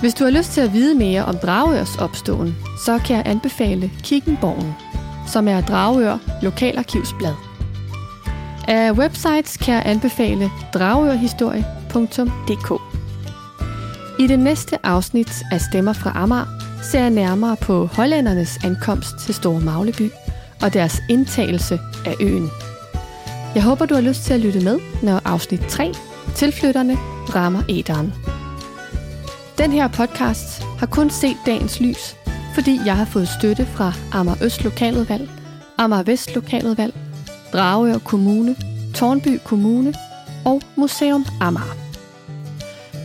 Hvis 0.00 0.14
du 0.14 0.24
har 0.24 0.30
lyst 0.30 0.52
til 0.52 0.60
at 0.60 0.72
vide 0.72 0.94
mere 0.94 1.24
om 1.24 1.38
Dragørs 1.38 1.96
opståen, 1.96 2.56
så 2.84 2.98
kan 2.98 3.16
jeg 3.16 3.22
anbefale 3.26 3.90
Kikkenborgen, 4.02 4.74
som 5.26 5.48
er 5.48 5.60
Dragør 5.60 6.18
Lokalarkivsblad. 6.42 7.34
Af 8.68 8.92
websites 8.92 9.56
kan 9.56 9.74
jeg 9.74 9.82
anbefale 9.86 10.50
dragørhistorie.dk. 10.74 12.80
I 14.18 14.26
det 14.26 14.38
næste 14.38 14.86
afsnit 14.86 15.42
af 15.52 15.60
Stemmer 15.60 15.92
fra 15.92 16.12
Amager 16.14 16.46
ser 16.82 17.00
jeg 17.00 17.10
nærmere 17.10 17.56
på 17.56 17.86
hollændernes 17.86 18.58
ankomst 18.64 19.18
til 19.18 19.34
Store 19.34 19.60
Magleby 19.60 20.10
og 20.62 20.72
deres 20.72 21.02
indtagelse 21.10 21.80
af 22.06 22.14
øen. 22.20 22.50
Jeg 23.54 23.62
håber, 23.62 23.86
du 23.86 23.94
har 23.94 24.02
lyst 24.02 24.24
til 24.24 24.34
at 24.34 24.40
lytte 24.40 24.60
med, 24.60 24.78
når 25.02 25.20
afsnit 25.24 25.60
3, 25.60 25.92
Tilflytterne, 26.34 26.98
rammer 27.34 27.62
æderen. 27.68 28.12
Den 29.58 29.72
her 29.72 29.88
podcast 29.88 30.62
har 30.78 30.86
kun 30.86 31.10
set 31.10 31.36
dagens 31.46 31.80
lys, 31.80 32.16
fordi 32.54 32.80
jeg 32.84 32.96
har 32.96 33.04
fået 33.04 33.28
støtte 33.28 33.66
fra 33.66 33.92
Amager 34.12 34.44
Øst 34.44 34.64
Lokaludvalg, 34.64 35.30
Amager 35.78 36.02
Vest 36.02 36.34
Lokaludvalg, 36.34 36.94
Dragør 37.52 37.98
Kommune, 37.98 38.56
Tornby 38.94 39.38
Kommune 39.44 39.94
og 40.44 40.62
Museum 40.76 41.26
Amager. 41.40 41.76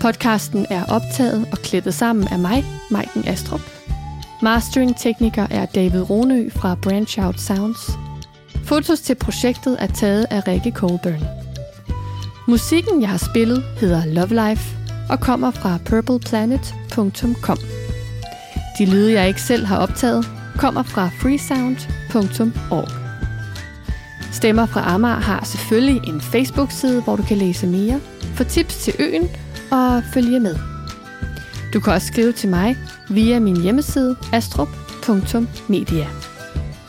Podcasten 0.01 0.65
er 0.69 0.85
optaget 0.85 1.47
og 1.51 1.57
klippet 1.57 1.93
sammen 1.93 2.27
af 2.27 2.39
mig, 2.39 2.65
Maiken 2.91 3.27
Astrup. 3.27 3.61
Mastering-tekniker 4.41 5.47
er 5.49 5.65
David 5.65 6.09
Ronø 6.09 6.49
fra 6.49 6.75
Branch 6.81 7.19
Out 7.25 7.39
Sounds. 7.39 7.91
Fotos 8.63 8.99
til 8.99 9.15
projektet 9.15 9.77
er 9.79 9.87
taget 9.87 10.25
af 10.29 10.47
Rikke 10.47 10.71
Colburn. 10.71 11.36
Musikken, 12.49 13.01
jeg 13.01 13.09
har 13.09 13.29
spillet, 13.29 13.63
hedder 13.79 14.05
Love 14.05 14.49
Life 14.49 14.77
og 15.09 15.19
kommer 15.19 15.51
fra 15.51 15.77
purpleplanet.com. 15.85 17.57
De 18.79 18.85
lyde, 18.85 19.13
jeg 19.13 19.27
ikke 19.27 19.41
selv 19.41 19.65
har 19.65 19.77
optaget, 19.77 20.25
kommer 20.57 20.83
fra 20.83 21.09
freesound.org. 21.21 22.87
Stemmer 24.31 24.65
fra 24.65 24.93
Amager 24.93 25.19
har 25.19 25.45
selvfølgelig 25.45 26.09
en 26.09 26.21
Facebook-side, 26.21 27.01
hvor 27.03 27.15
du 27.15 27.23
kan 27.23 27.37
læse 27.37 27.67
mere, 27.67 27.99
få 28.35 28.43
tips 28.43 28.77
til 28.77 28.93
øen 28.99 29.29
og 29.71 30.03
følge 30.13 30.39
med. 30.39 30.55
Du 31.73 31.79
kan 31.79 31.93
også 31.93 32.07
skrive 32.07 32.31
til 32.31 32.49
mig 32.49 32.77
via 33.09 33.39
min 33.39 33.61
hjemmeside 33.61 34.15
astrup.media. 34.33 36.07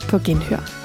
På 0.09 0.19
genhør. 0.19 0.78